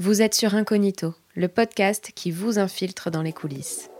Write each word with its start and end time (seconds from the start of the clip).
Vous 0.00 0.22
êtes 0.22 0.34
sur 0.34 0.54
Incognito, 0.54 1.12
le 1.34 1.48
podcast 1.48 2.12
qui 2.14 2.30
vous 2.30 2.58
infiltre 2.58 3.10
dans 3.10 3.20
les 3.20 3.34
coulisses. 3.34 3.90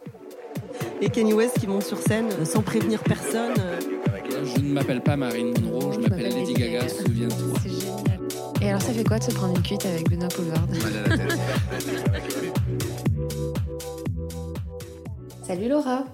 Et 1.03 1.11
Kanye 1.11 1.35
West 1.35 1.59
qui 1.61 1.67
monte 1.67 1.83
sur 1.85 1.99
scène 1.99 2.31
euh, 2.41 2.47
sans 2.47 2.63
prévenir 2.63 3.03
personne. 3.03 3.53
euh. 3.59 3.79
Je 4.45 4.61
ne 4.61 4.73
m'appelle 4.73 5.03
pas 5.03 5.17
Marine 5.17 5.53
Monroe, 5.61 5.93
je 5.93 5.99
m'appelle 6.01 6.33
Lady 6.33 6.55
Gaga, 6.55 6.89
souviens-toi. 6.89 7.59
C'est 7.63 7.69
génial. 7.69 8.21
Et 8.63 8.69
alors, 8.71 8.81
ça 8.81 8.95
fait 8.95 9.05
quoi 9.05 9.19
de 9.19 9.25
se 9.25 9.33
prendre 9.33 9.55
une 9.55 9.63
cuite 9.63 9.85
avec 9.85 10.09
Benoît 10.09 10.29
Poulvard 10.29 10.67
Salut 15.47 15.69
Laura, 15.69 16.05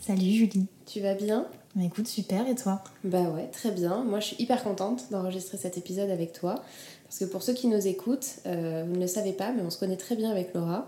Salut 0.00 0.32
Julie. 0.32 0.66
tu 0.86 1.00
vas 1.00 1.14
bien? 1.14 1.46
Bah, 1.76 1.82
écoute, 1.84 2.08
super, 2.08 2.48
et 2.48 2.54
toi? 2.54 2.82
Bah 3.04 3.22
ouais, 3.34 3.48
très 3.52 3.70
bien. 3.70 4.02
Moi, 4.04 4.18
je 4.20 4.26
suis 4.28 4.36
hyper 4.42 4.64
contente 4.64 5.10
d'enregistrer 5.12 5.58
cet 5.58 5.76
épisode 5.78 6.08
avec 6.10 6.32
toi. 6.32 6.56
Parce 7.08 7.20
que 7.20 7.24
pour 7.24 7.42
ceux 7.42 7.54
qui 7.54 7.68
nous 7.68 7.86
écoutent, 7.86 8.36
euh, 8.46 8.84
vous 8.86 8.96
ne 8.96 9.00
le 9.00 9.06
savez 9.06 9.32
pas, 9.32 9.50
mais 9.52 9.62
on 9.62 9.70
se 9.70 9.78
connaît 9.78 9.96
très 9.96 10.14
bien 10.14 10.30
avec 10.30 10.52
Laura. 10.54 10.86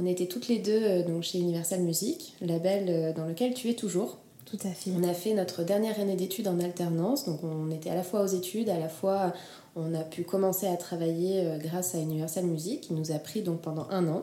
On 0.00 0.06
était 0.06 0.26
toutes 0.26 0.48
les 0.48 0.58
deux 0.58 0.80
euh, 0.82 1.02
donc 1.02 1.24
chez 1.24 1.38
Universal 1.38 1.80
Music, 1.80 2.34
label 2.40 2.86
euh, 2.88 3.12
dans 3.12 3.26
lequel 3.26 3.52
tu 3.52 3.68
es 3.68 3.74
toujours. 3.74 4.16
Tout 4.46 4.58
à 4.64 4.70
fait. 4.70 4.90
On 4.98 5.06
a 5.06 5.12
fait 5.12 5.34
notre 5.34 5.62
dernière 5.62 6.00
année 6.00 6.16
d'études 6.16 6.48
en 6.48 6.58
alternance, 6.58 7.26
donc 7.26 7.40
on 7.44 7.70
était 7.70 7.90
à 7.90 7.94
la 7.94 8.02
fois 8.02 8.22
aux 8.22 8.28
études, 8.28 8.70
à 8.70 8.78
la 8.78 8.88
fois 8.88 9.34
on 9.76 9.92
a 9.92 10.00
pu 10.00 10.22
commencer 10.22 10.66
à 10.66 10.76
travailler 10.78 11.46
grâce 11.58 11.94
à 11.94 11.98
Universal 11.98 12.44
Music, 12.44 12.80
qui 12.80 12.94
nous 12.94 13.12
a 13.12 13.18
pris 13.18 13.42
donc 13.42 13.60
pendant 13.60 13.86
un 13.90 14.08
an. 14.08 14.22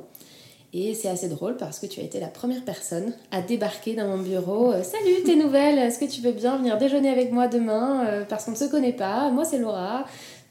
Et 0.73 0.95
c'est 0.95 1.09
assez 1.09 1.29
drôle 1.29 1.57
parce 1.57 1.77
que 1.77 1.85
tu 1.85 1.99
as 1.99 2.03
été 2.03 2.19
la 2.19 2.27
première 2.27 2.65
personne 2.65 3.13
à 3.31 3.41
débarquer 3.41 3.93
dans 3.93 4.07
mon 4.07 4.17
bureau. 4.17 4.73
Salut, 4.81 5.23
tes 5.23 5.35
nouvelles 5.35 5.77
Est-ce 5.77 5.99
que 5.99 6.05
tu 6.05 6.21
veux 6.21 6.31
bien 6.31 6.57
venir 6.57 6.79
déjeuner 6.79 7.09
avec 7.09 7.31
moi 7.31 7.47
demain 7.47 8.25
Parce 8.27 8.45
qu'on 8.45 8.51
ne 8.51 8.57
se 8.57 8.65
connaît 8.65 8.93
pas. 8.93 9.29
Moi, 9.29 9.45
c'est 9.45 9.59
Laura, 9.59 10.05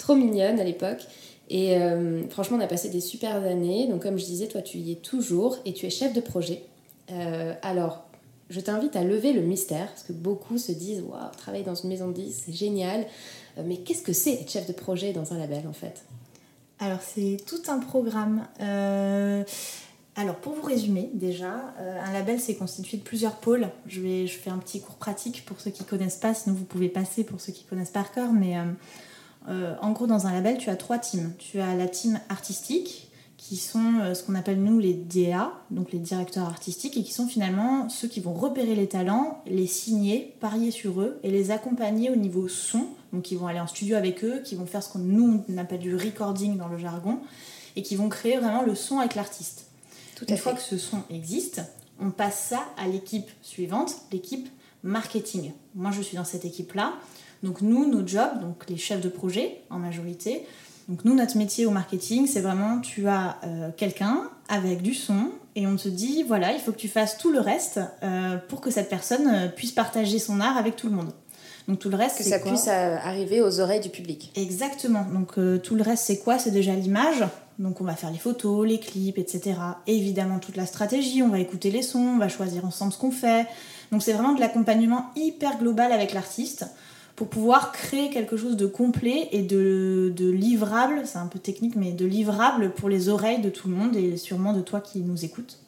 trop 0.05 0.15
mignonne 0.15 0.61
à 0.61 0.65
l'époque. 0.65 1.07
Et 1.49 1.77
euh, 1.77 2.29
franchement, 2.29 2.59
on 2.59 2.61
a 2.61 2.67
passé 2.67 2.91
des 2.91 3.01
super 3.01 3.37
années. 3.37 3.89
Donc, 3.89 4.03
comme 4.03 4.19
je 4.19 4.25
disais, 4.25 4.49
toi, 4.49 4.63
tu 4.63 4.79
y 4.79 4.93
es 4.93 4.97
toujours 4.97 5.59
et 5.65 5.73
tu 5.73 5.87
es 5.87 5.91
chef 5.91 6.13
de 6.13 6.21
projet. 6.21 6.63
Euh, 7.11 7.55
alors, 7.63 8.05
je 8.51 8.61
t'invite 8.61 8.96
à 8.96 9.05
lever 9.05 9.33
le 9.33 9.41
mystère, 9.41 9.88
parce 9.88 10.02
que 10.02 10.13
beaucoup 10.13 10.59
se 10.59 10.73
disent 10.73 11.02
Waouh, 11.02 11.30
travailler 11.37 11.65
dans 11.65 11.74
une 11.74 11.88
maison 11.88 12.09
de 12.09 12.15
10, 12.15 12.43
c'est 12.46 12.52
génial. 12.52 13.07
Euh, 13.59 13.63
Mais 13.65 13.79
qu'est-ce 13.79 14.02
que 14.02 14.13
c'est 14.13 14.35
être 14.35 14.51
chef 14.51 14.66
de 14.66 14.73
projet 14.73 15.13
dans 15.13 15.33
un 15.33 15.38
label 15.38 15.66
en 15.66 15.73
fait? 15.73 16.05
Alors, 16.79 17.01
c'est 17.02 17.39
tout 17.46 17.63
un 17.68 17.79
programme. 17.79 18.46
Alors, 20.16 20.37
pour 20.37 20.52
vous 20.52 20.63
résumer, 20.63 21.11
déjà, 21.15 21.74
un 21.79 22.13
label, 22.13 22.39
c'est 22.41 22.55
constitué 22.55 22.99
de 22.99 23.02
plusieurs 23.02 23.37
pôles. 23.37 23.68
Je, 23.87 24.01
vais, 24.01 24.27
je 24.27 24.39
fais 24.39 24.51
un 24.51 24.59
petit 24.59 24.80
cours 24.80 24.96
pratique 24.96 25.45
pour 25.45 25.61
ceux 25.61 25.71
qui 25.71 25.85
connaissent 25.85 26.18
pas, 26.18 26.35
sinon 26.35 26.55
vous 26.55 26.65
pouvez 26.65 26.89
passer 26.89 27.24
pour 27.24 27.41
ceux 27.41 27.52
qui 27.52 27.65
connaissent 27.65 27.91
par 27.91 28.13
cœur. 28.13 28.33
Mais 28.33 28.57
euh, 29.48 29.74
en 29.82 29.92
gros, 29.92 30.06
dans 30.06 30.26
un 30.26 30.32
label, 30.32 30.59
tu 30.59 30.70
as 30.70 30.76
trois 30.76 30.98
teams. 30.98 31.32
Tu 31.38 31.60
as 31.60 31.74
la 31.74 31.87
team 31.87 32.20
artistique, 32.28 33.10
qui 33.37 33.56
sont 33.56 34.00
euh, 34.00 34.14
ce 34.14 34.23
qu'on 34.23 34.34
appelle 34.34 34.62
nous 34.62 34.78
les 34.78 34.95
DA, 34.95 35.52
donc 35.70 35.92
les 35.92 35.98
directeurs 35.98 36.46
artistiques, 36.46 36.96
et 36.96 37.02
qui 37.02 37.12
sont 37.12 37.26
finalement 37.26 37.88
ceux 37.90 38.09
qui 38.09 38.20
vont 38.20 38.32
repérer 38.32 38.74
les 38.74 38.88
talents, 38.88 39.42
les 39.46 39.66
signer, 39.66 40.34
parier 40.40 40.70
sur 40.70 41.00
eux 41.02 41.18
et 41.22 41.30
les 41.30 41.50
accompagner 41.50 42.10
au 42.10 42.16
niveau 42.16 42.48
son. 42.48 42.87
Donc 43.12 43.30
ils 43.30 43.38
vont 43.38 43.46
aller 43.46 43.60
en 43.60 43.66
studio 43.66 43.96
avec 43.96 44.24
eux, 44.24 44.40
qui 44.42 44.54
vont 44.54 44.65
faire 44.65 44.82
ce 44.82 44.90
qu'on 44.90 45.00
nous 45.00 45.45
on 45.46 45.59
appelle 45.59 45.80
du 45.80 45.95
recording 45.95 46.56
dans 46.56 46.68
le 46.68 46.78
jargon, 46.78 47.20
et 47.76 47.82
qui 47.82 47.96
vont 47.96 48.09
créer 48.09 48.38
vraiment 48.38 48.62
le 48.62 48.74
son 48.74 48.98
avec 48.98 49.15
l'artiste. 49.15 49.66
Tout 50.16 50.24
Une 50.26 50.38
fois 50.38 50.54
que 50.54 50.62
ce 50.62 50.78
son 50.78 51.02
existe, 51.10 51.60
on 52.00 52.10
passe 52.10 52.46
ça 52.48 52.65
à 52.78 52.88
l'équipe 52.88 53.28
suivante, 53.42 53.95
l'équipe 54.10 54.48
marketing. 54.82 55.52
Moi, 55.74 55.90
je 55.90 56.00
suis 56.00 56.16
dans 56.16 56.24
cette 56.24 56.45
équipe-là. 56.45 56.95
Donc 57.45 57.60
nous, 57.60 57.87
nos 57.87 58.06
jobs, 58.06 58.40
donc 58.40 58.64
les 58.70 58.78
chefs 58.78 59.02
de 59.02 59.10
projet 59.10 59.60
en 59.68 59.78
majorité. 59.78 60.46
Donc 60.88 61.04
nous, 61.04 61.14
notre 61.14 61.37
métier 61.37 61.66
au 61.66 61.70
marketing, 61.70 62.26
c'est 62.26 62.40
vraiment 62.40 62.80
tu 62.80 63.06
as 63.06 63.37
euh, 63.45 63.68
quelqu'un 63.76 64.31
avec 64.48 64.81
du 64.81 64.94
son 64.94 65.31
et 65.54 65.66
on 65.66 65.76
te 65.76 65.88
dit 65.88 66.22
voilà, 66.22 66.53
il 66.53 66.59
faut 66.60 66.72
que 66.72 66.78
tu 66.78 66.88
fasses 66.88 67.19
tout 67.19 67.31
le 67.31 67.41
reste 67.41 67.81
euh, 68.03 68.38
pour 68.48 68.62
que 68.62 68.70
cette 68.70 68.88
personne 68.88 69.28
euh, 69.28 69.48
puisse 69.48 69.72
partager 69.72 70.19
son 70.19 70.41
art 70.41 70.56
avec 70.56 70.75
tout 70.75 70.88
le 70.88 70.94
monde. 70.94 71.12
Donc 71.69 71.78
tout 71.78 71.91
le 71.91 71.97
reste, 71.97 72.19
Que 72.19 72.25
c'est 72.25 72.31
ça 72.31 72.38
quoi 72.38 72.50
puisse 72.50 72.69
arriver 72.69 73.43
aux 73.43 73.60
oreilles 73.60 73.81
du 73.81 73.88
public. 73.88 74.33
Exactement. 74.37 75.06
Donc 75.12 75.38
tout 75.62 75.75
le 75.75 75.83
reste, 75.83 76.04
c'est 76.04 76.19
quoi? 76.19 76.38
C'est 76.38 76.50
déjà 76.50 76.75
l'image. 76.75 77.25
Donc 77.59 77.81
on 77.81 77.84
va 77.84 77.94
faire 77.94 78.10
les 78.10 78.19
photos, 78.19 78.66
les 78.66 78.78
clips, 78.78 79.16
etc. 79.16 79.54
Et 79.87 79.97
évidemment 79.97 80.38
toute 80.41 80.56
la 80.56 80.66
stratégie. 80.66 81.22
On 81.22 81.28
va 81.28 81.38
écouter 81.38 81.71
les 81.71 81.81
sons, 81.81 82.16
on 82.16 82.19
va 82.19 82.28
choisir 82.28 82.66
ensemble 82.66 82.93
ce 82.93 82.99
qu'on 82.99 83.10
fait. 83.10 83.47
Donc 83.93 84.03
c'est 84.03 84.12
vraiment 84.12 84.34
de 84.34 84.41
l'accompagnement 84.41 85.06
hyper 85.16 85.59
global 85.59 85.91
avec 85.91 86.12
l'artiste 86.12 86.66
pour 87.17 87.29
pouvoir 87.29 87.71
créer 87.73 88.11
quelque 88.11 88.37
chose 88.37 88.57
de 88.57 88.67
complet 88.67 89.29
et 89.31 89.43
de, 89.43 90.13
de 90.17 90.29
livrable, 90.31 91.03
c'est 91.05 91.19
un 91.19 91.27
peu 91.27 91.39
technique, 91.39 91.77
mais 91.77 91.93
de 91.93 92.05
livrable 92.05 92.73
pour 92.73 92.89
les 92.89 93.09
oreilles 93.09 93.41
de 93.41 93.51
tout 93.51 93.69
le 93.69 93.77
monde 93.77 93.97
et 93.97 94.17
sûrement 94.17 94.53
de 94.53 94.61
toi 94.61 94.81
qui 94.81 95.01
nous 95.01 95.25
écoutes. 95.25 95.59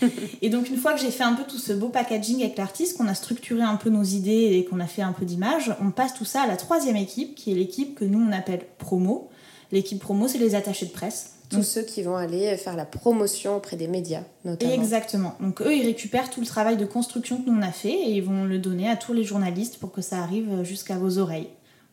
Et 0.42 0.50
donc 0.50 0.68
une 0.68 0.76
fois 0.76 0.92
que 0.92 1.00
j'ai 1.00 1.10
fait 1.10 1.22
un 1.22 1.34
peu 1.34 1.44
tout 1.44 1.58
ce 1.58 1.72
beau 1.72 1.88
packaging 1.88 2.42
avec 2.42 2.58
l'artiste, 2.58 2.96
qu'on 2.96 3.06
a 3.06 3.14
structuré 3.14 3.62
un 3.62 3.76
peu 3.76 3.90
nos 3.90 4.02
idées 4.02 4.56
et 4.56 4.64
qu'on 4.64 4.80
a 4.80 4.86
fait 4.86 5.02
un 5.02 5.12
peu 5.12 5.24
d'images, 5.24 5.74
on 5.80 5.90
passe 5.90 6.14
tout 6.14 6.24
ça 6.24 6.42
à 6.42 6.46
la 6.46 6.56
troisième 6.56 6.96
équipe, 6.96 7.34
qui 7.34 7.52
est 7.52 7.54
l'équipe 7.54 7.94
que 7.94 8.04
nous 8.04 8.20
on 8.20 8.32
appelle 8.32 8.66
promo. 8.78 9.30
L'équipe 9.72 10.00
promo, 10.00 10.28
c'est 10.28 10.38
les 10.38 10.54
attachés 10.54 10.86
de 10.86 10.92
presse. 10.92 11.33
Tous 11.50 11.62
ceux 11.62 11.82
qui 11.82 12.02
vont 12.02 12.16
aller 12.16 12.56
faire 12.56 12.74
la 12.74 12.84
promotion 12.86 13.56
auprès 13.56 13.76
des 13.76 13.86
médias, 13.86 14.22
notamment. 14.44 14.72
Exactement. 14.72 15.34
Donc 15.40 15.60
eux, 15.62 15.72
ils 15.74 15.84
récupèrent 15.86 16.30
tout 16.30 16.40
le 16.40 16.46
travail 16.46 16.76
de 16.76 16.84
construction 16.86 17.36
que 17.36 17.48
nous 17.50 17.56
on 17.56 17.62
a 17.62 17.70
fait 17.70 17.92
et 17.92 18.10
ils 18.10 18.22
vont 18.22 18.44
le 18.44 18.58
donner 18.58 18.88
à 18.88 18.96
tous 18.96 19.12
les 19.12 19.24
journalistes 19.24 19.78
pour 19.78 19.92
que 19.92 20.00
ça 20.02 20.18
arrive 20.18 20.62
jusqu'à 20.64 20.96
vos 20.96 21.18
oreilles. 21.18 21.48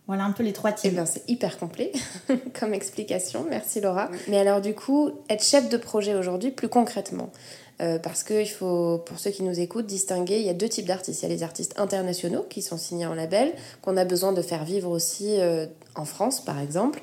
Voilà 0.08 0.24
un 0.26 0.32
peu 0.32 0.44
les 0.44 0.52
trois 0.54 0.72
Eh 0.72 0.76
teams. 0.82 0.92
bien, 0.94 1.06
c'est 1.06 1.30
hyper 1.30 1.58
complet 1.60 1.92
comme 2.60 2.74
explication. 2.74 3.46
Merci 3.50 3.82
Laura. 3.82 4.10
Mais 4.28 4.38
alors, 4.40 4.60
du 4.62 4.74
coup, 4.74 5.12
être 5.30 5.44
chef 5.44 5.70
de 5.70 5.78
projet 5.78 6.16
aujourd'hui, 6.16 6.52
plus 6.52 6.68
concrètement, 6.70 7.30
euh, 7.82 8.00
parce 8.00 8.24
qu'il 8.24 8.50
faut, 8.50 8.98
pour 9.06 9.20
ceux 9.20 9.30
qui 9.32 9.44
nous 9.44 9.60
écoutent, 9.60 9.86
distinguer, 9.86 10.40
il 10.40 10.46
y 10.46 10.50
a 10.50 10.54
deux 10.54 10.68
types 10.70 10.88
d'artistes. 10.88 11.22
Il 11.22 11.30
y 11.30 11.32
a 11.32 11.36
les 11.36 11.44
artistes 11.44 11.80
internationaux 11.80 12.46
qui 12.50 12.62
sont 12.62 12.78
signés 12.78 13.06
en 13.06 13.14
label, 13.14 13.54
qu'on 13.82 13.96
a 13.96 14.04
besoin 14.04 14.34
de 14.34 14.42
faire 14.42 14.66
vivre 14.66 14.90
aussi 14.90 15.40
euh, 15.40 15.68
en 15.96 16.06
France, 16.06 16.44
par 16.44 16.60
exemple, 16.60 17.00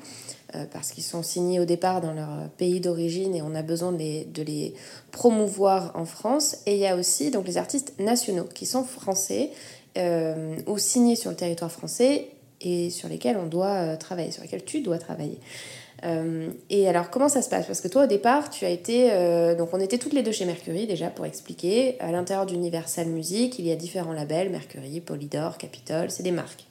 parce 0.71 0.91
qu'ils 0.91 1.03
sont 1.03 1.23
signés 1.23 1.59
au 1.59 1.65
départ 1.65 2.01
dans 2.01 2.13
leur 2.13 2.49
pays 2.57 2.79
d'origine 2.79 3.35
et 3.35 3.41
on 3.41 3.53
a 3.55 3.61
besoin 3.61 3.91
de 3.91 4.41
les, 4.41 4.73
promouvoir 5.11 5.91
en 5.95 6.05
France. 6.05 6.57
Et 6.65 6.73
il 6.73 6.79
y 6.79 6.87
a 6.87 6.95
aussi 6.95 7.31
donc, 7.31 7.47
les 7.47 7.57
artistes 7.57 7.93
nationaux 7.99 8.47
qui 8.53 8.65
sont 8.65 8.83
français 8.83 9.51
euh, 9.97 10.55
ou 10.67 10.77
signés 10.77 11.15
sur 11.15 11.29
le 11.29 11.35
territoire 11.35 11.71
français 11.71 12.27
et 12.61 12.89
sur 12.89 13.07
lesquels 13.09 13.37
on 13.37 13.47
doit 13.47 13.67
euh, 13.67 13.95
travailler, 13.95 14.31
sur 14.31 14.43
lesquels 14.43 14.63
tu 14.63 14.81
dois 14.81 14.97
travailler. 14.97 15.39
Euh, 16.05 16.49
et 16.69 16.87
alors, 16.87 17.09
comment 17.09 17.29
ça 17.29 17.41
se 17.41 17.49
passe? 17.49 17.65
Parce 17.65 17.81
que 17.81 17.87
toi, 17.87 18.03
au 18.03 18.07
départ, 18.07 18.49
tu 18.49 18.65
as 18.65 18.69
été. 18.69 19.11
euh, 19.11 19.55
donc, 19.55 19.69
on 19.73 19.79
était 19.79 19.97
toutes 19.97 20.13
les 20.13 20.23
deux 20.23 20.31
chez 20.31 20.45
Mercury, 20.45 20.87
déjà, 20.87 21.09
pour 21.09 21.25
expliquer. 21.25 21.99
À 21.99 22.11
l'intérieur 22.11 22.45
d'Universal 22.45 23.07
Music, 23.07 23.59
il 23.59 23.65
y 23.65 23.71
a 23.71 23.75
différents 23.75 24.13
labels 24.13 24.49
Mercury, 24.49 25.01
Polydor, 25.01 25.57
Capitol, 25.57 26.09
c'est 26.09 26.23
des 26.23 26.31
marques. 26.31 26.68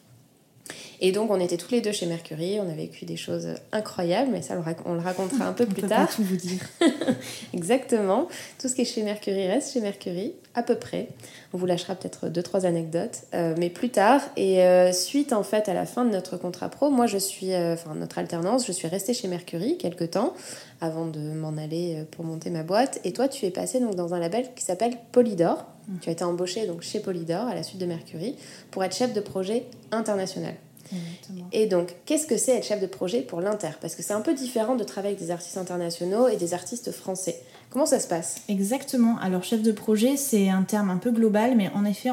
Et 1.01 1.13
donc, 1.13 1.31
on 1.31 1.39
était 1.39 1.57
toutes 1.57 1.71
les 1.71 1.81
deux 1.81 1.93
chez 1.93 2.07
Mercury, 2.07 2.59
on 2.61 2.69
a 2.69 2.75
vécu 2.75 3.05
des 3.05 3.17
choses 3.17 3.49
incroyables, 3.73 4.31
mais 4.33 4.43
ça, 4.43 4.55
on 4.55 4.57
le 4.57 4.63
rac- 4.63 4.83
on 4.85 4.95
le 4.95 5.01
racontera 5.01 5.47
un 5.47 5.53
peu 5.53 5.65
On 5.65 5.73
plus 5.73 5.83
peut 5.83 5.89
tard. 5.89 6.07
pas 6.09 6.13
tout 6.13 6.25
vous 6.25 6.37
dire. 6.37 6.61
Exactement. 7.55 8.29
Tout 8.61 8.69
ce 8.69 8.75
qui 8.75 8.83
est 8.83 8.85
chez 8.85 9.03
Mercury 9.03 9.47
reste 9.47 9.73
chez 9.73 9.81
Mercury, 9.81 10.35
à 10.55 10.63
peu 10.63 10.75
près. 10.77 11.09
On 11.53 11.59
vous 11.59 11.67
lâchera 11.67 11.95
peut-être 11.95 12.29
deux, 12.29 12.43
trois 12.43 12.67
anecdotes, 12.67 13.23
euh, 13.35 13.55
mais 13.59 13.71
plus 13.71 13.91
tard. 13.91 14.21
Et 14.37 14.63
euh, 14.63 14.93
suite, 14.93 15.33
en 15.33 15.43
fait, 15.43 15.69
à 15.69 15.75
la 15.75 15.87
fin 15.87 16.05
de 16.05 16.11
notre 16.11 16.37
contrat 16.37 16.69
pro, 16.69 16.91
moi, 16.91 17.07
je 17.07 17.19
suis, 17.19 17.53
euh, 17.55 17.75
enfin, 17.75 17.95
notre 17.95 18.19
alternance, 18.19 18.67
je 18.67 18.73
suis 18.73 18.89
restée 18.89 19.15
chez 19.15 19.29
Mercury 19.29 19.79
quelques 19.79 20.11
temps 20.11 20.35
avant 20.81 21.07
de 21.07 21.21
m'en 21.21 21.57
aller 21.57 22.05
pour 22.13 22.25
monter 22.25 22.51
ma 22.51 22.63
boîte. 22.63 23.01
Et 23.05 23.13
toi, 23.13 23.29
tu 23.29 23.47
es 23.47 23.51
passée 23.51 23.81
donc, 23.81 23.95
dans 23.95 24.15
un 24.15 24.19
label 24.21 24.47
qui 24.55 24.65
s'appelle 24.65 24.95
Polydor. 25.13 25.65
Tu 26.03 26.11
as 26.11 26.13
été 26.13 26.23
embauchée 26.25 26.67
donc, 26.67 26.83
chez 26.83 27.01
Polydor 27.01 27.47
à 27.49 27.55
la 27.55 27.63
suite 27.63 27.81
de 27.81 27.87
Mercury 27.87 28.37
pour 28.71 28.85
être 28.85 28.95
chef 28.95 29.15
de 29.15 29.21
projet 29.21 29.65
international. 29.91 30.53
Exactement. 30.93 31.49
Et 31.53 31.67
donc, 31.67 31.95
qu'est-ce 32.07 32.27
que 32.27 32.37
c'est 32.37 32.57
être 32.57 32.67
chef 32.67 32.81
de 32.81 32.87
projet 32.87 33.23
pour 33.23 33.41
l'Inter? 33.41 33.71
Parce 33.81 33.95
que 33.95 34.03
c'est 34.03 34.13
un 34.13 34.21
peu 34.21 34.35
différent 34.35 34.77
de 34.77 34.85
travailler 34.85 35.15
avec 35.15 35.25
des 35.25 35.31
artistes 35.31 35.57
internationaux 35.57 36.29
et 36.29 36.37
des 36.37 36.55
artistes 36.55 36.93
français. 36.93 37.41
Comment 37.71 37.87
ça 37.87 38.01
se 38.01 38.09
passe? 38.09 38.43
Exactement. 38.49 39.19
Alors, 39.19 39.45
chef 39.45 39.63
de 39.63 39.73
projet, 39.73 40.17
c'est 40.17 40.49
un 40.49 40.63
terme 40.63 40.91
un 40.91 40.97
peu 40.97 41.11
global, 41.11 41.55
mais 41.57 41.71
en 41.75 41.85
effet, 41.85 42.11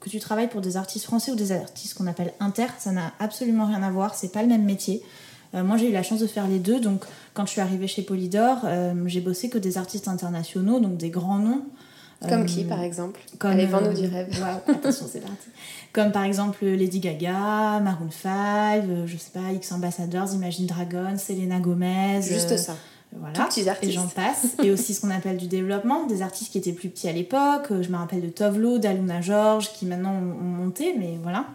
que 0.00 0.10
tu 0.10 0.18
travailles 0.18 0.48
pour 0.48 0.60
des 0.60 0.76
artistes 0.76 1.04
français 1.04 1.30
ou 1.30 1.36
des 1.36 1.52
artistes 1.52 1.94
qu'on 1.94 2.06
appelle 2.06 2.32
inter, 2.40 2.66
ça 2.78 2.90
n'a 2.90 3.12
absolument 3.20 3.66
rien 3.66 3.82
à 3.82 3.90
voir. 3.90 4.14
C'est 4.14 4.32
pas 4.32 4.42
le 4.42 4.48
même 4.48 4.64
métier. 4.64 5.02
Euh, 5.54 5.64
moi, 5.64 5.76
j'ai 5.76 5.88
eu 5.88 5.92
la 5.92 6.02
chance 6.02 6.20
de 6.20 6.26
faire 6.26 6.48
les 6.48 6.58
deux. 6.58 6.80
Donc, 6.80 7.04
quand 7.34 7.46
je 7.46 7.52
suis 7.52 7.60
arrivée 7.60 7.86
chez 7.86 8.02
Polydor, 8.02 8.58
euh, 8.64 8.94
j'ai 9.06 9.20
bossé 9.20 9.48
que 9.48 9.58
des 9.58 9.78
artistes 9.78 10.08
internationaux, 10.08 10.80
donc 10.80 10.96
des 10.96 11.10
grands 11.10 11.38
noms. 11.38 11.64
Comme 12.28 12.42
Euh, 12.42 12.44
qui, 12.44 12.64
par 12.64 12.82
exemple? 12.82 13.18
comme, 13.38 13.52
Allez, 13.52 13.66
vends-nous 13.66 13.88
euh, 13.88 13.92
du 13.94 14.06
rêve. 14.06 14.28
waouh, 14.40 14.74
attention, 14.76 15.06
c'est 15.10 15.20
parti. 15.20 15.48
Comme 15.92 16.12
par 16.12 16.22
exemple 16.22 16.64
Lady 16.64 17.00
Gaga, 17.00 17.80
Maroon 17.80 18.10
5, 18.10 18.84
euh, 18.88 19.06
je 19.06 19.16
sais 19.16 19.30
pas, 19.32 19.50
X 19.52 19.72
Ambassadors, 19.72 20.32
Imagine 20.34 20.66
Dragons, 20.66 21.16
Selena 21.18 21.58
Gomez. 21.58 22.20
Juste 22.22 22.56
ça. 22.58 22.76
Voilà. 23.12 23.34
Tout 23.34 23.42
petits 23.46 23.68
artistes. 23.68 23.90
Et 23.90 23.94
j'en 23.94 24.06
passe. 24.06 24.54
et 24.62 24.70
aussi 24.72 24.94
ce 24.94 25.00
qu'on 25.00 25.10
appelle 25.10 25.36
du 25.36 25.48
développement, 25.48 26.06
des 26.06 26.22
artistes 26.22 26.52
qui 26.52 26.58
étaient 26.58 26.72
plus 26.72 26.90
petits 26.90 27.08
à 27.08 27.12
l'époque. 27.12 27.72
Je 27.80 27.88
me 27.88 27.96
rappelle 27.96 28.20
de 28.20 28.28
Tovlo, 28.28 28.78
d'Aluna 28.78 29.20
George, 29.20 29.72
qui 29.72 29.84
maintenant 29.86 30.12
ont 30.12 30.44
monté, 30.44 30.94
mais 30.96 31.18
voilà. 31.22 31.46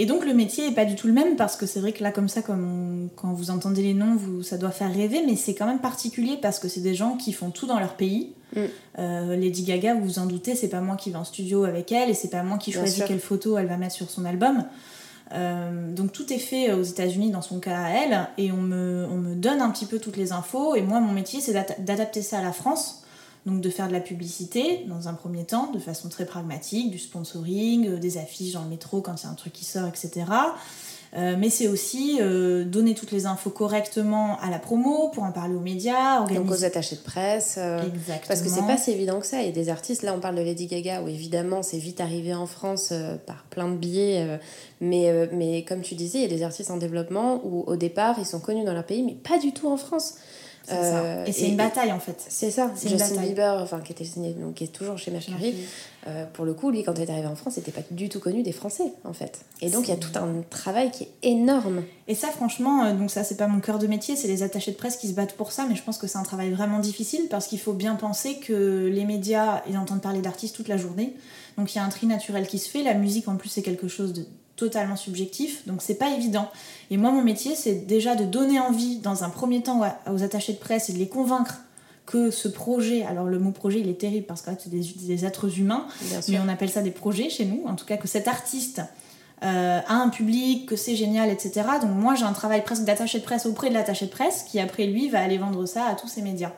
Et 0.00 0.06
donc 0.06 0.24
le 0.24 0.32
métier 0.32 0.68
est 0.68 0.74
pas 0.74 0.84
du 0.84 0.94
tout 0.94 1.08
le 1.08 1.12
même 1.12 1.34
parce 1.34 1.56
que 1.56 1.66
c'est 1.66 1.80
vrai 1.80 1.92
que 1.92 2.04
là 2.04 2.12
comme 2.12 2.28
ça, 2.28 2.40
comme 2.40 3.08
quand 3.16 3.32
vous 3.32 3.50
entendez 3.50 3.82
les 3.82 3.94
noms, 3.94 4.14
vous, 4.14 4.44
ça 4.44 4.56
doit 4.56 4.70
faire 4.70 4.94
rêver, 4.94 5.22
mais 5.26 5.34
c'est 5.34 5.54
quand 5.54 5.66
même 5.66 5.80
particulier 5.80 6.38
parce 6.40 6.60
que 6.60 6.68
c'est 6.68 6.80
des 6.80 6.94
gens 6.94 7.16
qui 7.16 7.32
font 7.32 7.50
tout 7.50 7.66
dans 7.66 7.80
leur 7.80 7.94
pays. 7.94 8.32
Mm. 8.54 8.60
Euh, 9.00 9.36
Lady 9.36 9.64
Gaga, 9.64 9.94
vous 9.94 10.04
vous 10.04 10.18
en 10.20 10.26
doutez, 10.26 10.54
c'est 10.54 10.68
pas 10.68 10.80
moi 10.80 10.94
qui 10.94 11.10
vais 11.10 11.16
en 11.16 11.24
studio 11.24 11.64
avec 11.64 11.90
elle 11.90 12.10
et 12.10 12.14
c'est 12.14 12.30
pas 12.30 12.44
moi 12.44 12.58
qui 12.58 12.70
Bien 12.70 12.80
choisis 12.80 12.98
sûr. 12.98 13.06
quelle 13.06 13.18
photo 13.18 13.58
elle 13.58 13.66
va 13.66 13.76
mettre 13.76 13.94
sur 13.94 14.08
son 14.08 14.24
album. 14.24 14.64
Euh, 15.32 15.92
donc 15.92 16.12
tout 16.12 16.32
est 16.32 16.38
fait 16.38 16.72
aux 16.72 16.82
États-Unis 16.82 17.30
dans 17.30 17.42
son 17.42 17.58
cas 17.58 17.76
à 17.76 17.90
elle 17.90 18.28
et 18.38 18.52
on 18.52 18.62
me, 18.62 19.06
on 19.10 19.16
me 19.16 19.34
donne 19.34 19.60
un 19.60 19.68
petit 19.70 19.84
peu 19.84 19.98
toutes 19.98 20.16
les 20.16 20.32
infos 20.32 20.74
et 20.74 20.80
moi 20.80 21.00
mon 21.00 21.12
métier 21.12 21.42
c'est 21.42 21.52
d'adapter 21.52 22.22
ça 22.22 22.38
à 22.38 22.42
la 22.42 22.52
France 22.52 23.02
donc 23.48 23.60
de 23.60 23.70
faire 23.70 23.88
de 23.88 23.92
la 23.92 24.00
publicité 24.00 24.84
dans 24.88 25.08
un 25.08 25.14
premier 25.14 25.44
temps 25.44 25.70
de 25.72 25.78
façon 25.78 26.08
très 26.08 26.26
pragmatique, 26.26 26.90
du 26.90 26.98
sponsoring, 26.98 27.88
euh, 27.88 27.96
des 27.98 28.18
affiches 28.18 28.52
dans 28.52 28.62
le 28.62 28.68
métro 28.68 29.00
quand 29.00 29.14
il 29.20 29.24
y 29.24 29.26
a 29.26 29.30
un 29.30 29.34
truc 29.34 29.52
qui 29.52 29.64
sort, 29.64 29.86
etc. 29.88 30.26
Euh, 31.16 31.36
mais 31.38 31.48
c'est 31.48 31.68
aussi 31.68 32.18
euh, 32.20 32.64
donner 32.66 32.94
toutes 32.94 33.12
les 33.12 33.24
infos 33.24 33.48
correctement 33.48 34.38
à 34.42 34.50
la 34.50 34.58
promo 34.58 35.08
pour 35.08 35.22
en 35.22 35.32
parler 35.32 35.54
aux 35.54 35.60
médias, 35.60 36.18
Donc 36.20 36.28
aux 36.28 36.34
organiser. 36.36 36.66
attachés 36.66 36.96
de 36.96 37.00
presse. 37.00 37.54
euh, 37.56 37.78
Exactement. 37.82 38.28
Parce 38.28 38.42
que 38.42 38.50
c'est 38.50 38.66
pas 38.66 38.76
si 38.76 38.90
évident 38.90 39.18
que 39.18 39.26
ça. 39.26 39.40
Il 39.40 39.46
y 39.46 39.48
a 39.48 39.52
des 39.52 39.70
artistes, 39.70 40.02
là 40.02 40.12
on 40.14 40.20
parle 40.20 40.34
de 40.34 40.42
Lady 40.42 40.66
Gaga, 40.66 41.00
où 41.02 41.08
évidemment 41.08 41.62
c'est 41.62 41.78
vite 41.78 42.02
arrivé 42.02 42.34
en 42.34 42.44
France 42.44 42.92
par 43.26 43.44
plein 43.44 43.68
de 43.70 43.76
biais. 43.76 44.38
mais, 44.82 45.30
mais 45.32 45.64
comme 45.64 45.80
tu 45.80 45.94
disais, 45.94 46.18
il 46.18 46.22
y 46.22 46.26
a 46.26 46.36
des 46.36 46.42
artistes 46.42 46.70
en 46.70 46.76
développement 46.76 47.40
où 47.42 47.64
au 47.66 47.76
départ 47.76 48.16
ils 48.18 48.26
sont 48.26 48.40
connus 48.40 48.64
dans 48.64 48.74
leur 48.74 48.84
pays, 48.84 49.02
mais 49.02 49.14
pas 49.14 49.38
du 49.38 49.52
tout 49.52 49.68
en 49.70 49.78
France. 49.78 50.16
Euh, 50.72 51.24
Et 51.26 51.32
c'est 51.32 51.48
une 51.48 51.56
bataille 51.56 51.92
en 51.92 52.00
fait. 52.00 52.24
C'est 52.28 52.50
ça. 52.50 52.70
Justin. 52.84 53.20
Bieber, 53.20 53.60
enfin, 53.62 53.80
qui, 53.80 53.92
était 53.92 54.04
donc, 54.38 54.54
qui 54.54 54.64
est 54.64 54.68
toujours 54.68 54.98
chez 54.98 55.10
Mercury, 55.10 55.54
euh, 56.06 56.24
pour 56.32 56.44
le 56.44 56.54
coup, 56.54 56.70
lui, 56.70 56.84
quand 56.84 56.94
il 56.94 57.02
est 57.02 57.10
arrivé 57.10 57.26
en 57.26 57.36
France, 57.36 57.54
il 57.56 57.60
n'était 57.60 57.72
pas 57.72 57.82
du 57.90 58.08
tout 58.08 58.20
connu 58.20 58.42
des 58.42 58.52
Français, 58.52 58.92
en 59.04 59.12
fait. 59.12 59.40
Et 59.60 59.70
donc 59.70 59.86
il 59.86 59.90
y 59.90 59.94
a 59.94 59.96
tout 59.96 60.16
un 60.16 60.42
travail 60.48 60.90
qui 60.90 61.04
est 61.04 61.12
énorme. 61.22 61.82
Et 62.06 62.14
ça, 62.14 62.28
franchement, 62.28 62.84
euh, 62.84 62.94
donc 62.94 63.10
ça, 63.10 63.24
c'est 63.24 63.36
pas 63.36 63.48
mon 63.48 63.60
cœur 63.60 63.78
de 63.78 63.86
métier, 63.86 64.16
c'est 64.16 64.28
les 64.28 64.42
attachés 64.42 64.72
de 64.72 64.76
presse 64.76 64.96
qui 64.96 65.08
se 65.08 65.12
battent 65.14 65.36
pour 65.36 65.52
ça, 65.52 65.66
mais 65.68 65.74
je 65.74 65.82
pense 65.82 65.98
que 65.98 66.06
c'est 66.06 66.18
un 66.18 66.22
travail 66.22 66.50
vraiment 66.50 66.78
difficile 66.78 67.26
parce 67.28 67.46
qu'il 67.46 67.60
faut 67.60 67.72
bien 67.72 67.94
penser 67.94 68.36
que 68.36 68.86
les 68.92 69.04
médias, 69.04 69.62
ils 69.68 69.76
entendent 69.76 70.02
parler 70.02 70.20
d'artistes 70.20 70.56
toute 70.56 70.68
la 70.68 70.76
journée. 70.76 71.14
Donc 71.56 71.74
il 71.74 71.78
y 71.78 71.80
a 71.80 71.84
un 71.84 71.88
tri 71.88 72.06
naturel 72.06 72.46
qui 72.46 72.58
se 72.58 72.68
fait. 72.68 72.82
La 72.82 72.94
musique, 72.94 73.28
en 73.28 73.36
plus, 73.36 73.48
c'est 73.48 73.62
quelque 73.62 73.88
chose 73.88 74.12
de 74.12 74.24
totalement 74.58 74.96
subjectif, 74.96 75.66
donc 75.66 75.82
c'est 75.82 75.94
pas 75.94 76.10
évident. 76.10 76.50
Et 76.90 76.96
moi, 76.96 77.10
mon 77.10 77.22
métier, 77.22 77.54
c'est 77.54 77.86
déjà 77.86 78.14
de 78.14 78.24
donner 78.24 78.60
envie, 78.60 78.98
dans 78.98 79.24
un 79.24 79.28
premier 79.28 79.62
temps, 79.62 79.82
aux 80.10 80.22
attachés 80.22 80.54
de 80.54 80.58
presse 80.58 80.88
et 80.88 80.92
de 80.92 80.98
les 80.98 81.08
convaincre 81.08 81.56
que 82.06 82.30
ce 82.30 82.48
projet, 82.48 83.04
alors 83.04 83.26
le 83.26 83.38
mot 83.38 83.50
projet, 83.50 83.80
il 83.80 83.88
est 83.88 84.00
terrible 84.00 84.24
parce 84.24 84.40
que 84.40 84.50
c'est 84.58 84.70
des, 84.70 84.80
des 84.80 85.26
êtres 85.26 85.58
humains, 85.58 85.86
mais 86.28 86.38
on 86.38 86.48
appelle 86.48 86.70
ça 86.70 86.80
des 86.80 86.90
projets 86.90 87.28
chez 87.28 87.44
nous, 87.44 87.62
en 87.66 87.74
tout 87.74 87.84
cas 87.84 87.98
que 87.98 88.08
cet 88.08 88.28
artiste 88.28 88.80
euh, 89.42 89.80
a 89.86 89.94
un 89.94 90.08
public, 90.08 90.66
que 90.66 90.74
c'est 90.74 90.96
génial, 90.96 91.28
etc. 91.28 91.66
Donc 91.82 91.90
moi 91.94 92.14
j'ai 92.14 92.24
un 92.24 92.32
travail 92.32 92.64
presque 92.64 92.84
d'attaché 92.84 93.18
de 93.18 93.24
presse 93.24 93.44
auprès 93.46 93.68
de 93.68 93.74
l'attaché 93.74 94.06
de 94.06 94.10
presse 94.10 94.44
qui 94.50 94.58
après 94.58 94.86
lui 94.86 95.10
va 95.10 95.20
aller 95.20 95.38
vendre 95.38 95.66
ça 95.66 95.84
à 95.84 95.94
tous 95.94 96.08
ses 96.08 96.22
médias. 96.22 96.52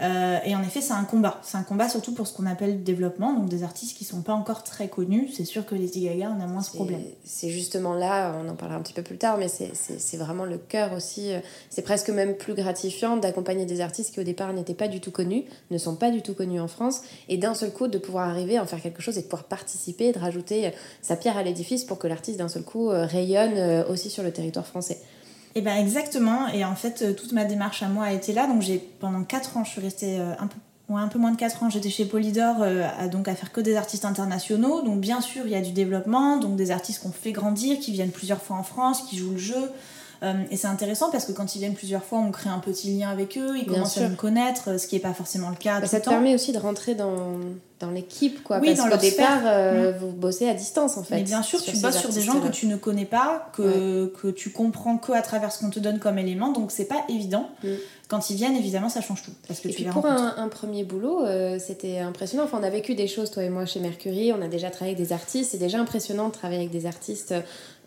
Euh, 0.00 0.38
et 0.44 0.54
en 0.54 0.62
effet 0.62 0.80
c'est 0.80 0.92
un 0.92 1.04
combat, 1.04 1.40
c'est 1.42 1.56
un 1.56 1.62
combat 1.62 1.88
surtout 1.88 2.12
pour 2.14 2.26
ce 2.26 2.32
qu'on 2.34 2.46
appelle 2.46 2.72
le 2.72 2.78
développement, 2.82 3.32
donc 3.32 3.48
des 3.48 3.62
artistes 3.62 3.96
qui 3.96 4.04
sont 4.04 4.22
pas 4.22 4.32
encore 4.34 4.62
très 4.64 4.88
connus. 4.88 5.28
C'est 5.34 5.44
sûr 5.44 5.64
que 5.66 5.74
Lady 5.74 6.04
Gaga 6.04 6.34
on 6.38 6.42
a 6.42 6.46
moins 6.46 6.62
ce 6.62 6.70
problème. 6.72 7.00
C'est 7.24 7.48
justement 7.50 7.94
là, 7.94 8.34
on 8.44 8.48
en 8.48 8.54
parlera 8.54 8.78
un 8.78 8.82
petit 8.82 8.92
peu 8.92 9.02
plus 9.02 9.18
tard, 9.18 9.38
mais 9.38 9.48
c'est- 9.48 10.16
vraiment 10.16 10.44
le 10.44 10.58
cœur 10.58 10.92
aussi. 10.92 11.32
euh, 11.32 11.38
C'est 11.70 11.82
presque 11.82 12.10
même 12.10 12.34
plus 12.36 12.54
gratifiant 12.54 13.16
d'accompagner 13.16 13.64
des 13.66 13.80
artistes 13.80 14.12
qui 14.14 14.20
au 14.20 14.24
départ 14.24 14.52
n'étaient 14.52 14.74
pas 14.74 14.88
du 14.88 15.00
tout 15.00 15.10
connus, 15.12 15.44
ne 15.70 15.78
sont 15.78 15.94
pas 15.96 16.10
du 16.10 16.22
tout 16.22 16.34
connus 16.34 16.60
en 16.60 16.68
France, 16.68 17.00
et 17.28 17.36
d'un 17.36 17.54
seul 17.54 17.72
coup 17.72 17.86
de 17.88 17.98
pouvoir 17.98 18.28
arriver 18.28 18.56
à 18.58 18.62
en 18.62 18.66
faire 18.66 18.80
quelque 18.82 19.02
chose 19.02 19.16
et 19.18 19.22
de 19.22 19.26
pouvoir 19.26 19.44
participer, 19.44 20.12
de 20.12 20.18
rajouter 20.18 20.72
sa 21.02 21.16
pierre 21.16 21.36
à 21.36 21.42
l'édifice 21.42 21.84
pour 21.84 21.98
que 21.98 22.06
l'artiste 22.08 22.38
d'un 22.38 22.48
seul 22.48 22.62
coup 22.62 22.90
euh, 22.90 23.06
rayonne 23.06 23.84
aussi 23.90 24.10
sur 24.10 24.22
le 24.22 24.32
territoire 24.32 24.66
français. 24.66 24.98
Et 25.54 25.60
ben 25.60 25.76
exactement, 25.76 26.48
et 26.48 26.64
en 26.64 26.74
fait 26.76 27.02
euh, 27.02 27.12
toute 27.12 27.32
ma 27.32 27.44
démarche 27.44 27.82
à 27.82 27.88
moi 27.88 28.04
a 28.04 28.12
été 28.12 28.32
là, 28.32 28.46
donc 28.46 28.62
j'ai 28.62 28.78
pendant 29.00 29.22
4 29.24 29.56
ans, 29.56 29.64
je 29.64 29.70
suis 29.70 29.80
restée 29.80 30.18
euh, 30.20 30.32
un 30.38 30.46
peu 30.46 30.56
ouais, 30.90 31.00
un 31.00 31.08
peu 31.08 31.18
moins 31.18 31.32
de 31.32 31.36
4 31.36 31.62
ans, 31.64 31.70
j'étais 31.70 31.90
chez 31.90 32.04
Polydor 32.04 32.56
euh, 32.60 32.86
à, 32.98 33.08
donc 33.08 33.28
à 33.28 33.34
faire 33.34 33.50
que 33.52 33.60
des 33.60 33.76
artistes 33.76 34.04
internationaux. 34.04 34.82
Donc 34.82 35.00
bien 35.00 35.20
sûr, 35.20 35.42
il 35.46 35.50
y 35.50 35.56
a 35.56 35.60
du 35.60 35.72
développement, 35.72 36.36
donc 36.36 36.56
des 36.56 36.70
artistes 36.70 37.02
qu'on 37.02 37.10
fait 37.12 37.32
grandir, 37.32 37.78
qui 37.78 37.92
viennent 37.92 38.10
plusieurs 38.10 38.40
fois 38.40 38.56
en 38.56 38.62
France, 38.62 39.02
qui 39.08 39.16
jouent 39.18 39.32
le 39.32 39.38
jeu. 39.38 39.70
Euh, 40.22 40.34
et 40.50 40.56
c'est 40.56 40.66
intéressant 40.66 41.10
parce 41.10 41.24
que 41.24 41.32
quand 41.32 41.54
ils 41.54 41.58
viennent 41.60 41.74
plusieurs 41.74 42.02
fois, 42.04 42.18
on 42.18 42.30
crée 42.32 42.50
un 42.50 42.58
petit 42.58 42.96
lien 42.98 43.08
avec 43.10 43.36
eux, 43.38 43.56
ils 43.56 43.64
Bien 43.64 43.74
commencent 43.74 43.92
sûr. 43.94 44.02
à 44.02 44.08
nous 44.08 44.16
connaître, 44.16 44.78
ce 44.80 44.86
qui 44.88 44.96
n'est 44.96 45.00
pas 45.00 45.14
forcément 45.14 45.48
le 45.50 45.56
cas 45.56 45.76
Bah, 45.76 45.82
tout 45.82 45.90
ça 45.90 45.96
le 45.98 46.00
te 46.02 46.04
temps. 46.06 46.10
permet 46.12 46.34
aussi 46.34 46.52
de 46.52 46.58
rentrer 46.58 46.94
dans, 46.94 47.38
dans 47.80 47.90
l'équipe, 47.90 48.42
quoi. 48.42 48.58
Oui, 48.58 48.74
parce 48.74 48.88
dans 48.88 48.96
qu'au 48.96 49.00
départ, 49.00 49.42
euh, 49.44 49.92
vous 49.98 50.10
bossez 50.10 50.48
à 50.48 50.54
distance, 50.54 50.96
en 50.96 51.04
fait. 51.04 51.16
Mais 51.16 51.22
bien 51.22 51.42
sûr, 51.42 51.62
tu 51.62 51.76
bosses 51.76 51.98
sur 51.98 52.10
des 52.10 52.22
gens 52.22 52.40
que 52.40 52.48
tu 52.48 52.66
ne 52.66 52.76
connais 52.76 53.04
pas, 53.04 53.50
que, 53.52 54.12
que 54.20 54.28
tu 54.28 54.50
comprends 54.50 54.98
que 54.98 55.12
à 55.12 55.22
travers 55.22 55.52
ce 55.52 55.60
qu'on 55.60 55.70
te 55.70 55.78
donne 55.78 55.98
comme 55.98 56.18
élément, 56.18 56.52
donc 56.52 56.72
c'est 56.72 56.86
pas 56.86 57.04
évident. 57.08 57.50
Mm. 57.62 57.68
Quand 58.08 58.30
ils 58.30 58.36
viennent, 58.36 58.56
évidemment, 58.56 58.88
ça 58.88 59.02
change 59.02 59.22
tout. 59.22 59.32
Parce 59.46 59.60
que 59.60 59.68
Et 59.68 59.70
tu 59.70 59.76
puis 59.76 59.84
les 59.84 59.90
pour 59.90 60.06
un, 60.06 60.36
un 60.38 60.48
premier 60.48 60.82
boulot, 60.82 61.26
euh, 61.26 61.58
c'était 61.58 61.98
impressionnant. 61.98 62.44
Enfin, 62.44 62.58
on 62.58 62.64
a 62.64 62.70
vécu 62.70 62.94
des 62.94 63.06
choses, 63.06 63.30
toi 63.30 63.42
et 63.42 63.50
moi, 63.50 63.66
chez 63.66 63.80
Mercury. 63.80 64.32
On 64.32 64.40
a 64.40 64.48
déjà 64.48 64.70
travaillé 64.70 64.96
avec 64.96 65.06
des 65.06 65.12
artistes. 65.12 65.50
C'est 65.50 65.58
déjà 65.58 65.78
impressionnant 65.78 66.28
de 66.28 66.32
travailler 66.32 66.60
avec 66.60 66.70
des 66.70 66.86
artistes 66.86 67.34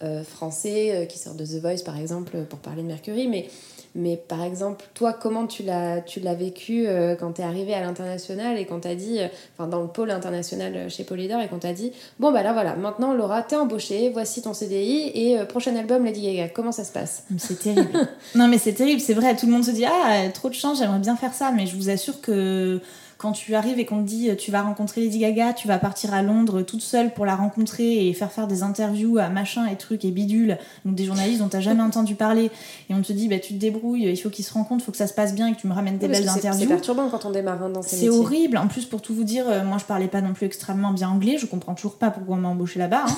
euh, 0.04 0.24
français 0.24 0.92
euh, 0.96 1.06
qui 1.06 1.18
sortent 1.18 1.38
de 1.38 1.46
The 1.46 1.60
Voice, 1.60 1.84
par 1.84 1.98
exemple, 1.98 2.38
pour 2.48 2.60
parler 2.60 2.84
de 2.84 2.88
Mercury. 2.88 3.28
Mais, 3.28 3.50
mais 3.96 4.16
par 4.16 4.44
exemple, 4.44 4.86
toi, 4.94 5.12
comment 5.12 5.48
tu 5.48 5.64
l'as, 5.64 6.02
tu 6.02 6.20
l'as 6.20 6.36
vécu 6.36 6.86
quand 7.20 7.34
tu 7.34 7.42
es 7.42 7.44
arrivé 7.44 7.74
à 7.74 7.82
l'international 7.82 8.58
et 8.58 8.66
qu'on 8.66 8.80
t'a 8.80 8.96
dit, 8.96 9.20
enfin, 9.54 9.68
dans 9.68 9.82
le 9.82 9.90
pôle 9.90 10.12
international 10.12 10.90
chez 10.90 11.04
Polydor, 11.04 11.42
et 11.42 11.50
qu'on 11.50 11.60
t'a 11.60 11.74
dit, 11.74 11.92
bon, 12.18 12.32
bah 12.32 12.42
là, 12.42 12.54
voilà, 12.54 12.76
maintenant, 12.76 13.14
Laura, 13.14 13.42
t'es 13.42 13.58
embauchée, 13.58 14.10
voici 14.10 14.42
ton 14.42 14.54
CDI 14.54 15.12
et 15.14 15.44
prochain 15.44 15.76
album, 15.76 16.06
Lady 16.06 16.22
Gaga. 16.22 16.48
Comment 16.48 16.72
ça 16.72 16.86
se 16.86 16.94
passe? 16.94 17.26
C'est 17.38 17.60
terrible. 17.60 18.08
non, 18.36 18.48
mais 18.48 18.60
c'est 18.60 18.72
terrible, 18.72 19.02
c'est 19.02 19.14
vrai. 19.14 19.36
Tout 19.36 19.48
le 19.48 19.52
monde 19.52 19.66
se 19.66 19.72
dit 19.72 19.84
Ah, 19.84 20.11
trop 20.34 20.50
de 20.50 20.54
chance, 20.54 20.80
j'aimerais 20.80 21.00
bien 21.00 21.16
faire 21.16 21.34
ça. 21.34 21.52
Mais 21.52 21.66
je 21.68 21.76
vous 21.76 21.90
assure 21.90 22.22
que 22.22 22.80
quand 23.18 23.34
tu 23.34 23.54
arrives 23.54 23.78
et 23.78 23.86
qu'on 23.86 24.02
te 24.02 24.08
dit 24.08 24.30
Tu 24.38 24.50
vas 24.50 24.64
rencontrer 24.64 25.02
Lady 25.02 25.20
Gaga, 25.20 25.54
tu 25.54 25.68
vas 25.68 25.78
partir 25.78 26.12
à 26.14 26.24
Londres 26.24 26.64
toute 26.64 26.82
seule 26.82 27.14
pour 27.14 27.24
la 27.28 27.36
rencontrer 27.36 28.08
et 28.08 28.14
faire 28.14 28.32
faire 28.32 28.48
des 28.48 28.64
interviews 28.64 29.20
à 29.20 29.30
machin 29.30 29.68
et 29.68 29.76
trucs 29.76 30.04
et 30.06 30.10
bidules, 30.12 30.58
donc 30.86 30.96
des 30.96 31.06
journalistes 31.06 31.40
dont 31.40 31.48
t'as 31.48 31.60
jamais 31.60 31.84
entendu 31.84 32.16
parler, 32.16 32.50
et 32.90 32.94
on 32.96 33.02
te 33.04 33.14
dit 33.14 33.28
bah, 33.28 33.38
Tu 33.38 33.54
te 33.54 33.60
débrouilles, 33.60 34.06
il 34.10 34.18
faut 34.18 34.32
qu'ils 34.32 34.44
se 34.44 34.52
rencontrent, 34.54 34.82
il 34.82 34.86
faut 34.86 34.92
que 34.92 34.98
ça 34.98 35.06
se 35.06 35.14
passe 35.14 35.36
bien 35.36 35.48
et 35.50 35.54
que 35.54 35.60
tu 35.62 35.68
me 35.68 35.74
ramènes 35.74 36.00
des 36.00 36.08
belles 36.08 36.26
que 36.26 36.32
c'est- 36.32 36.40
interviews. 36.40 36.68
perturbant 36.68 37.10
quand 37.10 37.26
on 37.26 37.32
démarre 37.32 37.62
hein, 37.62 37.70
dans 37.70 37.84
ces 37.84 37.96
C'est 37.98 38.10
horrible. 38.10 38.58
En 38.58 38.68
plus, 38.68 38.86
pour 38.86 39.04
tout 39.04 39.14
vous 39.14 39.24
dire, 39.24 39.46
euh, 39.48 39.64
moi 39.64 39.78
je 39.78 39.86
parlais 39.86 40.08
pas 40.08 40.22
non 40.22 40.34
plus 40.34 40.48
extrêmement 40.48 40.92
bien 40.92 41.10
anglais. 41.10 41.38
Je 41.40 41.46
comprends 41.46 41.76
toujours 41.76 41.98
pas 41.98 42.10
pourquoi 42.10 42.38
on 42.38 42.40
m'a 42.40 42.50
embauché 42.50 42.80
là-bas. 42.80 43.04
hein. 43.08 43.16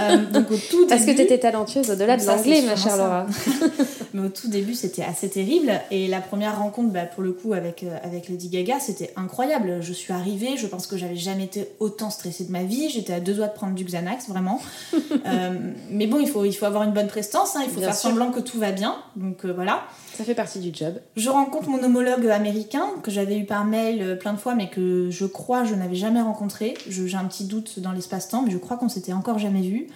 Euh, 0.00 0.16
donc 0.32 0.50
au 0.50 0.56
tout 0.56 0.86
Parce 0.88 1.02
que 1.02 1.06
début- 1.06 1.18
t'étais 1.22 1.38
talentueuse 1.38 1.90
au-delà 1.90 2.16
de 2.16 2.24
l'anglais, 2.26 2.62
ma 2.62 2.76
chère. 2.76 2.96
Laura. 2.96 3.26
Mais 4.14 4.26
au 4.26 4.28
tout 4.28 4.48
début, 4.48 4.74
c'était 4.74 5.02
assez 5.04 5.28
terrible. 5.28 5.72
Et 5.90 6.08
la 6.08 6.20
première 6.20 6.58
rencontre, 6.58 6.90
bah, 6.90 7.04
pour 7.04 7.22
le 7.22 7.32
coup, 7.32 7.52
avec, 7.52 7.82
euh, 7.82 7.96
avec 8.02 8.28
Lady 8.28 8.48
Gaga, 8.48 8.80
c'était 8.80 9.12
incroyable. 9.16 9.78
Je 9.82 9.92
suis 9.92 10.12
arrivée, 10.12 10.56
je 10.56 10.66
pense 10.66 10.86
que 10.86 10.96
j'avais 10.96 11.16
jamais 11.16 11.44
été 11.44 11.68
autant 11.80 12.10
stressée 12.10 12.44
de 12.44 12.52
ma 12.52 12.62
vie. 12.62 12.88
J'étais 12.90 13.12
à 13.12 13.20
deux 13.20 13.34
doigts 13.34 13.48
de 13.48 13.54
prendre 13.54 13.74
du 13.74 13.84
Xanax, 13.84 14.28
vraiment. 14.28 14.60
Euh, 15.26 15.50
mais 15.90 16.06
bon, 16.06 16.18
il 16.20 16.28
faut, 16.28 16.44
il 16.44 16.52
faut 16.52 16.66
avoir 16.66 16.84
une 16.84 16.92
bonne 16.92 17.08
prestance, 17.08 17.56
hein. 17.56 17.60
il 17.64 17.70
faut 17.70 17.80
Bien 17.80 17.88
faire 17.88 17.96
sûr. 17.96 18.10
semblant 18.10 18.30
que 18.30 18.38
tout 18.40 18.58
va 18.58 18.70
bien. 18.70 18.96
Donc 19.16 19.44
voilà. 19.44 19.82
Ça 20.16 20.24
fait 20.24 20.34
partie 20.34 20.60
du 20.60 20.70
job. 20.72 20.98
Je 21.14 21.28
rencontre 21.28 21.68
mon 21.68 21.82
homologue 21.82 22.26
américain, 22.28 22.86
que 23.02 23.10
j'avais 23.10 23.36
eu 23.36 23.44
par 23.44 23.66
mail 23.66 24.00
euh, 24.00 24.16
plein 24.16 24.32
de 24.32 24.38
fois, 24.38 24.54
mais 24.54 24.70
que 24.70 25.10
je 25.10 25.26
crois 25.26 25.64
je 25.64 25.74
n'avais 25.74 25.94
jamais 25.94 26.22
rencontré. 26.22 26.72
J'ai 26.88 27.16
un 27.18 27.26
petit 27.26 27.44
doute 27.44 27.80
dans 27.80 27.92
l'espace-temps, 27.92 28.40
mais 28.40 28.50
je 28.50 28.56
crois 28.56 28.78
qu'on 28.78 28.88
s'était 28.88 29.12
encore 29.12 29.38
jamais 29.38 29.60
vu. 29.60 29.88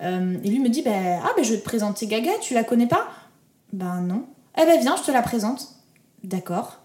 Euh, 0.00 0.36
et 0.42 0.48
lui 0.48 0.58
me 0.58 0.68
dit 0.68 0.82
bah, 0.82 0.90
Ah, 1.22 1.30
ben 1.36 1.44
je 1.44 1.52
vais 1.52 1.60
te 1.60 1.64
présenter 1.64 2.08
Gaga, 2.08 2.32
tu 2.40 2.54
la 2.54 2.64
connais 2.64 2.88
pas? 2.88 3.06
Ben 3.72 4.00
non. 4.00 4.24
Eh 4.60 4.64
ben 4.64 4.80
viens, 4.80 4.96
je 4.96 5.04
te 5.04 5.12
la 5.12 5.22
présente. 5.22 5.68
D'accord. 6.24 6.80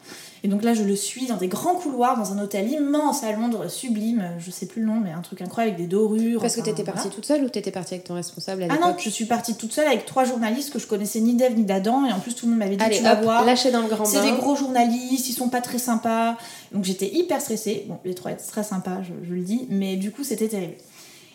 Et 0.45 0.49
donc 0.49 0.61
là, 0.61 0.73
je 0.73 0.83
le 0.83 0.95
suis 0.95 1.25
dans 1.27 1.37
des 1.37 1.47
grands 1.47 1.75
couloirs, 1.75 2.17
dans 2.17 2.33
un 2.33 2.43
hôtel 2.43 2.69
immense 2.69 3.23
à 3.23 3.31
Londres, 3.31 3.69
sublime, 3.69 4.31
je 4.39 4.51
sais 4.51 4.65
plus 4.65 4.81
le 4.81 4.87
nom, 4.87 4.99
mais 5.01 5.11
un 5.11 5.21
truc 5.21 5.41
incroyable 5.41 5.75
avec 5.75 5.87
des 5.87 5.89
dorures. 5.89 6.41
Parce 6.41 6.55
que 6.55 6.59
enfin, 6.59 6.71
t'étais 6.71 6.83
voilà. 6.83 6.99
partie 7.01 7.15
toute 7.15 7.25
seule 7.25 7.45
ou 7.45 7.49
t'étais 7.49 7.71
partie 7.71 7.93
avec 7.93 8.05
ton 8.05 8.15
responsable 8.15 8.63
à 8.63 8.67
Ah 8.69 8.77
non, 8.81 8.95
je 8.97 9.09
suis 9.09 9.23
partie 9.23 9.55
toute 9.55 9.71
seule 9.71 9.87
avec 9.87 10.05
trois 10.05 10.25
journalistes 10.25 10.73
que 10.73 10.79
je 10.79 10.87
connaissais 10.87 11.21
ni 11.21 11.35
d'Ève 11.35 11.57
ni 11.57 11.63
d'Adam, 11.63 12.05
et 12.05 12.11
en 12.11 12.19
plus 12.19 12.35
tout 12.35 12.45
le 12.45 12.51
monde 12.51 12.59
m'avait 12.59 12.75
dit 12.75 12.83
Allez, 12.83 12.97
tu 12.97 13.03
vas 13.03 13.13
hop, 13.13 13.23
voir. 13.23 13.45
lâché 13.45 13.71
dans 13.71 13.81
le 13.81 13.87
grand 13.87 14.03
C'est 14.03 14.21
des 14.21 14.33
gros 14.33 14.55
journalistes, 14.57 15.29
ils 15.29 15.33
sont 15.33 15.47
pas 15.47 15.61
très 15.61 15.77
sympas. 15.77 16.37
Donc 16.73 16.83
j'étais 16.83 17.07
hyper 17.07 17.39
stressée. 17.39 17.85
Bon, 17.87 17.97
les 18.03 18.13
trois 18.13 18.31
étaient 18.31 18.43
très 18.43 18.63
sympas, 18.63 19.01
je, 19.01 19.13
je 19.25 19.33
le 19.33 19.41
dis, 19.41 19.65
mais 19.69 19.95
du 19.95 20.11
coup 20.11 20.25
c'était 20.25 20.49
terrible. 20.49 20.75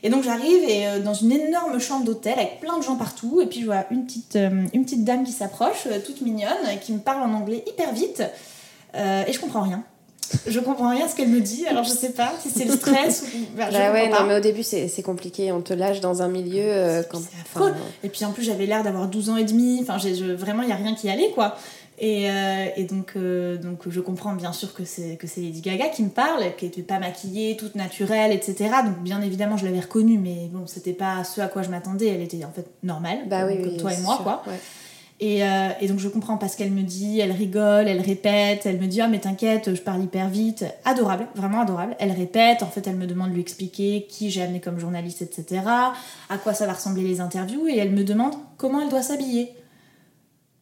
Et 0.02 0.10
donc 0.10 0.22
j'arrive 0.22 0.62
et 0.68 0.86
euh, 0.86 1.00
dans 1.00 1.14
une 1.14 1.32
énorme 1.32 1.78
chambre 1.80 2.04
d'hôtel 2.04 2.34
avec 2.38 2.60
plein 2.60 2.78
de 2.78 2.82
gens 2.84 2.96
partout, 2.96 3.40
et 3.40 3.46
puis 3.46 3.60
je 3.60 3.66
vois 3.66 3.84
une 3.90 4.04
petite, 4.04 4.36
euh, 4.36 4.64
une 4.72 4.84
petite 4.84 5.04
dame 5.04 5.24
qui 5.24 5.32
s'approche, 5.32 5.86
euh, 5.86 5.98
toute 6.04 6.20
mignonne, 6.20 6.50
qui 6.82 6.92
me 6.92 6.98
parle 6.98 7.28
en 7.28 7.34
anglais 7.34 7.64
hyper 7.66 7.92
vite, 7.92 8.22
euh, 8.94 9.24
et 9.26 9.32
je 9.32 9.40
comprends 9.40 9.62
rien. 9.62 9.82
Je 10.46 10.60
comprends 10.60 10.90
rien 10.90 11.06
à 11.06 11.08
ce 11.08 11.16
qu'elle 11.16 11.28
me 11.30 11.40
dit, 11.40 11.66
alors 11.66 11.84
je 11.84 11.88
sais 11.90 12.10
pas 12.12 12.32
si 12.42 12.50
c'est 12.50 12.66
le 12.66 12.72
stress 12.72 13.22
ou. 13.34 13.38
bah, 13.56 13.68
Bah 13.72 13.92
ouais, 13.92 14.08
non, 14.10 14.24
mais 14.26 14.36
au 14.36 14.40
début 14.40 14.62
c'est 14.62 14.90
compliqué, 15.02 15.52
on 15.52 15.62
te 15.62 15.72
lâche 15.72 16.00
dans 16.00 16.20
un 16.20 16.28
milieu 16.28 16.64
euh, 16.64 17.02
quand. 17.10 17.18
Enfin, 17.54 17.72
Et 18.04 18.10
puis 18.10 18.24
en 18.26 18.32
plus, 18.32 18.42
j'avais 18.42 18.66
l'air 18.66 18.82
d'avoir 18.82 19.08
12 19.08 19.30
ans 19.30 19.36
et 19.38 19.44
demi. 19.44 19.78
Enfin, 19.80 19.96
je- 19.96 20.32
vraiment, 20.34 20.62
il 20.62 20.66
n'y 20.66 20.72
a 20.72 20.76
rien 20.76 20.94
qui 20.94 21.08
allait, 21.08 21.30
quoi. 21.30 21.56
Et, 22.00 22.30
euh, 22.30 22.66
et 22.76 22.84
donc, 22.84 23.14
euh, 23.16 23.56
donc 23.56 23.88
je 23.88 24.00
comprends 24.00 24.32
bien 24.34 24.52
sûr 24.52 24.72
que 24.74 24.84
c'est 24.84 25.16
que 25.16 25.26
c'est 25.26 25.40
Lady 25.40 25.62
Gaga 25.62 25.88
qui 25.88 26.02
me 26.04 26.10
parle, 26.10 26.44
qu'elle 26.56 26.68
n'était 26.68 26.82
pas 26.82 27.00
maquillée, 27.00 27.56
toute 27.56 27.74
naturelle, 27.74 28.30
etc. 28.30 28.70
Donc 28.84 28.98
bien 29.02 29.20
évidemment 29.20 29.56
je 29.56 29.64
l'avais 29.64 29.80
reconnue, 29.80 30.16
mais 30.16 30.48
bon 30.52 30.68
c'était 30.68 30.92
pas 30.92 31.24
ce 31.24 31.40
à 31.40 31.48
quoi 31.48 31.62
je 31.62 31.70
m'attendais. 31.70 32.06
Elle 32.06 32.22
était 32.22 32.44
en 32.44 32.52
fait 32.52 32.66
normale, 32.84 33.20
Bah 33.26 33.46
oui, 33.48 33.56
comme 33.60 33.72
oui, 33.72 33.76
toi 33.78 33.92
et 33.92 34.00
moi 34.02 34.14
sûr, 34.14 34.22
quoi. 34.22 34.42
ouais. 34.46 34.60
Et, 35.20 35.42
euh, 35.42 35.70
et 35.80 35.88
donc 35.88 35.98
je 35.98 36.08
comprends 36.08 36.36
parce 36.36 36.54
qu'elle 36.54 36.70
me 36.70 36.82
dit, 36.82 37.18
elle 37.18 37.32
rigole, 37.32 37.88
elle 37.88 38.00
répète, 38.00 38.66
elle 38.66 38.78
me 38.78 38.86
dit 38.86 39.00
ah 39.00 39.08
mais 39.08 39.18
t'inquiète, 39.18 39.74
je 39.74 39.80
parle 39.80 40.04
hyper 40.04 40.28
vite, 40.28 40.64
adorable, 40.84 41.26
vraiment 41.34 41.60
adorable. 41.60 41.96
Elle 41.98 42.12
répète, 42.12 42.62
en 42.62 42.66
fait 42.66 42.86
elle 42.86 42.96
me 42.96 43.06
demande 43.06 43.30
de 43.30 43.34
lui 43.34 43.40
expliquer 43.40 44.06
qui 44.08 44.30
j'ai 44.30 44.42
amené 44.42 44.60
comme 44.60 44.78
journaliste, 44.78 45.22
etc. 45.22 45.62
À 46.28 46.38
quoi 46.38 46.54
ça 46.54 46.66
va 46.66 46.74
ressembler 46.74 47.02
les 47.02 47.20
interviews 47.20 47.66
et 47.66 47.78
elle 47.78 47.90
me 47.90 48.04
demande 48.04 48.34
comment 48.56 48.80
elle 48.80 48.90
doit 48.90 49.02
s'habiller. 49.02 49.52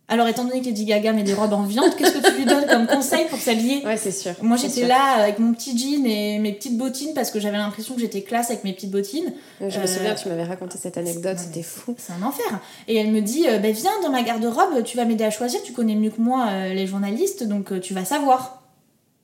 Alors 0.08 0.28
étant 0.28 0.44
donné 0.44 0.60
que 0.60 0.66
Lady 0.66 0.84
Gaga 0.84 1.12
met 1.12 1.24
des 1.24 1.34
robes 1.34 1.52
en 1.52 1.64
viande, 1.64 1.94
qu'est-ce 1.96 2.12
que 2.18 2.28
tu 2.30 2.36
lui 2.36 2.44
donnes 2.44 2.66
comme 2.66 2.86
conseil 2.86 3.26
pour 3.28 3.38
s'habiller 3.40 3.84
Ouais, 3.84 3.96
c'est 3.96 4.12
sûr. 4.12 4.32
Moi 4.40 4.56
j'étais 4.56 4.86
là 4.86 5.14
avec 5.18 5.40
mon 5.40 5.52
petit 5.52 5.76
jean 5.76 6.06
et 6.06 6.38
mes 6.38 6.52
petites 6.52 6.78
bottines 6.78 7.12
parce 7.12 7.32
que 7.32 7.40
j'avais 7.40 7.56
l'impression 7.56 7.94
que 7.94 8.00
j'étais 8.00 8.22
classe 8.22 8.50
avec 8.50 8.62
mes 8.62 8.72
petites 8.72 8.92
bottines. 8.92 9.32
Je 9.60 9.64
me 9.64 9.84
Euh, 9.84 9.86
souviens, 9.88 10.14
tu 10.14 10.28
m'avais 10.28 10.44
raconté 10.44 10.78
cette 10.78 10.96
anecdote, 10.96 11.38
c'était 11.38 11.64
fou. 11.64 11.96
C'est 11.98 12.12
un 12.12 12.22
enfer. 12.24 12.60
Et 12.86 12.94
elle 12.96 13.10
me 13.10 13.20
dit, 13.20 13.48
euh, 13.48 13.58
Ben, 13.58 13.72
viens 13.72 13.90
dans 14.04 14.10
ma 14.10 14.22
garde-robe, 14.22 14.84
tu 14.84 14.96
vas 14.96 15.04
m'aider 15.06 15.24
à 15.24 15.30
choisir, 15.30 15.60
tu 15.64 15.72
connais 15.72 15.96
mieux 15.96 16.10
que 16.10 16.20
moi 16.20 16.46
euh, 16.50 16.72
les 16.72 16.86
journalistes, 16.86 17.42
donc 17.42 17.72
euh, 17.72 17.80
tu 17.80 17.92
vas 17.92 18.04
savoir. 18.04 18.62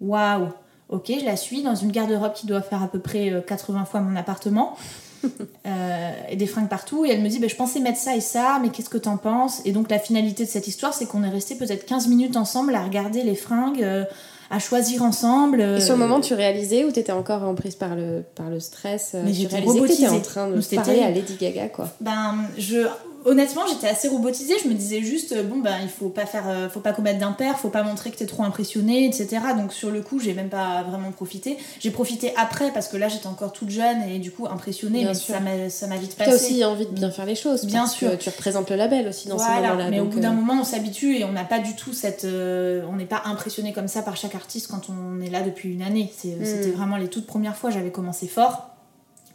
Waouh. 0.01 0.49
Ok, 0.89 1.13
je 1.21 1.25
la 1.25 1.37
suis 1.37 1.63
dans 1.63 1.77
une 1.77 1.93
garde-robe 1.93 2.33
qui 2.35 2.47
doit 2.47 2.61
faire 2.61 2.83
à 2.83 2.89
peu 2.89 2.99
près 2.99 3.31
euh, 3.31 3.41
80 3.41 3.85
fois 3.85 4.01
mon 4.01 4.17
appartement. 4.17 4.77
Euh, 5.65 6.11
et 6.29 6.35
des 6.35 6.47
fringues 6.47 6.69
partout. 6.69 7.05
Et 7.05 7.11
elle 7.11 7.21
me 7.23 7.29
dit, 7.29 7.39
Ben, 7.39 7.49
je 7.49 7.55
pensais 7.55 7.79
mettre 7.79 7.99
ça 7.99 8.17
et 8.17 8.21
ça, 8.21 8.59
mais 8.61 8.71
qu'est-ce 8.71 8.91
que 8.91 8.99
t'en 8.99 9.17
penses? 9.17 9.63
Et 9.65 9.71
donc 9.71 9.89
la 9.91 10.01
finalité 10.01 10.45
de 10.45 10.49
cette 10.49 10.67
histoire, 10.67 10.93
c'est 10.93 11.07
qu'on 11.07 11.23
est 11.23 11.29
resté 11.29 11.55
peut-être 11.55 11.87
15 11.87 12.09
minutes 12.09 12.37
ensemble 12.37 12.75
à 12.75 12.83
regarder 12.83 13.23
les 13.23 13.37
fringues, 13.37 13.81
euh, 13.83 14.05
à 14.51 14.59
choisir 14.59 15.03
ensemble. 15.05 15.61
Et 15.61 15.81
sur 15.81 15.97
le 15.97 16.03
euh, 16.03 16.07
moment, 16.07 16.21
tu 16.21 16.35
réalisais 16.35 16.85
ou 16.85 16.91
t'étais 16.91 17.13
encore 17.13 17.45
emprise 17.45 17.77
par 17.77 17.95
le, 17.95 18.25
par 18.35 18.51
le 18.51 18.59
stress 18.59 19.13
euh, 19.15 19.23
Mais 19.25 19.33
j'étais 19.33 19.57
t'étais 19.57 19.69
en 19.69 19.73
robotisée. 19.73 20.23
train 20.23 20.49
de 20.51 20.75
parler 20.75 21.01
à. 21.01 21.11
Lady 21.11 21.37
Gaga, 21.41 21.69
quoi. 21.69 21.89
Ben, 22.01 22.35
je, 22.59 22.89
honnêtement, 23.25 23.63
j'étais 23.69 23.89
assez 23.89 24.09
robotisée. 24.09 24.55
Je 24.63 24.69
me 24.69 24.75
disais 24.75 25.01
juste, 25.03 25.33
euh, 25.33 25.43
bon, 25.43 25.59
ben, 25.61 25.77
il 25.83 25.89
faut 25.89 26.09
pas 26.09 26.27
faire, 26.27 26.45
euh, 26.49 26.69
faut 26.69 26.81
pas 26.81 26.93
commettre 26.93 27.19
d'impair, 27.19 27.59
faut 27.59 27.69
pas 27.69 27.83
montrer 27.83 28.11
que 28.11 28.17
t'es 28.17 28.27
trop 28.27 28.43
impressionné, 28.45 29.07
etc. 29.07 29.39
Donc, 29.57 29.73
sur 29.73 29.91
le 29.91 30.01
coup, 30.03 30.19
j'ai 30.19 30.35
même 30.35 30.49
pas 30.49 30.83
vraiment 30.83 31.11
profité. 31.13 31.57
J'ai 31.81 31.91
profité 31.91 32.33
après 32.37 32.71
parce 32.73 32.89
que 32.89 32.97
là, 32.97 33.09
j'étais 33.09 33.27
encore 33.27 33.53
toute 33.53 33.71
jeune 33.71 34.03
et 34.09 34.19
du 34.19 34.31
coup 34.31 34.47
impressionnée, 34.47 35.01
Bien 35.01 35.09
mais 35.09 35.15
sûr. 35.15 35.35
ça 35.71 35.87
m'a, 35.87 35.97
vite 35.97 36.15
T'as 36.19 36.25
passé. 36.27 36.37
aussi 36.53 36.65
envie 36.65 36.87
de 36.87 36.91
bien 36.93 37.11
faire 37.11 37.27
les 37.27 37.35
choses. 37.35 37.65
Bien 37.65 37.81
parce 37.81 37.95
sûr. 37.95 38.11
que 38.11 38.17
tu 38.17 38.29
représentes 38.29 38.71
le 38.71 38.77
label 38.77 39.09
aussi 39.09 39.29
dans 39.29 39.39
ces 39.39 39.45
Voilà, 39.45 39.69
moments-là. 39.71 39.91
mais 39.91 40.01
au 40.01 40.07
bout 40.07 40.21
d'un 40.21 40.33
euh, 40.33 40.35
moment, 40.35 40.61
on 40.61 40.65
s'habitue 40.65 41.17
et 41.17 41.25
on 41.25 41.33
n'a 41.33 41.45
pas 41.45 41.59
du 41.59 41.75
tout 41.77 41.93
cette. 41.93 42.25
euh, 42.25 42.83
on 42.91 42.97
n'est 42.97 43.05
pas 43.05 43.23
impressionné 43.27 43.73
comme 43.73 43.89
ça 43.89 44.03
par 44.03 44.17
chaque 44.17 44.35
artiste 44.35 44.69
quand 44.69 44.89
on 44.91 45.21
est 45.21 45.31
là 45.31 45.43
depuis 45.43 45.73
une 45.73 45.83
année. 45.83 46.13
Mm. 46.25 46.45
C'était 46.45 46.71
vraiment 46.71 46.97
les 46.97 47.09
toutes 47.09 47.27
premières 47.27 47.57
fois, 47.57 47.71
j'avais 47.71 47.91
commencé 47.91 48.27
fort. 48.27 48.69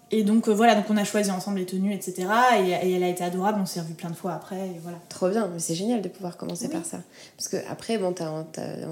Et 0.10 0.24
donc 0.24 0.48
euh, 0.48 0.54
voilà, 0.54 0.74
donc 0.76 0.86
on 0.90 0.96
a 0.96 1.04
choisi 1.04 1.30
ensemble 1.32 1.58
les 1.60 1.66
tenues, 1.66 1.94
etc. 1.94 2.28
Et, 2.60 2.70
et 2.88 2.94
elle 2.94 3.04
a 3.04 3.10
été 3.10 3.24
adorable, 3.26 3.60
on 3.62 3.66
s'est 3.66 3.82
revu 3.82 3.94
plein 3.94 4.10
de 4.10 4.16
fois 4.16 4.34
après, 4.34 4.56
et 4.68 4.80
voilà. 4.82 4.98
Trop 5.10 5.28
bien, 5.30 5.50
mais 5.52 5.60
c'est 5.60 5.76
génial 5.76 6.02
de 6.02 6.08
pouvoir 6.08 6.38
commencer 6.38 6.68
Oui. 6.68 6.72
par 6.72 6.86
ça. 6.86 7.00
Parce 7.36 7.50
que 7.50 7.58
après, 7.70 7.98
bon, 7.98 8.16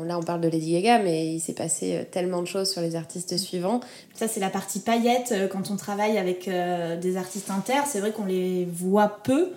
là 0.05 0.19
on 0.19 0.23
parle 0.23 0.41
de 0.41 0.49
Lady 0.49 0.73
Gaga, 0.73 0.99
mais 0.99 1.33
il 1.33 1.39
s'est 1.39 1.53
passé 1.53 1.95
euh, 1.95 2.03
tellement 2.09 2.41
de 2.41 2.47
choses 2.47 2.69
sur 2.69 2.81
les 2.81 2.97
artistes 2.97 3.37
suivants. 3.37 3.79
Ça, 4.13 4.27
c'est 4.27 4.41
la 4.41 4.49
partie 4.49 4.79
paillette 4.79 5.31
euh, 5.31 5.47
quand 5.47 5.71
on 5.71 5.77
travaille 5.77 6.17
avec 6.17 6.49
euh, 6.49 6.99
des 6.99 7.15
artistes 7.15 7.49
inter. 7.49 7.79
C'est 7.85 8.01
vrai 8.01 8.11
qu'on 8.11 8.25
les 8.25 8.65
voit 8.65 9.19
peu. 9.23 9.51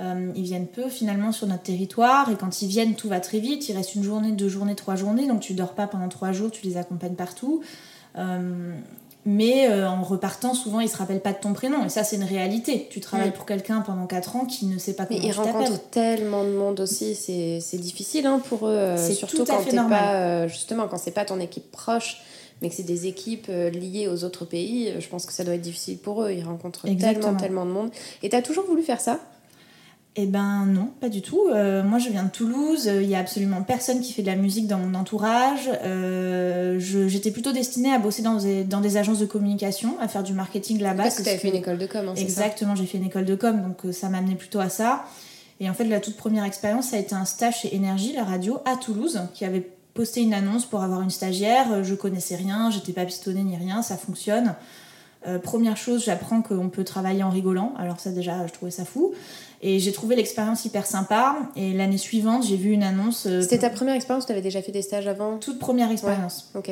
Euh, 0.00 0.32
ils 0.34 0.42
viennent 0.42 0.66
peu 0.66 0.88
finalement 0.88 1.30
sur 1.30 1.46
notre 1.46 1.62
territoire 1.62 2.28
et 2.30 2.34
quand 2.34 2.62
ils 2.62 2.68
viennent, 2.68 2.94
tout 2.94 3.08
va 3.08 3.20
très 3.20 3.38
vite. 3.38 3.68
Il 3.68 3.76
reste 3.76 3.94
une 3.94 4.02
journée, 4.02 4.32
deux 4.32 4.48
journées, 4.48 4.74
trois 4.74 4.96
journées, 4.96 5.28
donc 5.28 5.40
tu 5.40 5.52
dors 5.52 5.74
pas 5.74 5.86
pendant 5.86 6.08
trois 6.08 6.32
jours, 6.32 6.50
tu 6.50 6.66
les 6.66 6.76
accompagnes 6.76 7.14
partout. 7.14 7.62
Euh, 8.16 8.74
mais 9.26 9.68
euh, 9.70 9.88
en 9.88 10.02
repartant, 10.02 10.52
souvent, 10.54 10.80
ils 10.80 10.88
se 10.88 10.96
rappellent 10.96 11.20
pas 11.22 11.32
de 11.32 11.38
ton 11.38 11.52
prénom 11.54 11.84
et 11.84 11.88
ça, 11.88 12.04
c'est 12.04 12.16
une 12.16 12.24
réalité. 12.24 12.88
Tu 12.90 13.00
travailles 13.00 13.30
Mm. 13.30 13.32
pour 13.32 13.46
quelqu'un 13.46 13.80
pendant 13.80 14.06
quatre 14.06 14.36
ans 14.36 14.44
qui 14.44 14.66
ne 14.66 14.78
sait 14.78 14.92
pas 14.94 15.06
Mais 15.08 15.16
comment 15.16 15.28
ils 15.28 15.30
tu 15.32 15.36
t'appelles. 15.38 15.52
rencontrent 15.52 15.90
tellement 15.90 16.44
de 16.44 16.50
monde 16.50 16.80
aussi, 16.80 17.14
c'est 17.14 17.58
c'est 17.60 17.78
difficile 17.78 18.26
hein, 18.26 18.40
pour 18.48 18.66
eux. 18.68 18.72
euh, 18.72 18.96
C'est 18.98 19.14
surtout 19.14 19.38
tout 19.38 19.42
à 19.44 19.56
quand 19.56 19.60
fait 19.60 19.72
normal. 19.72 19.98
pas, 19.98 20.14
euh, 20.14 20.48
justement, 20.48 20.88
quand 20.88 20.98
c'est 20.98 21.10
pas 21.10 21.24
ton 21.24 21.40
équipe 21.40 21.70
proche, 21.70 22.18
mais 22.62 22.68
que 22.68 22.74
c'est 22.76 22.82
des 22.82 23.06
équipes 23.06 23.46
euh, 23.48 23.70
liées 23.70 24.08
aux 24.08 24.24
autres 24.24 24.44
pays, 24.44 24.92
je 24.98 25.08
pense 25.08 25.26
que 25.26 25.32
ça 25.32 25.42
doit 25.44 25.54
être 25.54 25.60
difficile 25.62 25.98
pour 25.98 26.22
eux. 26.22 26.30
Ils 26.32 26.44
rencontrent 26.44 26.86
Exactement. 26.86 27.22
tellement, 27.36 27.40
tellement 27.40 27.66
de 27.66 27.70
monde. 27.70 27.90
Et 28.22 28.28
t'as 28.28 28.42
toujours 28.42 28.64
voulu 28.66 28.82
faire 28.82 29.00
ça? 29.00 29.18
Eh 30.16 30.26
ben 30.26 30.64
non, 30.66 30.90
pas 31.00 31.08
du 31.08 31.22
tout. 31.22 31.48
Euh, 31.52 31.82
moi, 31.82 31.98
je 31.98 32.08
viens 32.08 32.22
de 32.22 32.30
Toulouse. 32.30 32.84
Il 32.86 33.08
y 33.08 33.16
a 33.16 33.18
absolument 33.18 33.62
personne 33.62 34.00
qui 34.00 34.12
fait 34.12 34.22
de 34.22 34.28
la 34.28 34.36
musique 34.36 34.68
dans 34.68 34.78
mon 34.78 34.94
entourage. 34.94 35.68
Euh, 35.82 36.78
J'étais 36.78 37.32
plutôt 37.32 37.50
destinée 37.50 37.92
à 37.92 37.98
bosser 37.98 38.22
dans 38.22 38.36
des, 38.36 38.62
dans 38.62 38.80
des 38.80 38.96
agences 38.96 39.18
de 39.18 39.26
communication, 39.26 39.96
à 40.00 40.06
faire 40.06 40.22
du 40.22 40.32
marketing 40.32 40.80
là-bas. 40.80 41.02
Parce 41.02 41.16
que 41.16 41.22
t'avais 41.22 41.36
parce 41.36 41.42
fait 41.42 41.48
une 41.48 41.56
école 41.56 41.78
de 41.78 41.86
com, 41.86 42.08
hein, 42.08 42.14
Exactement, 42.16 42.76
j'ai 42.76 42.86
fait 42.86 42.98
une 42.98 43.06
école 43.06 43.24
de 43.24 43.34
com, 43.34 43.60
donc 43.60 43.84
euh, 43.84 43.92
ça 43.92 44.08
m'a 44.08 44.18
amené 44.18 44.36
plutôt 44.36 44.60
à 44.60 44.68
ça. 44.68 45.04
Et 45.58 45.68
en 45.68 45.74
fait, 45.74 45.84
la 45.84 45.98
toute 45.98 46.16
première 46.16 46.44
expérience, 46.44 46.88
ça 46.90 46.96
a 46.96 47.00
été 47.00 47.14
un 47.14 47.24
stage 47.24 47.62
chez 47.62 47.74
Énergie, 47.74 48.12
la 48.12 48.24
radio, 48.24 48.58
à 48.66 48.76
Toulouse, 48.76 49.20
qui 49.34 49.44
avait 49.44 49.68
posté 49.94 50.20
une 50.22 50.34
annonce 50.34 50.64
pour 50.64 50.82
avoir 50.82 51.00
une 51.00 51.10
stagiaire. 51.10 51.72
Euh, 51.72 51.82
Je 51.82 51.94
connaissais 51.96 52.36
rien, 52.36 52.70
j'étais 52.70 52.92
pas 52.92 53.04
pistonnée 53.04 53.42
ni 53.42 53.56
rien, 53.56 53.82
ça 53.82 53.96
fonctionne. 53.96 54.54
Euh, 55.26 55.38
première 55.38 55.76
chose, 55.76 56.04
j'apprends 56.04 56.42
qu'on 56.42 56.68
peut 56.68 56.84
travailler 56.84 57.22
en 57.22 57.30
rigolant. 57.30 57.72
Alors 57.78 57.98
ça 57.98 58.10
déjà, 58.10 58.46
je 58.46 58.52
trouvais 58.52 58.70
ça 58.70 58.84
fou. 58.84 59.12
Et 59.62 59.78
j'ai 59.78 59.92
trouvé 59.92 60.16
l'expérience 60.16 60.64
hyper 60.66 60.84
sympa. 60.86 61.36
Et 61.56 61.72
l'année 61.72 61.96
suivante, 61.96 62.44
j'ai 62.46 62.56
vu 62.56 62.72
une 62.72 62.82
annonce. 62.82 63.26
euh, 63.26 63.40
C'était 63.40 63.60
ta 63.60 63.70
première 63.70 63.94
expérience 63.94 64.24
ou 64.24 64.28
t'avais 64.28 64.42
déjà 64.42 64.60
fait 64.60 64.72
des 64.72 64.82
stages 64.82 65.06
avant? 65.06 65.38
Toute 65.38 65.58
première 65.58 65.90
expérience. 65.90 66.50
Ok. 66.54 66.70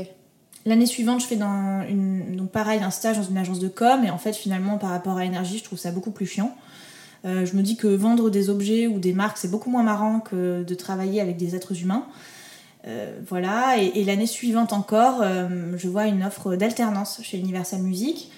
L'année 0.64 0.86
suivante, 0.86 1.20
je 1.20 1.26
fais 1.26 1.36
dans 1.36 1.82
une, 1.88 2.36
donc 2.36 2.50
pareil 2.50 2.80
un 2.82 2.90
stage 2.90 3.16
dans 3.16 3.24
une 3.24 3.38
agence 3.38 3.58
de 3.58 3.68
com 3.68 4.04
et 4.04 4.10
en 4.10 4.18
fait 4.18 4.34
finalement 4.34 4.78
par 4.78 4.90
rapport 4.90 5.16
à 5.16 5.24
énergie, 5.24 5.58
je 5.58 5.64
trouve 5.64 5.78
ça 5.78 5.90
beaucoup 5.90 6.12
plus 6.12 6.26
chiant. 6.26 6.54
Euh, 7.24 7.46
je 7.46 7.56
me 7.56 7.62
dis 7.62 7.76
que 7.76 7.88
vendre 7.88 8.30
des 8.30 8.48
objets 8.50 8.86
ou 8.86 8.98
des 8.98 9.12
marques 9.12 9.38
c'est 9.38 9.50
beaucoup 9.50 9.70
moins 9.70 9.82
marrant 9.82 10.20
que 10.20 10.62
de 10.62 10.74
travailler 10.74 11.20
avec 11.20 11.36
des 11.36 11.56
êtres 11.56 11.80
humains. 11.80 12.06
Euh, 12.86 13.18
voilà 13.28 13.76
et, 13.78 13.92
et 13.94 14.04
l'année 14.04 14.26
suivante 14.26 14.72
encore, 14.72 15.20
euh, 15.22 15.48
je 15.76 15.88
vois 15.88 16.06
une 16.06 16.22
offre 16.22 16.54
d'alternance 16.54 17.20
chez 17.22 17.38
Universal 17.38 17.80
Music. 17.80 18.30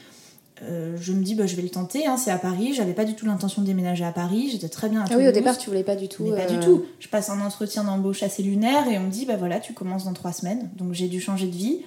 Euh, 0.64 0.96
je 1.00 1.12
me 1.12 1.22
dis 1.22 1.34
bah, 1.34 1.46
je 1.46 1.56
vais 1.56 1.62
le 1.62 1.68
tenter, 1.68 2.06
hein, 2.06 2.16
c'est 2.16 2.30
à 2.30 2.38
Paris. 2.38 2.74
J'avais 2.74 2.92
pas 2.92 3.04
du 3.04 3.14
tout 3.14 3.26
l'intention 3.26 3.62
de 3.62 3.66
déménager 3.66 4.04
à 4.04 4.12
Paris, 4.12 4.48
j'étais 4.50 4.68
très 4.68 4.88
bien 4.88 5.02
à 5.02 5.06
Ah 5.10 5.16
oui, 5.16 5.28
au 5.28 5.32
départ, 5.32 5.58
tu 5.58 5.68
voulais 5.68 5.84
pas 5.84 5.96
du 5.96 6.08
tout. 6.08 6.24
Mais 6.24 6.44
pas 6.44 6.52
euh, 6.52 6.58
du 6.58 6.64
tout. 6.64 6.84
Je 7.00 7.08
passe 7.08 7.30
un 7.30 7.40
entretien 7.40 7.84
d'embauche 7.84 8.22
assez 8.22 8.42
lunaire 8.42 8.88
et 8.88 8.98
on 8.98 9.04
me 9.04 9.10
dit 9.10 9.26
bah 9.26 9.36
voilà, 9.36 9.60
tu 9.60 9.72
commences 9.72 10.04
dans 10.04 10.12
trois 10.12 10.32
semaines. 10.32 10.70
Donc 10.76 10.92
j'ai 10.92 11.08
dû 11.08 11.20
changer 11.20 11.46
de 11.46 11.54
vie 11.54 11.80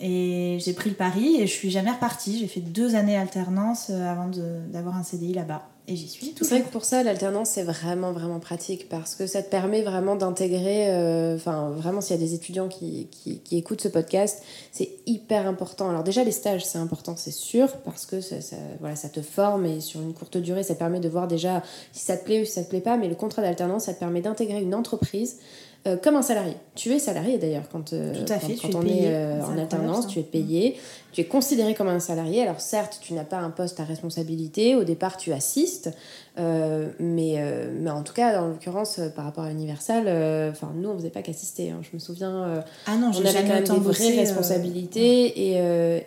et 0.00 0.58
j'ai 0.60 0.72
pris 0.72 0.90
le 0.90 0.96
pari 0.96 1.40
et 1.40 1.46
je 1.46 1.52
suis 1.52 1.70
jamais 1.70 1.90
repartie. 1.90 2.38
J'ai 2.38 2.48
fait 2.48 2.60
deux 2.60 2.94
années 2.94 3.16
alternance 3.16 3.88
euh, 3.90 4.10
avant 4.10 4.30
d'avoir 4.72 4.96
un 4.96 5.02
CDI 5.02 5.34
là-bas 5.34 5.68
et 5.88 5.96
j'y 5.96 6.06
suis 6.06 6.34
C'est 6.36 6.48
vrai 6.50 6.62
que 6.62 6.68
pour 6.70 6.84
ça, 6.84 7.02
l'alternance, 7.02 7.50
c'est 7.50 7.62
vraiment, 7.62 8.12
vraiment 8.12 8.40
pratique 8.40 8.90
parce 8.90 9.14
que 9.14 9.26
ça 9.26 9.42
te 9.42 9.50
permet 9.50 9.82
vraiment 9.82 10.16
d'intégrer. 10.16 10.90
euh, 10.90 11.34
Enfin, 11.34 11.70
vraiment, 11.70 12.02
s'il 12.02 12.14
y 12.14 12.18
a 12.18 12.22
des 12.22 12.34
étudiants 12.34 12.68
qui, 12.68 13.08
qui, 13.10 13.56
écoutent 13.56 13.80
ce 13.80 13.88
podcast, 13.88 14.42
c'est 14.70 14.90
hyper 15.06 15.46
important. 15.46 15.88
Alors, 15.88 16.04
déjà, 16.04 16.24
les 16.24 16.32
stages, 16.32 16.64
c'est 16.64 16.78
important, 16.78 17.16
c'est 17.16 17.32
sûr, 17.32 17.72
parce 17.78 18.04
que 18.04 18.20
ça, 18.20 18.36
voilà, 18.80 18.96
ça 18.96 19.08
te 19.08 19.22
forme 19.22 19.64
et 19.64 19.80
sur 19.80 20.02
une 20.02 20.12
courte 20.12 20.36
durée, 20.36 20.62
ça 20.62 20.74
permet 20.74 21.00
de 21.00 21.08
voir 21.08 21.26
déjà 21.26 21.62
si 21.92 22.04
ça 22.04 22.16
te 22.18 22.24
plaît 22.24 22.42
ou 22.42 22.44
si 22.44 22.52
ça 22.52 22.64
te 22.64 22.68
plaît 22.68 22.80
pas. 22.80 22.98
Mais 22.98 23.08
le 23.08 23.14
contrat 23.14 23.40
d'alternance, 23.40 23.84
ça 23.84 23.94
te 23.94 23.98
permet 23.98 24.20
d'intégrer 24.20 24.60
une 24.60 24.74
entreprise. 24.74 25.38
Euh, 25.86 25.96
comme 25.96 26.16
un 26.16 26.22
salarié. 26.22 26.54
Tu 26.74 26.92
es 26.92 26.98
salarié 26.98 27.38
d'ailleurs 27.38 27.68
quand, 27.70 27.92
euh, 27.92 28.12
Tout 28.14 28.32
à 28.32 28.36
quand- 28.38 28.46
fait, 28.46 28.54
quand 28.56 28.68
tu 28.68 28.74
es 28.74 28.76
on 28.76 28.82
payé. 28.82 29.02
est 29.04 29.14
euh, 29.14 29.42
en 29.44 29.56
alternance, 29.56 30.06
tu 30.08 30.18
es 30.18 30.22
payé, 30.22 30.76
tu 31.12 31.20
es 31.20 31.24
considéré 31.24 31.74
comme 31.74 31.88
un 31.88 32.00
salarié. 32.00 32.42
Alors 32.42 32.60
certes, 32.60 32.98
tu 33.00 33.14
n'as 33.14 33.24
pas 33.24 33.38
un 33.38 33.50
poste 33.50 33.80
à 33.80 33.84
responsabilité, 33.84 34.74
au 34.74 34.84
départ 34.84 35.16
tu 35.16 35.32
assistes, 35.32 35.90
mais, 36.36 37.42
mais 37.80 37.90
en 37.90 38.02
tout 38.02 38.12
cas, 38.12 38.34
dans 38.38 38.48
l'occurrence, 38.48 39.00
par 39.16 39.24
rapport 39.24 39.44
à 39.44 39.50
Universal, 39.50 40.06
enfin 40.50 40.72
nous 40.76 40.88
on 40.90 40.96
faisait 40.96 41.10
pas 41.10 41.22
qu'assister. 41.22 41.70
hein. 41.70 41.80
Je 41.82 41.90
me 41.94 41.98
souviens, 41.98 42.62
Ah 42.86 42.96
non, 42.96 43.10
on 43.14 43.18
avait 43.24 43.42
quand 43.42 43.54
même 43.54 43.64
des 43.64 43.78
vraies 43.92 44.16
responsabilités 44.16 45.26
et, 45.26 45.52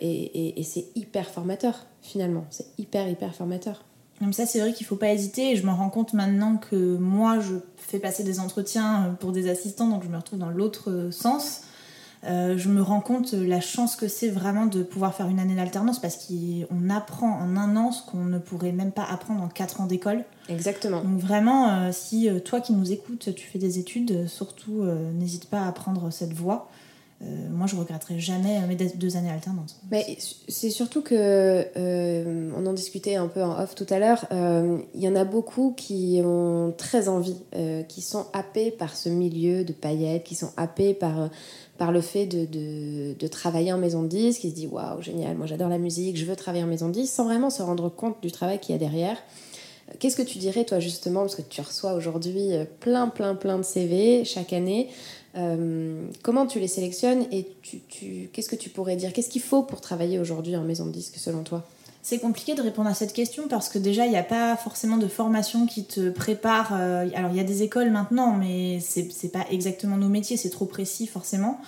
et, 0.00 0.60
et 0.60 0.62
c'est 0.62 0.86
hyper 0.94 1.28
formateur 1.28 1.86
finalement. 2.00 2.44
C'est 2.50 2.66
hyper 2.78 3.08
hyper 3.08 3.34
formateur. 3.34 3.84
Comme 4.22 4.32
ça, 4.32 4.46
c'est 4.46 4.60
vrai 4.60 4.72
qu'il 4.72 4.86
faut 4.86 4.96
pas 4.96 5.12
hésiter. 5.12 5.50
Et 5.50 5.56
je 5.56 5.66
me 5.66 5.72
rends 5.72 5.90
compte 5.90 6.14
maintenant 6.14 6.56
que 6.56 6.96
moi, 6.96 7.40
je 7.40 7.56
fais 7.76 7.98
passer 7.98 8.22
des 8.22 8.38
entretiens 8.38 9.04
euh, 9.06 9.12
pour 9.12 9.32
des 9.32 9.50
assistants, 9.50 9.88
donc 9.88 10.04
je 10.04 10.08
me 10.08 10.16
retrouve 10.16 10.38
dans 10.38 10.50
l'autre 10.50 10.90
euh, 10.90 11.10
sens. 11.10 11.62
Euh, 12.24 12.56
je 12.56 12.68
me 12.68 12.80
rends 12.80 13.00
compte 13.00 13.32
la 13.32 13.60
chance 13.60 13.96
que 13.96 14.06
c'est 14.06 14.28
vraiment 14.28 14.66
de 14.66 14.84
pouvoir 14.84 15.12
faire 15.12 15.26
une 15.26 15.40
année 15.40 15.56
d'alternance 15.56 16.00
parce 16.00 16.16
qu'on 16.16 16.88
apprend 16.88 17.32
en 17.40 17.56
un 17.56 17.76
an 17.76 17.90
ce 17.90 18.08
qu'on 18.08 18.24
ne 18.24 18.38
pourrait 18.38 18.70
même 18.70 18.92
pas 18.92 19.02
apprendre 19.02 19.42
en 19.42 19.48
quatre 19.48 19.80
ans 19.80 19.86
d'école. 19.86 20.24
Exactement. 20.48 21.02
Donc 21.02 21.18
vraiment, 21.18 21.68
euh, 21.70 21.90
si 21.92 22.28
toi 22.44 22.60
qui 22.60 22.74
nous 22.74 22.92
écoutes, 22.92 23.34
tu 23.34 23.46
fais 23.46 23.58
des 23.58 23.80
études, 23.80 24.28
surtout 24.28 24.82
euh, 24.82 25.10
n'hésite 25.12 25.46
pas 25.46 25.66
à 25.66 25.72
prendre 25.72 26.10
cette 26.10 26.32
voie. 26.32 26.70
Moi, 27.50 27.66
je 27.66 27.76
regretterai 27.76 28.18
jamais 28.18 28.60
mes 28.66 28.74
deux 28.74 29.16
années 29.16 29.30
alternantes. 29.30 29.76
Mais 29.90 30.18
c'est 30.48 30.70
surtout 30.70 31.02
que, 31.02 31.66
on 32.56 32.66
en 32.66 32.72
discutait 32.72 33.16
un 33.16 33.28
peu 33.28 33.42
en 33.42 33.60
off 33.62 33.74
tout 33.74 33.86
à 33.90 33.98
l'heure, 33.98 34.26
il 34.30 35.00
y 35.00 35.08
en 35.08 35.14
a 35.14 35.24
beaucoup 35.24 35.72
qui 35.76 36.20
ont 36.24 36.74
très 36.76 37.08
envie, 37.08 37.36
qui 37.88 38.02
sont 38.02 38.26
happés 38.32 38.70
par 38.70 38.96
ce 38.96 39.08
milieu 39.08 39.64
de 39.64 39.72
paillettes, 39.72 40.24
qui 40.24 40.34
sont 40.34 40.50
happés 40.56 40.94
par 40.94 41.30
par 41.78 41.90
le 41.90 42.00
fait 42.00 42.26
de, 42.26 42.44
de, 42.44 43.14
de, 43.18 43.26
travailler 43.26 43.72
en 43.72 43.78
maison 43.78 44.02
de 44.02 44.06
disque, 44.06 44.44
il 44.44 44.50
se 44.50 44.54
dit 44.54 44.68
waouh, 44.68 45.02
génial, 45.02 45.36
moi 45.36 45.46
j'adore 45.46 45.68
la 45.68 45.78
musique, 45.78 46.16
je 46.16 46.24
veux 46.24 46.36
travailler 46.36 46.62
en 46.62 46.68
maison 46.68 46.86
de 46.86 46.92
disque, 46.92 47.12
sans 47.12 47.24
vraiment 47.24 47.50
se 47.50 47.60
rendre 47.60 47.88
compte 47.88 48.22
du 48.22 48.30
travail 48.30 48.60
qu'il 48.60 48.72
y 48.72 48.76
a 48.76 48.78
derrière. 48.78 49.16
Qu'est-ce 49.98 50.16
que 50.16 50.22
tu 50.22 50.38
dirais, 50.38 50.64
toi, 50.64 50.78
justement, 50.78 51.20
parce 51.20 51.34
que 51.34 51.42
tu 51.42 51.60
reçois 51.60 51.94
aujourd'hui 51.94 52.54
euh, 52.54 52.64
plein, 52.80 53.08
plein, 53.08 53.34
plein 53.34 53.58
de 53.58 53.62
CV 53.62 54.24
chaque 54.24 54.52
année 54.52 54.88
euh, 55.36 56.06
Comment 56.22 56.46
tu 56.46 56.60
les 56.60 56.68
sélectionnes 56.68 57.26
et 57.30 57.46
tu, 57.62 58.28
qu'est-ce 58.32 58.48
que 58.48 58.56
tu 58.56 58.70
pourrais 58.70 58.96
dire? 58.96 59.12
Qu'est-ce 59.12 59.30
qu'il 59.30 59.42
faut 59.42 59.62
pour 59.62 59.80
travailler 59.80 60.18
aujourd'hui 60.18 60.56
en 60.56 60.62
maison 60.62 60.86
de 60.86 60.92
disque, 60.92 61.16
selon 61.16 61.42
toi? 61.42 61.64
C'est 62.04 62.18
compliqué 62.18 62.54
de 62.54 62.62
répondre 62.62 62.88
à 62.88 62.94
cette 62.94 63.12
question 63.12 63.46
parce 63.46 63.68
que 63.68 63.78
déjà, 63.78 64.06
il 64.06 64.10
n'y 64.10 64.16
a 64.16 64.24
pas 64.24 64.56
forcément 64.56 64.96
de 64.96 65.06
formation 65.06 65.66
qui 65.66 65.84
te 65.84 66.10
prépare. 66.10 66.72
Euh, 66.72 67.08
alors, 67.14 67.30
il 67.30 67.36
y 67.36 67.40
a 67.40 67.44
des 67.44 67.62
écoles 67.62 67.90
maintenant, 67.90 68.32
mais 68.32 68.80
c'est 68.80 69.32
pas 69.32 69.46
exactement 69.50 69.96
nos 69.96 70.08
métiers, 70.08 70.36
c'est 70.36 70.50
trop 70.50 70.66
précis 70.66 71.06
forcément. 71.06 71.60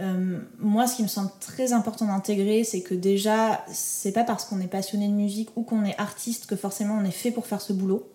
Euh, 0.00 0.38
moi, 0.58 0.86
ce 0.86 0.96
qui 0.96 1.02
me 1.02 1.08
semble 1.08 1.30
très 1.40 1.72
important 1.72 2.06
d'intégrer, 2.06 2.62
c'est 2.64 2.82
que 2.82 2.94
déjà, 2.94 3.64
c'est 3.72 4.12
pas 4.12 4.24
parce 4.24 4.44
qu'on 4.44 4.60
est 4.60 4.68
passionné 4.68 5.08
de 5.08 5.12
musique 5.12 5.50
ou 5.56 5.62
qu'on 5.62 5.84
est 5.84 5.98
artiste 5.98 6.46
que 6.46 6.56
forcément 6.56 6.98
on 7.00 7.04
est 7.04 7.10
fait 7.10 7.30
pour 7.30 7.46
faire 7.46 7.60
ce 7.60 7.72
boulot. 7.72 8.08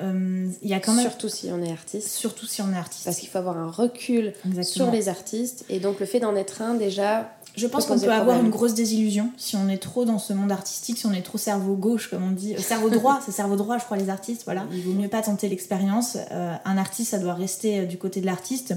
Euh, 0.00 0.48
y 0.62 0.74
a 0.74 0.80
quand 0.80 0.94
même... 0.94 1.08
Surtout 1.08 1.28
si 1.28 1.50
on 1.52 1.62
est 1.62 1.72
artiste. 1.72 2.08
Surtout 2.08 2.46
si 2.46 2.62
on 2.62 2.72
est 2.72 2.76
artiste. 2.76 3.04
Parce 3.04 3.18
qu'il 3.18 3.28
faut 3.28 3.38
avoir 3.38 3.56
un 3.56 3.70
recul 3.70 4.32
sur 4.62 4.90
les 4.90 5.08
artistes. 5.08 5.64
Et 5.68 5.80
donc 5.80 6.00
le 6.00 6.06
fait 6.06 6.20
d'en 6.20 6.36
être 6.36 6.62
un, 6.62 6.74
déjà, 6.74 7.38
je 7.58 7.66
pense 7.66 7.86
qu'on 7.86 7.98
peut 7.98 8.12
avoir 8.12 8.40
une 8.40 8.50
grosse 8.50 8.74
désillusion 8.74 9.30
si 9.36 9.56
on 9.56 9.68
est 9.68 9.78
trop 9.78 10.04
dans 10.04 10.18
ce 10.18 10.32
monde 10.32 10.52
artistique, 10.52 10.98
si 10.98 11.06
on 11.06 11.12
est 11.12 11.22
trop 11.22 11.38
cerveau 11.38 11.74
gauche, 11.74 12.08
comme 12.08 12.22
on 12.22 12.30
dit. 12.30 12.54
Euh, 12.54 12.58
cerveau 12.58 12.88
droit, 12.88 13.20
c'est 13.24 13.32
cerveau 13.32 13.56
droit, 13.56 13.78
je 13.78 13.84
crois, 13.84 13.96
les 13.96 14.10
artistes, 14.10 14.42
voilà. 14.44 14.64
Il 14.72 14.82
vaut 14.82 14.92
mieux 14.92 15.08
pas 15.08 15.22
tenter 15.22 15.48
l'expérience. 15.48 16.16
Euh, 16.30 16.54
un 16.64 16.78
artiste, 16.78 17.10
ça 17.10 17.18
doit 17.18 17.34
rester 17.34 17.80
euh, 17.80 17.84
du 17.86 17.98
côté 17.98 18.20
de 18.20 18.26
l'artiste. 18.26 18.74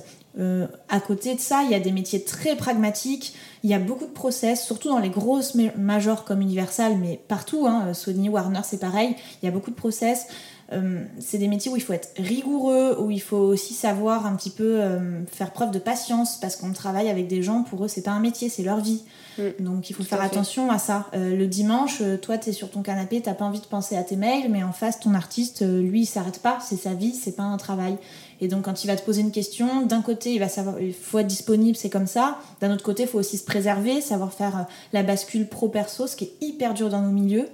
à 0.89 0.99
côté 0.99 1.35
de 1.35 1.39
ça, 1.39 1.63
il 1.63 1.71
y 1.71 1.75
a 1.75 1.79
des 1.79 1.91
métiers 1.91 2.23
très 2.23 2.55
pragmatiques, 2.55 3.35
il 3.63 3.69
y 3.69 3.73
a 3.73 3.79
beaucoup 3.79 4.05
de 4.05 4.11
process, 4.11 4.65
surtout 4.65 4.89
dans 4.89 4.99
les 4.99 5.09
grosses 5.09 5.55
majors 5.77 6.23
comme 6.23 6.41
Universal, 6.41 6.97
mais 6.97 7.19
partout, 7.27 7.67
hein, 7.67 7.93
Sony, 7.93 8.29
Warner, 8.29 8.61
c'est 8.63 8.79
pareil, 8.79 9.15
il 9.41 9.45
y 9.45 9.49
a 9.49 9.51
beaucoup 9.51 9.71
de 9.71 9.75
process. 9.75 10.27
Euh, 10.73 11.03
c'est 11.19 11.37
des 11.37 11.47
métiers 11.47 11.71
où 11.71 11.75
il 11.75 11.81
faut 11.81 11.93
être 11.93 12.09
rigoureux, 12.17 12.95
où 12.99 13.11
il 13.11 13.21
faut 13.21 13.37
aussi 13.37 13.73
savoir 13.73 14.25
un 14.25 14.35
petit 14.35 14.49
peu 14.49 14.79
euh, 14.79 15.23
faire 15.25 15.51
preuve 15.51 15.71
de 15.71 15.79
patience, 15.79 16.37
parce 16.39 16.55
qu'on 16.55 16.71
travaille 16.71 17.09
avec 17.09 17.27
des 17.27 17.43
gens, 17.43 17.63
pour 17.63 17.83
eux, 17.83 17.87
c'est 17.87 18.01
pas 18.01 18.11
un 18.11 18.19
métier, 18.19 18.49
c'est 18.49 18.63
leur 18.63 18.79
vie. 18.79 19.03
Mm. 19.37 19.43
Donc 19.59 19.89
il 19.89 19.93
faut 19.93 20.03
faire 20.03 20.21
attention 20.21 20.71
à 20.71 20.77
ça. 20.77 21.07
Euh, 21.13 21.35
le 21.35 21.47
dimanche, 21.47 22.01
toi, 22.21 22.37
tu 22.37 22.49
es 22.49 22.53
sur 22.53 22.69
ton 22.69 22.81
canapé, 22.81 23.21
t'as 23.21 23.33
pas 23.33 23.45
envie 23.45 23.59
de 23.59 23.65
penser 23.65 23.97
à 23.97 24.03
tes 24.03 24.15
mails, 24.15 24.49
mais 24.49 24.63
en 24.63 24.71
face, 24.71 24.99
ton 24.99 25.13
artiste, 25.13 25.61
lui, 25.61 26.01
il 26.01 26.05
s'arrête 26.05 26.39
pas, 26.39 26.59
c'est 26.61 26.77
sa 26.77 26.93
vie, 26.93 27.13
c'est 27.13 27.35
pas 27.35 27.43
un 27.43 27.57
travail. 27.57 27.97
Et 28.39 28.47
donc 28.47 28.65
quand 28.65 28.83
il 28.83 28.87
va 28.87 28.95
te 28.95 29.03
poser 29.03 29.21
une 29.21 29.31
question, 29.31 29.85
d'un 29.85 30.01
côté, 30.01 30.33
il 30.33 30.39
va 30.39 30.49
savoir, 30.49 30.79
il 30.81 30.93
faut 30.93 31.19
être 31.19 31.27
disponible, 31.27 31.77
c'est 31.77 31.91
comme 31.91 32.07
ça. 32.07 32.39
D'un 32.59 32.73
autre 32.73 32.83
côté, 32.83 33.03
il 33.03 33.09
faut 33.09 33.19
aussi 33.19 33.37
se 33.37 33.43
préserver, 33.45 34.01
savoir 34.01 34.33
faire 34.33 34.65
la 34.93 35.03
bascule 35.03 35.47
pro-perso, 35.47 36.07
ce 36.07 36.15
qui 36.15 36.23
est 36.23 36.33
hyper 36.41 36.73
dur 36.73 36.89
dans 36.89 37.01
nos 37.01 37.11
milieux. 37.11 37.47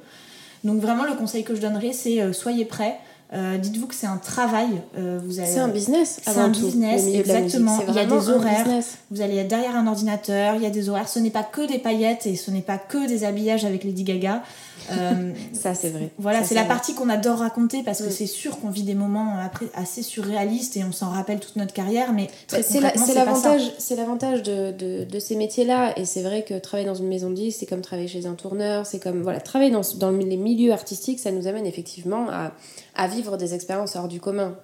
Donc 0.64 0.82
vraiment, 0.82 1.06
le 1.06 1.14
conseil 1.14 1.44
que 1.44 1.56
je 1.56 1.62
donnerais, 1.62 1.94
c'est 1.94 2.34
soyez 2.34 2.66
prêts. 2.66 2.98
Euh, 3.34 3.58
dites-vous 3.58 3.88
que 3.88 3.96
c'est 3.96 4.08
un 4.08 4.18
travail. 4.18 4.82
Euh, 4.98 5.20
vous 5.22 5.34
c'est 5.34 5.60
un 5.60 5.68
business. 5.68 6.22
C'est 6.24 6.38
un 6.38 6.48
business, 6.48 7.06
exactement. 7.08 7.78
Il 7.88 7.94
y 7.94 8.00
a 8.00 8.06
des 8.06 8.30
horaires. 8.30 8.68
Vous 9.12 9.22
allez 9.22 9.38
être 9.38 9.50
derrière 9.50 9.76
un 9.76 9.88
ordinateur. 9.88 10.56
Il 10.56 10.62
y 10.62 10.66
a 10.66 10.70
des 10.70 10.88
horaires. 10.88 11.10
Ce 11.10 11.20
n'est 11.20 11.30
pas 11.30 11.44
que 11.44 11.68
des 11.68 11.78
paillettes 11.78 12.26
et 12.26 12.36
ce 12.36 12.52
n'est 12.52 12.62
pas 12.62 12.78
que 12.78 13.08
des 13.08 13.26
habillages 13.26 13.66
avec 13.66 13.84
Lady 13.84 14.04
Gaga. 14.04 14.44
Euh, 14.92 15.34
ça, 15.54 15.74
c'est 15.74 15.90
vrai. 15.90 16.10
Voilà, 16.18 16.44
c'est 16.46 16.56
la 16.56 16.64
partie 16.64 16.94
qu'on 16.94 17.10
adore 17.10 17.40
raconter 17.40 17.84
parce 17.84 18.02
que 18.02 18.10
c'est 18.10 18.28
sûr 18.28 18.60
qu'on 18.60 18.70
vit 18.70 18.84
des 18.84 18.96
moments 18.96 19.36
assez 19.74 20.04
surréalistes 20.04 20.78
et 20.78 20.86
on 20.86 20.94
s'en 20.94 21.10
rappelle 21.10 21.40
toute 21.40 21.58
notre 21.58 21.74
carrière, 21.74 22.14
mais 22.14 22.30
c'est 22.48 22.80
l'avantage, 22.80 23.74
c'est 23.78 23.96
l'avantage 23.96 24.44
de, 24.44 24.72
de, 24.72 25.04
de, 25.04 25.20
ces 25.20 25.36
métiers-là. 25.36 25.98
Et 26.00 26.06
c'est 26.06 26.22
vrai 26.22 26.44
que 26.44 26.54
travailler 26.54 26.88
dans 26.88 26.96
une 26.96 27.08
maison 27.08 27.30
de 27.30 27.36
disques, 27.36 27.60
c'est 27.60 27.66
comme 27.66 27.82
travailler 27.82 28.08
chez 28.08 28.26
un 28.26 28.36
tourneur, 28.36 28.86
c'est 28.86 29.00
comme 29.00 29.22
voilà, 29.22 29.42
travailler 29.42 29.72
dans, 29.72 29.82
dans 29.98 30.12
les 30.12 30.38
milieux 30.38 30.72
artistiques, 30.72 31.20
ça 31.20 31.32
nous 31.32 31.48
amène 31.48 31.66
effectivement 31.66 32.28
à, 32.30 32.54
à 32.98 33.08
vivre 33.08 33.38
des 33.38 33.54
expériences 33.54 33.96
hors 33.96 34.08
du 34.08 34.20
commun. 34.20 34.56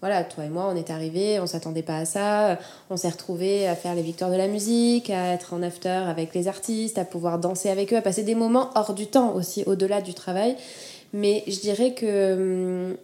voilà, 0.00 0.24
toi 0.24 0.44
et 0.44 0.48
moi, 0.48 0.68
on 0.72 0.76
est 0.76 0.90
arrivés, 0.90 1.40
on 1.40 1.46
s'attendait 1.46 1.82
pas 1.82 1.98
à 1.98 2.04
ça, 2.04 2.58
on 2.90 2.96
s'est 2.96 3.08
retrouvés 3.08 3.66
à 3.66 3.74
faire 3.74 3.94
les 3.94 4.02
victoires 4.02 4.30
de 4.30 4.36
la 4.36 4.48
musique, 4.48 5.10
à 5.10 5.32
être 5.34 5.52
en 5.52 5.62
after 5.62 5.88
avec 5.88 6.34
les 6.34 6.48
artistes, 6.48 6.98
à 6.98 7.04
pouvoir 7.04 7.38
danser 7.38 7.68
avec 7.68 7.92
eux, 7.92 7.96
à 7.96 8.02
passer 8.02 8.22
des 8.22 8.34
moments 8.34 8.70
hors 8.74 8.94
du 8.94 9.08
temps 9.08 9.34
aussi, 9.34 9.64
au-delà 9.66 10.00
du 10.00 10.14
travail. 10.14 10.56
Mais 11.12 11.44
je 11.46 11.60
dirais 11.60 11.92
que 11.92 12.90
hum, 12.90 12.96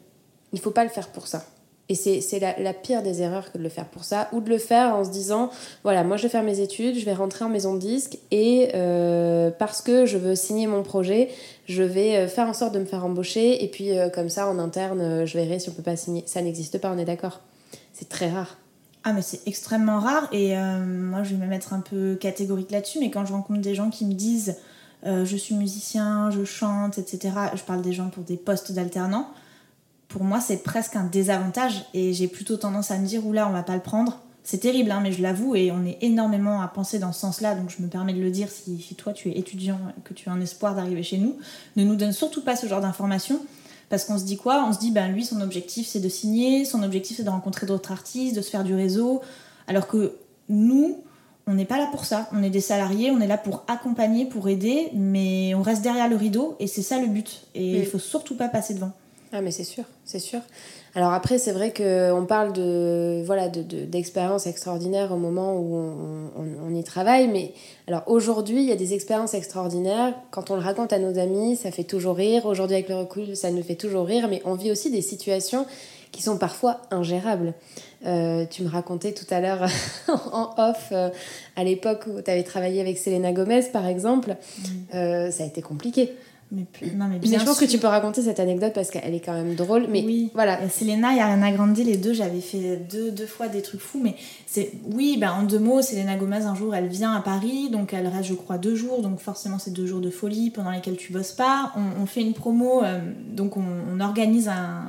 il 0.52 0.60
faut 0.60 0.70
pas 0.70 0.84
le 0.84 0.90
faire 0.90 1.08
pour 1.08 1.26
ça. 1.26 1.44
Et 1.88 1.94
c'est 1.94 2.38
la, 2.38 2.58
la, 2.58 2.72
pire 2.72 3.02
des 3.02 3.20
erreurs 3.20 3.52
que 3.52 3.58
de 3.58 3.62
le 3.62 3.68
faire 3.68 3.86
pour 3.86 4.04
ça, 4.04 4.28
ou 4.32 4.40
de 4.40 4.48
le 4.48 4.56
faire 4.56 4.94
en 4.94 5.04
se 5.04 5.10
disant, 5.10 5.50
voilà, 5.82 6.04
moi 6.04 6.16
je 6.16 6.22
vais 6.22 6.28
faire 6.30 6.42
mes 6.42 6.60
études, 6.60 6.98
je 6.98 7.04
vais 7.04 7.12
rentrer 7.12 7.44
en 7.44 7.50
maison 7.50 7.74
de 7.74 7.80
disque, 7.80 8.18
et 8.30 8.70
euh, 8.74 9.50
parce 9.50 9.82
que 9.82 10.06
je 10.06 10.16
veux 10.16 10.34
signer 10.34 10.66
mon 10.66 10.84
projet, 10.84 11.28
je 11.66 11.82
vais 11.82 12.16
euh, 12.16 12.28
faire 12.28 12.48
en 12.48 12.54
sorte 12.54 12.74
de 12.74 12.78
me 12.78 12.84
faire 12.84 13.04
embaucher, 13.04 13.64
et 13.64 13.68
puis 13.68 13.96
euh, 13.96 14.08
comme 14.08 14.28
ça, 14.28 14.48
en 14.48 14.58
interne, 14.58 15.24
je 15.24 15.38
verrai 15.38 15.58
si 15.58 15.68
on 15.68 15.72
peut 15.72 15.82
pas 15.82 15.96
signer. 15.96 16.24
Ça 16.26 16.42
n'existe 16.42 16.78
pas, 16.78 16.90
on 16.92 16.98
est 16.98 17.04
d'accord. 17.04 17.40
C'est 17.92 18.08
très 18.08 18.30
rare. 18.30 18.58
Ah 19.04 19.12
mais 19.12 19.22
c'est 19.22 19.40
extrêmement 19.46 19.98
rare, 19.98 20.28
et 20.30 20.54
moi 20.54 21.24
je 21.24 21.34
vais 21.34 21.44
me 21.44 21.48
mettre 21.48 21.72
un 21.72 21.80
peu 21.80 22.14
catégorique 22.14 22.70
là-dessus, 22.70 23.00
mais 23.00 23.10
quand 23.10 23.26
je 23.26 23.32
rencontre 23.32 23.60
des 23.60 23.74
gens 23.74 23.90
qui 23.90 24.04
me 24.04 24.12
disent, 24.12 24.58
je 25.04 25.36
suis 25.36 25.56
musicien, 25.56 26.30
je 26.30 26.44
chante, 26.44 26.98
etc., 26.98 27.34
je 27.56 27.62
parle 27.64 27.82
des 27.82 27.92
gens 27.92 28.10
pour 28.10 28.22
des 28.22 28.36
postes 28.36 28.70
d'alternants, 28.70 29.26
pour 30.12 30.22
moi, 30.22 30.40
c'est 30.40 30.58
presque 30.58 30.94
un 30.94 31.04
désavantage 31.04 31.84
et 31.94 32.12
j'ai 32.12 32.28
plutôt 32.28 32.56
tendance 32.56 32.90
à 32.90 32.98
me 32.98 33.06
dire, 33.06 33.26
oula, 33.26 33.48
on 33.48 33.52
va 33.52 33.62
pas 33.62 33.74
le 33.74 33.82
prendre. 33.82 34.20
C'est 34.44 34.58
terrible, 34.58 34.90
hein, 34.90 35.00
mais 35.00 35.12
je 35.12 35.22
l'avoue, 35.22 35.54
et 35.54 35.70
on 35.70 35.84
est 35.84 35.98
énormément 36.00 36.60
à 36.60 36.68
penser 36.68 36.98
dans 36.98 37.12
ce 37.12 37.20
sens-là, 37.20 37.54
donc 37.54 37.70
je 37.70 37.80
me 37.80 37.88
permets 37.88 38.12
de 38.12 38.20
le 38.20 38.30
dire 38.30 38.48
si, 38.50 38.94
toi 38.96 39.12
tu 39.12 39.30
es 39.30 39.38
étudiant 39.38 39.78
et 39.96 40.00
que 40.02 40.14
tu 40.14 40.28
as 40.28 40.32
un 40.32 40.40
espoir 40.40 40.74
d'arriver 40.74 41.04
chez 41.04 41.18
nous. 41.18 41.36
Ne 41.76 41.84
nous 41.84 41.94
donne 41.94 42.12
surtout 42.12 42.42
pas 42.42 42.56
ce 42.56 42.66
genre 42.66 42.80
d'informations, 42.80 43.40
parce 43.88 44.04
qu'on 44.04 44.18
se 44.18 44.24
dit 44.24 44.36
quoi? 44.36 44.64
On 44.68 44.72
se 44.72 44.80
dit, 44.80 44.90
ben 44.90 45.12
lui, 45.12 45.24
son 45.24 45.40
objectif 45.40 45.86
c'est 45.86 46.00
de 46.00 46.08
signer, 46.08 46.64
son 46.64 46.82
objectif 46.82 47.18
c'est 47.18 47.22
de 47.22 47.30
rencontrer 47.30 47.66
d'autres 47.66 47.92
artistes, 47.92 48.34
de 48.34 48.42
se 48.42 48.50
faire 48.50 48.64
du 48.64 48.74
réseau, 48.74 49.20
alors 49.68 49.86
que 49.86 50.16
nous, 50.48 50.98
on 51.46 51.54
n'est 51.54 51.64
pas 51.64 51.78
là 51.78 51.86
pour 51.92 52.04
ça. 52.04 52.28
On 52.32 52.42
est 52.42 52.50
des 52.50 52.60
salariés, 52.60 53.10
on 53.12 53.20
est 53.20 53.26
là 53.28 53.38
pour 53.38 53.62
accompagner, 53.68 54.26
pour 54.26 54.48
aider, 54.48 54.90
mais 54.92 55.54
on 55.54 55.62
reste 55.62 55.82
derrière 55.82 56.08
le 56.08 56.16
rideau, 56.16 56.56
et 56.58 56.66
c'est 56.66 56.82
ça 56.82 56.98
le 56.98 57.06
but. 57.06 57.46
Et 57.54 57.78
il 57.78 57.86
faut 57.86 57.98
surtout 58.00 58.36
pas 58.36 58.48
passer 58.48 58.74
devant. 58.74 58.92
Ah 59.34 59.40
mais 59.40 59.50
c'est 59.50 59.64
sûr, 59.64 59.84
c'est 60.04 60.18
sûr. 60.18 60.40
Alors 60.94 61.12
après, 61.12 61.38
c'est 61.38 61.52
vrai 61.52 61.72
qu'on 61.72 62.26
parle 62.26 62.52
de 62.52 63.22
voilà 63.24 63.48
d'expériences 63.48 64.44
de, 64.44 64.50
extraordinaires 64.50 65.10
au 65.10 65.16
moment 65.16 65.56
où 65.56 65.74
on, 65.74 66.66
on, 66.66 66.74
y 66.74 66.84
travaille, 66.84 67.28
mais 67.28 67.54
alors 67.88 68.02
aujourd'hui, 68.06 68.62
il 68.62 68.68
y 68.68 68.72
a 68.72 68.76
des 68.76 68.92
expériences 68.92 69.32
extraordinaires. 69.32 70.12
Quand 70.30 70.50
on 70.50 70.54
le 70.54 70.60
raconte 70.60 70.92
à 70.92 70.98
nos 70.98 71.18
amis, 71.18 71.56
ça 71.56 71.70
fait 71.70 71.84
toujours 71.84 72.16
rire. 72.16 72.44
Aujourd'hui, 72.44 72.76
avec 72.76 72.90
le 72.90 72.96
recul, 72.96 73.34
ça 73.34 73.50
nous 73.50 73.62
fait 73.62 73.74
toujours 73.74 74.06
rire, 74.06 74.28
mais 74.28 74.42
on 74.44 74.54
vit 74.54 74.70
aussi 74.70 74.90
des 74.90 75.00
situations 75.00 75.64
qui 76.12 76.22
sont 76.22 76.36
parfois 76.36 76.82
ingérables. 76.90 77.54
Euh, 78.04 78.44
tu 78.48 78.62
me 78.62 78.68
racontais 78.68 79.12
tout 79.12 79.26
à 79.30 79.40
l'heure 79.40 79.66
en 80.32 80.54
off, 80.58 80.88
euh, 80.92 81.08
à 81.56 81.64
l'époque 81.64 82.04
où 82.06 82.20
tu 82.20 82.30
avais 82.30 82.42
travaillé 82.42 82.80
avec 82.80 82.98
Selena 82.98 83.32
Gomez, 83.32 83.62
par 83.72 83.86
exemple, 83.86 84.30
mmh. 84.30 84.94
euh, 84.94 85.30
ça 85.30 85.44
a 85.44 85.46
été 85.46 85.62
compliqué. 85.62 86.12
Mais, 86.54 86.66
non, 86.94 87.06
mais, 87.08 87.18
bien 87.18 87.38
je 87.38 87.44
pense 87.46 87.58
que 87.58 87.64
tu 87.64 87.78
peux 87.78 87.86
raconter 87.86 88.20
cette 88.20 88.38
anecdote 88.38 88.72
parce 88.74 88.90
qu'elle 88.90 89.14
est 89.14 89.20
quand 89.20 89.32
même 89.32 89.54
drôle. 89.54 89.86
Mais 89.88 90.04
oui. 90.04 90.30
voilà. 90.34 90.68
Selena, 90.68 91.12
il 91.12 91.16
y 91.16 91.20
a 91.20 91.24
Ariana 91.24 91.50
Grande, 91.50 91.76
les 91.78 91.96
deux, 91.96 92.12
j'avais 92.12 92.42
fait 92.42 92.76
deux, 92.76 93.10
deux 93.10 93.26
fois 93.26 93.48
des 93.48 93.62
trucs 93.62 93.80
fous. 93.80 94.00
Mais 94.02 94.14
c'est 94.46 94.72
oui, 94.92 95.16
bah, 95.18 95.32
en 95.32 95.44
deux 95.44 95.58
mots, 95.58 95.80
Selena 95.80 96.16
Gomez, 96.16 96.44
un 96.44 96.54
jour, 96.54 96.74
elle 96.74 96.88
vient 96.88 97.14
à 97.14 97.22
Paris. 97.22 97.70
Donc 97.70 97.94
elle 97.94 98.06
reste, 98.06 98.28
je 98.28 98.34
crois, 98.34 98.58
deux 98.58 98.74
jours. 98.74 99.00
Donc 99.00 99.18
forcément, 99.18 99.58
c'est 99.58 99.72
deux 99.72 99.86
jours 99.86 100.00
de 100.00 100.10
folie 100.10 100.50
pendant 100.50 100.70
lesquels 100.70 100.96
tu 100.96 101.12
bosses 101.12 101.32
pas. 101.32 101.72
On, 101.98 102.04
fait 102.04 102.20
une 102.20 102.34
promo. 102.34 102.84
Euh, 102.84 103.00
donc 103.30 103.56
on, 103.56 103.64
on 103.90 104.00
organise 104.00 104.48
un, 104.48 104.84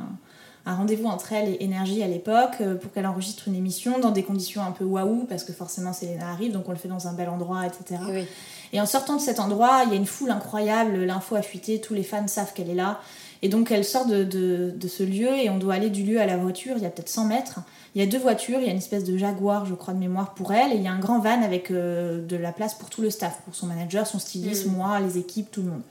un 0.65 0.75
rendez-vous 0.75 1.07
entre 1.07 1.33
elle 1.33 1.49
et 1.49 1.57
Énergie 1.63 2.03
à 2.03 2.07
l'époque 2.07 2.55
euh, 2.61 2.75
pour 2.75 2.91
qu'elle 2.91 3.05
enregistre 3.05 3.47
une 3.47 3.55
émission 3.55 3.99
dans 3.99 4.11
des 4.11 4.23
conditions 4.23 4.63
un 4.63 4.71
peu 4.71 4.85
waouh 4.85 5.25
parce 5.25 5.43
que 5.43 5.51
forcément 5.51 5.91
Selena 5.93 6.29
arrive 6.29 6.53
donc 6.53 6.67
on 6.69 6.71
le 6.71 6.77
fait 6.77 6.87
dans 6.87 7.07
un 7.07 7.13
bel 7.13 7.29
endroit 7.29 7.65
etc. 7.65 8.01
Oui. 8.09 8.25
Et 8.73 8.81
en 8.81 8.85
sortant 8.87 9.15
de 9.15 9.21
cet 9.21 9.39
endroit, 9.39 9.83
il 9.85 9.91
y 9.91 9.93
a 9.93 9.95
une 9.95 10.07
foule 10.07 10.31
incroyable, 10.31 11.05
l'info 11.05 11.35
a 11.35 11.43
fuité, 11.43 11.79
tous 11.79 11.93
les 11.93 12.03
fans 12.03 12.27
savent 12.27 12.53
qu'elle 12.53 12.69
est 12.69 12.75
là. 12.75 12.99
Et 13.43 13.49
donc 13.49 13.71
elle 13.71 13.85
sort 13.85 14.05
de, 14.05 14.23
de, 14.23 14.87
ce 14.87 15.03
lieu 15.03 15.27
et 15.27 15.49
on 15.49 15.57
doit 15.57 15.75
aller 15.75 15.89
du 15.89 16.03
lieu 16.03 16.19
à 16.19 16.25
la 16.25 16.37
voiture, 16.37 16.75
il 16.77 16.83
y 16.83 16.85
a 16.85 16.89
peut-être 16.89 17.09
100 17.09 17.25
mètres. 17.25 17.59
Il 17.93 18.01
y 18.01 18.03
a 18.03 18.07
deux 18.07 18.17
voitures, 18.17 18.59
il 18.59 18.65
y 18.65 18.69
a 18.69 18.71
une 18.71 18.77
espèce 18.77 19.03
de 19.03 19.15
Jaguar, 19.17 19.65
je 19.65 19.75
crois, 19.75 19.93
de 19.93 19.99
mémoire 19.99 20.33
pour 20.33 20.53
elle, 20.53 20.71
et 20.71 20.75
il 20.75 20.81
y 20.81 20.87
a 20.87 20.91
un 20.91 20.99
grand 20.99 21.19
van 21.19 21.43
avec 21.43 21.69
euh, 21.69 22.25
de 22.25 22.35
la 22.35 22.51
place 22.51 22.73
pour 22.73 22.89
tout 22.89 23.01
le 23.01 23.11
staff, 23.11 23.41
pour 23.45 23.53
son 23.53 23.67
manager, 23.67 24.07
son 24.07 24.17
styliste, 24.17 24.65
mm. 24.65 24.71
moi, 24.71 24.99
les 24.99 25.19
équipes, 25.19 25.51
tout 25.51 25.61
le 25.61 25.69
monde. 25.69 25.81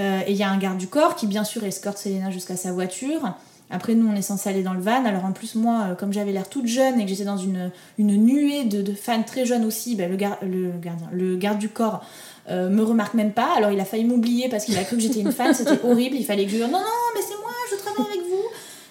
Euh, 0.00 0.22
et 0.26 0.32
il 0.32 0.36
y 0.36 0.42
a 0.42 0.50
un 0.50 0.58
garde 0.58 0.78
du 0.78 0.88
corps 0.88 1.14
qui, 1.14 1.26
bien 1.26 1.44
sûr, 1.44 1.62
escorte 1.64 1.98
Selena 1.98 2.30
jusqu'à 2.30 2.56
sa 2.56 2.72
voiture. 2.72 3.34
Après, 3.70 3.94
nous, 3.94 4.08
on 4.08 4.14
est 4.14 4.22
censé 4.22 4.48
aller 4.48 4.62
dans 4.62 4.74
le 4.74 4.80
van. 4.80 5.04
Alors, 5.04 5.24
en 5.24 5.32
plus, 5.32 5.54
moi, 5.54 5.96
comme 5.98 6.12
j'avais 6.12 6.32
l'air 6.32 6.48
toute 6.48 6.66
jeune 6.66 7.00
et 7.00 7.04
que 7.04 7.10
j'étais 7.10 7.24
dans 7.24 7.36
une, 7.36 7.70
une 7.98 8.16
nuée 8.16 8.64
de, 8.64 8.92
fans 8.92 9.22
très 9.22 9.44
jeunes 9.44 9.64
aussi, 9.64 9.94
ben, 9.94 10.10
le, 10.10 10.16
gardien, 10.16 11.08
le 11.12 11.36
garde 11.36 11.58
du 11.58 11.68
corps 11.68 12.04
me 12.48 12.82
remarque 12.82 13.12
même 13.12 13.32
pas. 13.32 13.54
Alors, 13.56 13.70
il 13.70 13.78
a 13.80 13.84
failli 13.84 14.04
m'oublier 14.04 14.48
parce 14.48 14.64
qu'il 14.64 14.78
a 14.78 14.84
cru 14.84 14.96
que 14.96 15.02
j'étais 15.02 15.20
une 15.20 15.32
fan. 15.32 15.52
C'était 15.52 15.84
horrible. 15.84 16.16
Il 16.16 16.24
fallait 16.24 16.46
que 16.46 16.52
je 16.52 16.58
non, 16.58 16.68
non, 16.70 17.08
mais 17.14 17.20
c'est 17.20 17.36
moi, 17.40 17.52
je 17.70 17.76
travaille 17.76 18.12
avec 18.12 18.26
vous. 18.26 18.44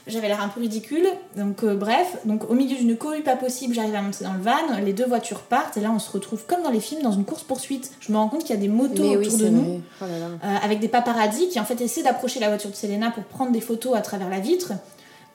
J'avais 0.07 0.27
l'air 0.27 0.41
un 0.41 0.47
peu 0.47 0.61
ridicule. 0.61 1.05
Donc, 1.35 1.63
euh, 1.63 1.75
bref, 1.75 2.17
donc 2.25 2.49
au 2.49 2.53
milieu 2.53 2.75
d'une 2.77 2.95
cohue 2.97 3.21
pas 3.21 3.35
possible, 3.35 3.73
j'arrive 3.73 3.95
à 3.95 4.01
monter 4.01 4.23
dans 4.23 4.33
le 4.33 4.41
van. 4.41 4.79
Les 4.83 4.93
deux 4.93 5.05
voitures 5.05 5.41
partent 5.41 5.77
et 5.77 5.81
là, 5.81 5.91
on 5.93 5.99
se 5.99 6.11
retrouve 6.11 6.45
comme 6.45 6.63
dans 6.63 6.69
les 6.69 6.79
films 6.79 7.01
dans 7.01 7.11
une 7.11 7.25
course-poursuite. 7.25 7.91
Je 7.99 8.11
me 8.11 8.17
rends 8.17 8.29
compte 8.29 8.41
qu'il 8.41 8.55
y 8.55 8.57
a 8.57 8.61
des 8.61 8.67
motos 8.67 9.03
autour 9.03 9.37
de 9.37 9.49
nous 9.49 9.81
oh 10.01 10.03
euh, 10.03 10.35
avec 10.63 10.79
des 10.79 10.87
paparazzis 10.87 11.49
qui 11.49 11.59
en 11.59 11.65
fait 11.65 11.79
essaient 11.81 12.03
d'approcher 12.03 12.39
la 12.39 12.47
voiture 12.47 12.69
de 12.69 12.75
Selena 12.75 13.11
pour 13.11 13.23
prendre 13.23 13.51
des 13.51 13.61
photos 13.61 13.95
à 13.95 14.01
travers 14.01 14.29
la 14.29 14.39
vitre. 14.39 14.73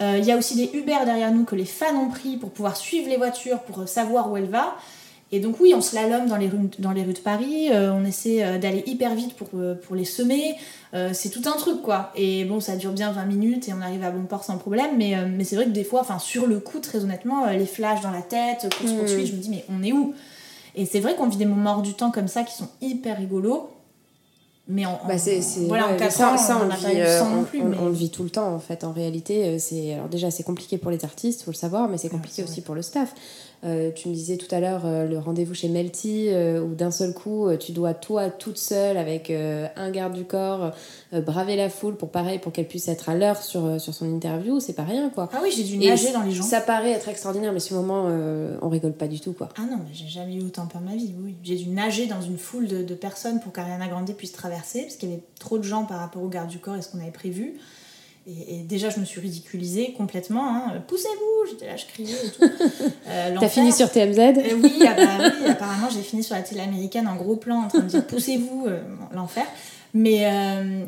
Euh, 0.00 0.16
il 0.18 0.24
y 0.24 0.32
a 0.32 0.36
aussi 0.36 0.56
des 0.56 0.76
Uber 0.76 0.98
derrière 1.04 1.30
nous 1.32 1.44
que 1.44 1.54
les 1.54 1.64
fans 1.64 1.94
ont 1.94 2.08
pris 2.08 2.36
pour 2.36 2.50
pouvoir 2.50 2.76
suivre 2.76 3.08
les 3.08 3.16
voitures, 3.16 3.60
pour 3.60 3.86
savoir 3.88 4.30
où 4.30 4.36
elle 4.36 4.48
va. 4.48 4.76
Et 5.32 5.40
donc 5.40 5.56
oui, 5.60 5.72
on 5.74 5.80
slalom 5.80 6.26
dans 6.26 6.36
les 6.36 6.48
rues, 6.48 6.70
dans 6.78 6.92
les 6.92 7.02
rues 7.02 7.14
de 7.14 7.18
Paris, 7.18 7.70
on 7.72 8.04
essaie 8.04 8.58
d'aller 8.58 8.84
hyper 8.86 9.14
vite 9.14 9.34
pour, 9.34 9.48
pour 9.48 9.96
les 9.96 10.04
semer. 10.04 10.56
Euh, 10.94 11.10
c'est 11.14 11.30
tout 11.30 11.42
un 11.46 11.56
truc 11.56 11.80
quoi. 11.80 12.10
Et 12.16 12.44
bon, 12.44 12.60
ça 12.60 12.76
dure 12.76 12.92
bien 12.92 13.12
20 13.12 13.24
minutes 13.24 13.68
et 13.68 13.72
on 13.72 13.80
arrive 13.80 14.04
à 14.04 14.10
bon 14.10 14.24
port 14.24 14.44
sans 14.44 14.58
problème, 14.58 14.98
mais, 14.98 15.16
euh, 15.16 15.26
mais 15.26 15.44
c'est 15.44 15.56
vrai 15.56 15.64
que 15.64 15.70
des 15.70 15.84
fois, 15.84 16.00
enfin 16.00 16.18
sur 16.18 16.46
le 16.46 16.60
coup, 16.60 16.80
très 16.80 17.02
honnêtement, 17.02 17.46
euh, 17.46 17.52
les 17.52 17.64
flashs 17.64 18.02
dans 18.02 18.10
la 18.10 18.20
tête, 18.20 18.68
course 18.78 18.92
poursuite, 18.92 19.22
mm. 19.22 19.26
je 19.26 19.32
me 19.32 19.38
dis 19.38 19.50
mais 19.50 19.64
on 19.70 19.82
est 19.82 19.92
où? 19.92 20.14
Et 20.74 20.84
c'est 20.84 21.00
vrai 21.00 21.14
qu'on 21.16 21.28
vit 21.28 21.38
des 21.38 21.46
moments 21.46 21.76
hors 21.76 21.82
du 21.82 21.94
temps 21.94 22.10
comme 22.10 22.28
ça 22.28 22.42
qui 22.42 22.54
sont 22.54 22.68
hyper 22.82 23.16
rigolos. 23.16 23.70
Mais 24.68 24.86
en, 24.86 25.00
bah 25.08 25.18
c'est, 25.18 25.40
voilà, 25.66 25.88
en 25.88 25.98
ça, 26.10 26.36
ça, 26.36 26.60
on, 26.62 26.68
le 26.68 27.76
on, 27.80 27.86
le 27.86 27.92
vit 27.92 28.10
tout 28.10 28.22
le 28.22 28.30
temps 28.30 28.54
en 28.54 28.60
fait. 28.60 28.84
En 28.84 28.92
réalité, 28.92 29.58
c'est 29.58 29.94
alors 29.94 30.08
déjà 30.08 30.30
c'est 30.30 30.44
compliqué 30.44 30.78
pour 30.78 30.92
les 30.92 31.04
artistes, 31.04 31.42
faut 31.42 31.50
le 31.50 31.56
savoir, 31.56 31.88
mais 31.88 31.98
c'est 31.98 32.08
compliqué 32.08 32.44
aussi 32.44 32.60
pour 32.60 32.76
le 32.76 32.82
staff. 32.82 33.12
Euh, 33.64 33.92
tu 33.92 34.08
me 34.08 34.14
disais 34.14 34.38
tout 34.38 34.52
à 34.52 34.58
l'heure 34.58 34.82
euh, 34.84 35.06
le 35.06 35.18
rendez-vous 35.18 35.54
chez 35.54 35.68
Melty, 35.68 36.28
euh, 36.30 36.60
où 36.60 36.74
d'un 36.74 36.90
seul 36.90 37.14
coup, 37.14 37.48
tu 37.60 37.70
dois 37.72 37.94
toi, 37.94 38.28
toute 38.28 38.58
seule, 38.58 38.96
avec 38.96 39.30
un 39.30 39.90
garde 39.90 40.14
du 40.14 40.24
corps, 40.24 40.72
braver 41.12 41.56
la 41.56 41.68
foule 41.68 41.96
pour 41.96 42.10
pareil, 42.10 42.38
pour 42.38 42.52
qu'elle 42.52 42.66
puisse 42.66 42.88
être 42.88 43.08
à 43.08 43.14
l'heure 43.14 43.42
sur, 43.42 43.80
sur 43.80 43.94
son 43.94 44.12
interview, 44.12 44.60
c'est 44.60 44.72
pas 44.72 44.82
rien 44.82 45.10
quoi. 45.10 45.28
Ah 45.32 45.40
oui, 45.42 45.52
j'ai 45.54 45.64
dû 45.64 45.78
nager 45.78 46.12
dans 46.12 46.22
les 46.22 46.32
gens. 46.32 46.42
Ça 46.42 46.60
paraît 46.60 46.92
être 46.92 47.08
extraordinaire, 47.08 47.52
mais 47.52 47.60
ce 47.60 47.74
moment, 47.74 48.08
on 48.62 48.68
rigole 48.68 48.92
pas 48.92 49.08
du 49.08 49.20
tout 49.20 49.32
quoi. 49.32 49.48
Ah 49.56 49.62
non, 49.62 49.78
mais 49.78 49.92
j'ai 49.92 50.08
jamais 50.08 50.34
eu 50.34 50.42
autant 50.42 50.66
peur 50.66 50.80
de 50.80 50.86
ma 50.86 50.96
vie, 50.96 51.14
oui. 51.22 51.34
J'ai 51.42 51.56
dû 51.56 51.68
nager 51.70 52.06
dans 52.06 52.20
une 52.20 52.38
foule 52.38 52.66
de, 52.66 52.82
de 52.82 52.94
personnes 52.94 53.40
pour 53.40 53.52
qu'Ariana 53.52 53.88
Grande 53.88 54.10
puisse 54.12 54.32
traverser, 54.32 54.82
parce 54.82 54.96
qu'il 54.96 55.10
y 55.10 55.12
avait 55.12 55.22
trop 55.38 55.58
de 55.58 55.64
gens 55.64 55.84
par 55.84 56.00
rapport 56.00 56.22
au 56.22 56.28
garde 56.28 56.48
du 56.48 56.58
corps 56.58 56.76
et 56.76 56.82
ce 56.82 56.88
qu'on 56.88 57.00
avait 57.00 57.10
prévu. 57.10 57.54
Et, 58.26 58.62
déjà, 58.62 58.88
je 58.88 59.00
me 59.00 59.04
suis 59.04 59.20
ridiculisée 59.20 59.94
complètement. 59.96 60.54
Hein. 60.54 60.82
Poussez-vous 60.86 61.50
J'étais 61.50 61.66
là, 61.66 61.76
je 61.76 61.86
criais 61.86 62.16
et 62.24 62.30
tout. 62.30 62.44
Euh, 63.08 63.36
T'as 63.38 63.48
fini 63.48 63.72
sur 63.72 63.90
TMZ 63.90 64.18
euh, 64.18 64.32
oui, 64.62 64.84
ah 64.86 64.94
bah 64.96 65.30
oui, 65.40 65.50
apparemment, 65.50 65.88
j'ai 65.90 66.00
fini 66.00 66.22
sur 66.22 66.34
la 66.34 66.42
télé 66.42 66.60
américaine 66.60 67.06
en 67.06 67.16
gros 67.16 67.36
plan 67.36 67.64
en 67.64 67.68
train 67.68 67.80
de 67.80 67.88
dire 67.88 68.06
Poussez-vous 68.06 68.66
euh, 68.66 68.80
L'enfer. 69.12 69.44
Mais, 69.92 70.24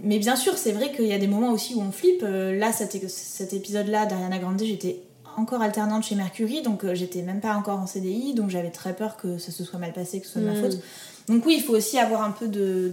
mais 0.02 0.18
bien 0.18 0.34
sûr, 0.34 0.56
c'est 0.56 0.72
vrai 0.72 0.90
qu'il 0.90 1.06
y 1.06 1.12
a 1.12 1.18
des 1.18 1.26
moments 1.26 1.52
aussi 1.52 1.74
où 1.74 1.82
on 1.82 1.92
flippe. 1.92 2.22
là, 2.22 2.72
cet, 2.72 3.06
cet 3.10 3.52
épisode-là 3.52 4.06
d'Ariana 4.06 4.38
Grande, 4.38 4.62
j'étais 4.62 5.00
encore 5.36 5.60
alternante 5.60 6.04
chez 6.04 6.14
Mercury, 6.14 6.62
donc 6.62 6.90
j'étais 6.94 7.20
même 7.20 7.40
pas 7.40 7.54
encore 7.54 7.80
en 7.80 7.86
CDI, 7.86 8.32
donc 8.32 8.48
j'avais 8.48 8.70
très 8.70 8.94
peur 8.94 9.18
que 9.18 9.36
ça 9.36 9.52
se 9.52 9.62
soit 9.62 9.78
mal 9.78 9.92
passé, 9.92 10.20
que 10.20 10.26
ce 10.26 10.32
soit 10.32 10.40
de 10.40 10.46
ma 10.46 10.54
hmm. 10.54 10.62
faute. 10.62 10.78
Donc 11.28 11.44
oui, 11.44 11.56
il 11.58 11.62
faut 11.62 11.74
aussi 11.74 11.98
avoir 11.98 12.22
un 12.22 12.30
peu 12.30 12.48
de 12.48 12.90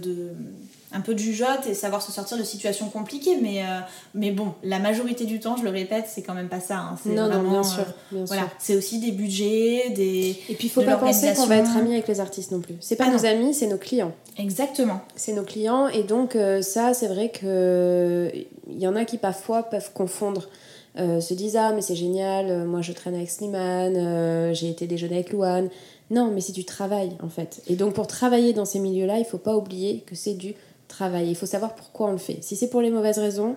un 0.94 1.00
peu 1.00 1.14
de 1.14 1.18
jugeote 1.18 1.66
et 1.68 1.74
savoir 1.74 2.02
se 2.02 2.12
sortir 2.12 2.36
de 2.36 2.44
situations 2.44 2.88
compliquées. 2.88 3.38
Mais, 3.40 3.62
euh, 3.62 3.80
mais 4.14 4.30
bon, 4.30 4.54
la 4.62 4.78
majorité 4.78 5.24
du 5.24 5.40
temps, 5.40 5.56
je 5.56 5.64
le 5.64 5.70
répète, 5.70 6.06
c'est 6.08 6.22
quand 6.22 6.34
même 6.34 6.48
pas 6.48 6.60
ça. 6.60 6.78
Hein. 6.78 6.98
Non, 7.06 7.28
non, 7.28 7.48
bien 7.48 7.62
sûr. 7.62 7.84
Euh, 8.12 8.24
voilà. 8.26 8.48
C'est 8.58 8.76
aussi 8.76 8.98
des 8.98 9.12
budgets, 9.12 9.90
des. 9.90 10.36
Et 10.48 10.54
puis 10.54 10.68
il 10.68 10.70
faut 10.70 10.82
pas 10.82 10.96
penser 10.96 11.32
qu'on 11.34 11.46
va 11.46 11.56
être 11.56 11.76
amis 11.76 11.92
avec 11.92 12.08
les 12.08 12.20
artistes 12.20 12.52
non 12.52 12.60
plus. 12.60 12.74
C'est 12.80 12.96
pas 12.96 13.06
ah 13.08 13.12
nos 13.12 13.24
amis, 13.24 13.54
c'est 13.54 13.66
nos 13.66 13.78
clients. 13.78 14.12
Exactement. 14.38 15.00
C'est 15.16 15.32
nos 15.32 15.44
clients. 15.44 15.88
Et 15.88 16.02
donc, 16.02 16.36
euh, 16.36 16.62
ça, 16.62 16.94
c'est 16.94 17.08
vrai 17.08 17.30
que 17.30 18.30
il 18.68 18.80
y 18.80 18.86
en 18.86 18.96
a 18.96 19.04
qui 19.04 19.18
parfois 19.18 19.64
peuvent 19.64 19.92
confondre. 19.92 20.48
se 20.96 21.34
disent 21.34 21.56
ah 21.56 21.72
mais 21.74 21.80
c'est 21.80 21.96
génial 21.96 22.66
moi 22.66 22.82
je 22.82 22.92
traîne 22.92 23.14
avec 23.14 23.30
Slimane 23.30 24.52
j'ai 24.52 24.68
été 24.68 24.86
déjeuner 24.86 25.16
avec 25.16 25.32
Louane 25.32 25.68
non 26.10 26.30
mais 26.32 26.42
c'est 26.42 26.52
du 26.52 26.66
travail 26.66 27.16
en 27.22 27.30
fait 27.30 27.62
et 27.66 27.76
donc 27.76 27.94
pour 27.94 28.06
travailler 28.06 28.52
dans 28.52 28.66
ces 28.66 28.78
milieux 28.78 29.06
là 29.06 29.18
il 29.18 29.24
faut 29.24 29.38
pas 29.38 29.56
oublier 29.56 30.04
que 30.06 30.14
c'est 30.14 30.34
du 30.34 30.54
Il 31.00 31.36
faut 31.36 31.46
savoir 31.46 31.74
pourquoi 31.74 32.08
on 32.08 32.12
le 32.12 32.18
fait. 32.18 32.38
Si 32.42 32.56
c'est 32.56 32.68
pour 32.68 32.80
les 32.80 32.90
mauvaises 32.90 33.18
raisons, 33.18 33.56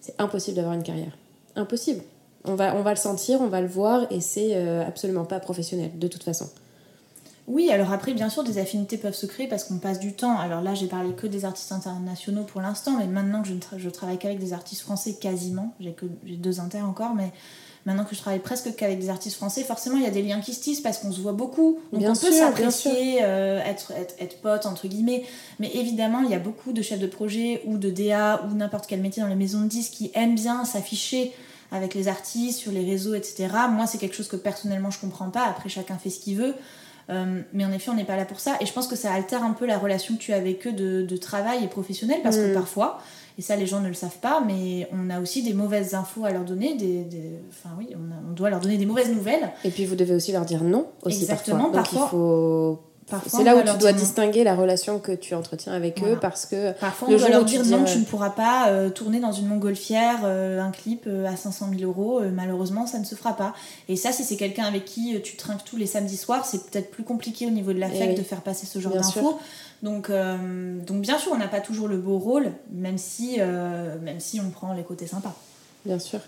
c'est 0.00 0.14
impossible 0.18 0.56
d'avoir 0.56 0.74
une 0.74 0.82
carrière. 0.82 1.16
Impossible. 1.56 2.02
On 2.44 2.54
va, 2.54 2.74
on 2.76 2.82
va 2.82 2.90
le 2.90 2.96
sentir, 2.96 3.40
on 3.40 3.48
va 3.48 3.60
le 3.60 3.66
voir 3.66 4.06
et 4.10 4.20
c'est 4.20 4.56
euh, 4.56 4.86
absolument 4.86 5.24
pas 5.24 5.40
professionnel 5.40 5.98
de 5.98 6.08
toute 6.08 6.22
façon. 6.22 6.48
Oui, 7.48 7.70
alors 7.70 7.92
après, 7.92 8.12
bien 8.12 8.28
sûr, 8.28 8.44
des 8.44 8.58
affinités 8.58 8.98
peuvent 8.98 9.14
se 9.14 9.24
créer 9.24 9.48
parce 9.48 9.64
qu'on 9.64 9.78
passe 9.78 9.98
du 9.98 10.12
temps. 10.12 10.38
Alors 10.38 10.60
là, 10.60 10.74
j'ai 10.74 10.86
parlé 10.86 11.12
que 11.12 11.26
des 11.26 11.46
artistes 11.46 11.72
internationaux 11.72 12.44
pour 12.44 12.60
l'instant, 12.60 12.98
mais 12.98 13.06
maintenant 13.06 13.42
que 13.42 13.48
je, 13.78 13.88
travaille 13.88 14.18
qu'avec 14.18 14.38
des 14.38 14.52
artistes 14.52 14.82
français 14.82 15.14
quasiment, 15.14 15.74
j'ai 15.80 16.36
deux 16.36 16.60
inter 16.60 16.82
encore, 16.82 17.14
mais 17.14 17.32
maintenant 17.88 18.04
que 18.04 18.14
je 18.14 18.20
travaille 18.20 18.40
presque 18.40 18.76
qu'avec 18.76 19.00
des 19.00 19.08
artistes 19.08 19.36
français, 19.36 19.64
forcément 19.64 19.96
il 19.96 20.02
y 20.02 20.06
a 20.06 20.10
des 20.10 20.20
liens 20.22 20.40
qui 20.40 20.52
se 20.52 20.60
tissent 20.60 20.80
parce 20.80 20.98
qu'on 20.98 21.10
se 21.10 21.20
voit 21.20 21.32
beaucoup. 21.32 21.80
Donc 21.92 22.02
on 22.02 22.14
peut 22.14 22.30
s'apprécier, 22.30 23.20
euh, 23.22 23.60
être, 23.64 23.92
être, 23.92 24.14
être, 24.20 24.40
pote 24.42 24.66
entre 24.66 24.86
guillemets. 24.88 25.24
Mais 25.58 25.70
évidemment, 25.74 26.20
il 26.20 26.30
y 26.30 26.34
a 26.34 26.38
beaucoup 26.38 26.72
de 26.72 26.82
chefs 26.82 27.00
de 27.00 27.06
projet 27.06 27.62
ou 27.64 27.78
de 27.78 27.90
DA 27.90 28.44
ou 28.44 28.54
n'importe 28.54 28.86
quel 28.86 29.00
métier 29.00 29.22
dans 29.22 29.28
les 29.28 29.34
maisons 29.34 29.62
de 29.62 29.68
disques 29.68 29.94
qui 29.94 30.10
aiment 30.14 30.34
bien 30.34 30.66
s'afficher 30.66 31.32
avec 31.72 31.94
les 31.94 32.08
artistes, 32.08 32.58
sur 32.58 32.72
les 32.72 32.84
réseaux, 32.84 33.14
etc. 33.14 33.48
Moi, 33.70 33.86
c'est 33.86 33.98
quelque 33.98 34.14
chose 34.14 34.28
que 34.28 34.36
personnellement 34.36 34.90
je 34.90 35.00
comprends 35.00 35.30
pas. 35.30 35.44
Après, 35.46 35.70
chacun 35.70 35.96
fait 35.96 36.10
ce 36.10 36.20
qu'il 36.20 36.36
veut. 36.36 36.54
Euh, 37.10 37.40
mais 37.54 37.64
en 37.64 37.72
effet, 37.72 37.90
on 37.90 37.94
n'est 37.94 38.04
pas 38.04 38.16
là 38.16 38.26
pour 38.26 38.38
ça. 38.38 38.56
Et 38.60 38.66
je 38.66 38.72
pense 38.72 38.86
que 38.86 38.96
ça 38.96 39.12
altère 39.12 39.42
un 39.42 39.52
peu 39.52 39.64
la 39.64 39.78
relation 39.78 40.14
que 40.14 40.20
tu 40.20 40.34
as 40.34 40.36
avec 40.36 40.66
eux 40.66 40.72
de, 40.72 41.02
de 41.02 41.16
travail 41.16 41.64
et 41.64 41.68
professionnel 41.68 42.20
parce 42.22 42.36
que 42.36 42.50
mm. 42.50 42.54
parfois, 42.54 43.00
et 43.38 43.42
ça, 43.42 43.54
les 43.54 43.66
gens 43.66 43.80
ne 43.80 43.86
le 43.86 43.94
savent 43.94 44.18
pas, 44.20 44.42
mais 44.44 44.88
on 44.92 45.10
a 45.10 45.20
aussi 45.20 45.44
des 45.44 45.54
mauvaises 45.54 45.94
infos 45.94 46.24
à 46.24 46.32
leur 46.32 46.44
donner. 46.44 46.74
Des, 46.74 47.06
Enfin, 47.48 47.70
oui, 47.78 47.88
on, 47.94 48.32
doit 48.32 48.50
leur 48.50 48.58
donner 48.58 48.76
des 48.76 48.86
mauvaises 48.86 49.14
nouvelles. 49.14 49.52
Et 49.64 49.70
puis, 49.70 49.84
vous 49.84 49.94
devez 49.94 50.14
aussi 50.14 50.32
leur 50.32 50.44
dire 50.44 50.64
non 50.64 50.88
aussi 51.04 51.22
Exactement, 51.22 51.70
parfois. 51.70 52.00
Donc, 52.00 52.08
il 52.08 52.10
faut 52.10 52.80
c'est 53.26 53.44
là 53.44 53.56
où 53.56 53.62
tu 53.62 53.78
dois 53.78 53.92
distinguer 53.92 54.44
la 54.44 54.54
relation 54.54 54.98
que 54.98 55.12
tu 55.12 55.34
entretiens 55.34 55.72
avec 55.72 56.02
eux 56.02 56.18
parce 56.20 56.46
que 56.46 56.72
parfois 56.72 57.08
on 57.08 57.16
doit 57.16 57.28
leur 57.28 57.44
dire 57.44 57.64
non, 57.64 57.84
tu 57.84 57.98
ne 57.98 58.04
pourras 58.04 58.30
pas 58.30 58.68
euh, 58.68 58.90
tourner 58.90 59.20
dans 59.20 59.32
une 59.32 59.46
montgolfière 59.46 60.20
euh, 60.24 60.60
un 60.60 60.70
clip 60.70 61.04
euh, 61.06 61.26
à 61.26 61.36
500 61.36 61.70
000 61.78 61.90
euros. 61.90 62.20
malheureusement, 62.32 62.86
ça 62.86 62.98
ne 62.98 63.04
se 63.04 63.14
fera 63.14 63.36
pas. 63.36 63.54
Et 63.88 63.96
ça, 63.96 64.12
si 64.12 64.24
c'est 64.24 64.36
quelqu'un 64.36 64.64
avec 64.64 64.84
qui 64.84 65.20
tu 65.22 65.36
trinques 65.36 65.64
tous 65.64 65.76
les 65.76 65.86
samedis 65.86 66.16
soirs, 66.16 66.44
c'est 66.44 66.70
peut-être 66.70 66.90
plus 66.90 67.04
compliqué 67.04 67.46
au 67.46 67.50
niveau 67.50 67.72
de 67.72 67.78
l'affect 67.80 68.16
de 68.16 68.22
faire 68.22 68.40
passer 68.42 68.66
ce 68.66 68.78
genre 68.78 68.92
d'infos. 68.92 69.38
Donc, 69.82 70.10
euh, 70.10 70.78
donc 70.80 71.02
bien 71.02 71.18
sûr, 71.18 71.32
on 71.32 71.38
n'a 71.38 71.48
pas 71.48 71.60
toujours 71.60 71.88
le 71.88 71.98
beau 71.98 72.18
rôle, 72.18 72.52
même 72.70 72.98
si, 72.98 73.36
euh, 73.38 73.96
même 74.00 74.20
si 74.20 74.40
on 74.40 74.50
prend 74.50 74.72
les 74.72 74.82
côtés 74.82 75.06
sympas. 75.06 75.34
Bien 75.84 75.98
sûr. 75.98 76.20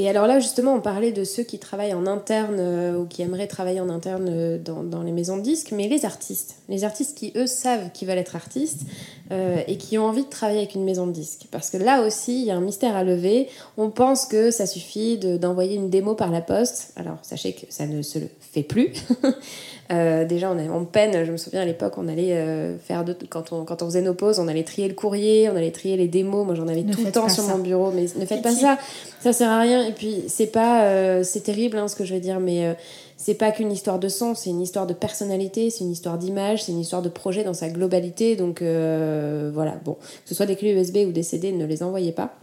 Et 0.00 0.08
alors 0.08 0.28
là, 0.28 0.38
justement, 0.38 0.74
on 0.74 0.80
parlait 0.80 1.10
de 1.10 1.24
ceux 1.24 1.42
qui 1.42 1.58
travaillent 1.58 1.92
en 1.92 2.06
interne 2.06 2.56
euh, 2.60 2.98
ou 2.98 3.06
qui 3.06 3.22
aimeraient 3.22 3.48
travailler 3.48 3.80
en 3.80 3.90
interne 3.90 4.56
dans, 4.58 4.84
dans, 4.84 5.02
les 5.02 5.10
maisons 5.10 5.36
de 5.36 5.42
disques, 5.42 5.72
mais 5.72 5.88
les 5.88 6.04
artistes. 6.04 6.54
Les 6.68 6.84
artistes 6.84 7.18
qui, 7.18 7.32
eux, 7.34 7.48
savent 7.48 7.90
qu'ils 7.92 8.06
veulent 8.06 8.18
être 8.18 8.36
artistes 8.36 8.82
et 9.30 9.76
qui 9.76 9.98
ont 9.98 10.06
envie 10.06 10.24
de 10.24 10.28
travailler 10.30 10.60
avec 10.60 10.74
une 10.74 10.84
maison 10.84 11.06
de 11.06 11.12
disques. 11.12 11.46
Parce 11.50 11.70
que 11.70 11.76
là 11.76 12.02
aussi, 12.02 12.40
il 12.40 12.46
y 12.46 12.50
a 12.50 12.56
un 12.56 12.60
mystère 12.60 12.96
à 12.96 13.04
lever. 13.04 13.48
On 13.76 13.90
pense 13.90 14.26
que 14.26 14.50
ça 14.50 14.66
suffit 14.66 15.18
d'envoyer 15.18 15.76
une 15.76 15.90
démo 15.90 16.14
par 16.14 16.30
la 16.30 16.40
poste. 16.40 16.92
Alors, 16.96 17.18
sachez 17.22 17.52
que 17.52 17.66
ça 17.68 17.86
ne 17.86 18.00
se 18.02 18.18
le 18.18 18.28
fait 18.40 18.62
plus. 18.62 18.92
Euh, 19.90 20.26
déjà, 20.26 20.50
on, 20.50 20.58
on 20.58 20.84
peine. 20.84 21.24
Je 21.24 21.32
me 21.32 21.36
souviens 21.36 21.62
à 21.62 21.64
l'époque, 21.64 21.94
on 21.96 22.08
allait 22.08 22.34
euh, 22.34 22.76
faire 22.78 23.04
quand 23.30 23.52
on 23.52 23.64
quand 23.64 23.82
on 23.82 23.86
faisait 23.86 24.02
nos 24.02 24.14
pauses, 24.14 24.38
on 24.38 24.46
allait 24.46 24.64
trier 24.64 24.86
le 24.86 24.94
courrier, 24.94 25.48
on 25.48 25.56
allait 25.56 25.70
trier 25.70 25.96
les 25.96 26.08
démos. 26.08 26.44
Moi, 26.44 26.54
j'en 26.54 26.68
avais 26.68 26.82
tout 26.82 27.02
le 27.02 27.10
temps 27.10 27.28
sur 27.28 27.44
mon 27.44 27.58
bureau, 27.58 27.90
mais 27.90 28.02
ne 28.02 28.26
faites 28.26 28.42
pas 28.42 28.52
ça. 28.52 28.78
Ça 29.20 29.32
sert 29.32 29.50
à 29.50 29.60
rien. 29.60 29.86
Et 29.86 29.92
puis, 29.92 30.24
c'est 30.28 30.48
pas, 30.48 30.84
euh, 30.84 31.22
c'est 31.24 31.40
terrible 31.40 31.78
hein, 31.78 31.88
ce 31.88 31.96
que 31.96 32.04
je 32.04 32.14
veux 32.14 32.20
dire, 32.20 32.38
mais 32.38 32.76
c'est 33.18 33.34
pas 33.34 33.50
qu'une 33.50 33.70
histoire 33.70 33.98
de 33.98 34.08
son, 34.08 34.34
c'est 34.34 34.48
une 34.48 34.62
histoire 34.62 34.86
de 34.86 34.94
personnalité, 34.94 35.68
c'est 35.68 35.84
une 35.84 35.92
histoire 35.92 36.16
d'image, 36.16 36.62
c'est 36.64 36.72
une 36.72 36.80
histoire 36.80 37.02
de 37.02 37.10
projet 37.10 37.44
dans 37.44 37.52
sa 37.52 37.68
globalité. 37.68 38.36
Donc 38.36 38.62
voilà, 38.62 39.78
bon, 39.84 39.94
que 39.94 40.28
ce 40.28 40.34
soit 40.34 40.46
des 40.46 40.56
clés 40.56 40.72
USB 40.72 40.98
ou 41.06 41.12
des 41.12 41.22
CD, 41.22 41.52
ne 41.52 41.66
les 41.66 41.82
envoyez 41.82 42.12
pas. 42.12 42.38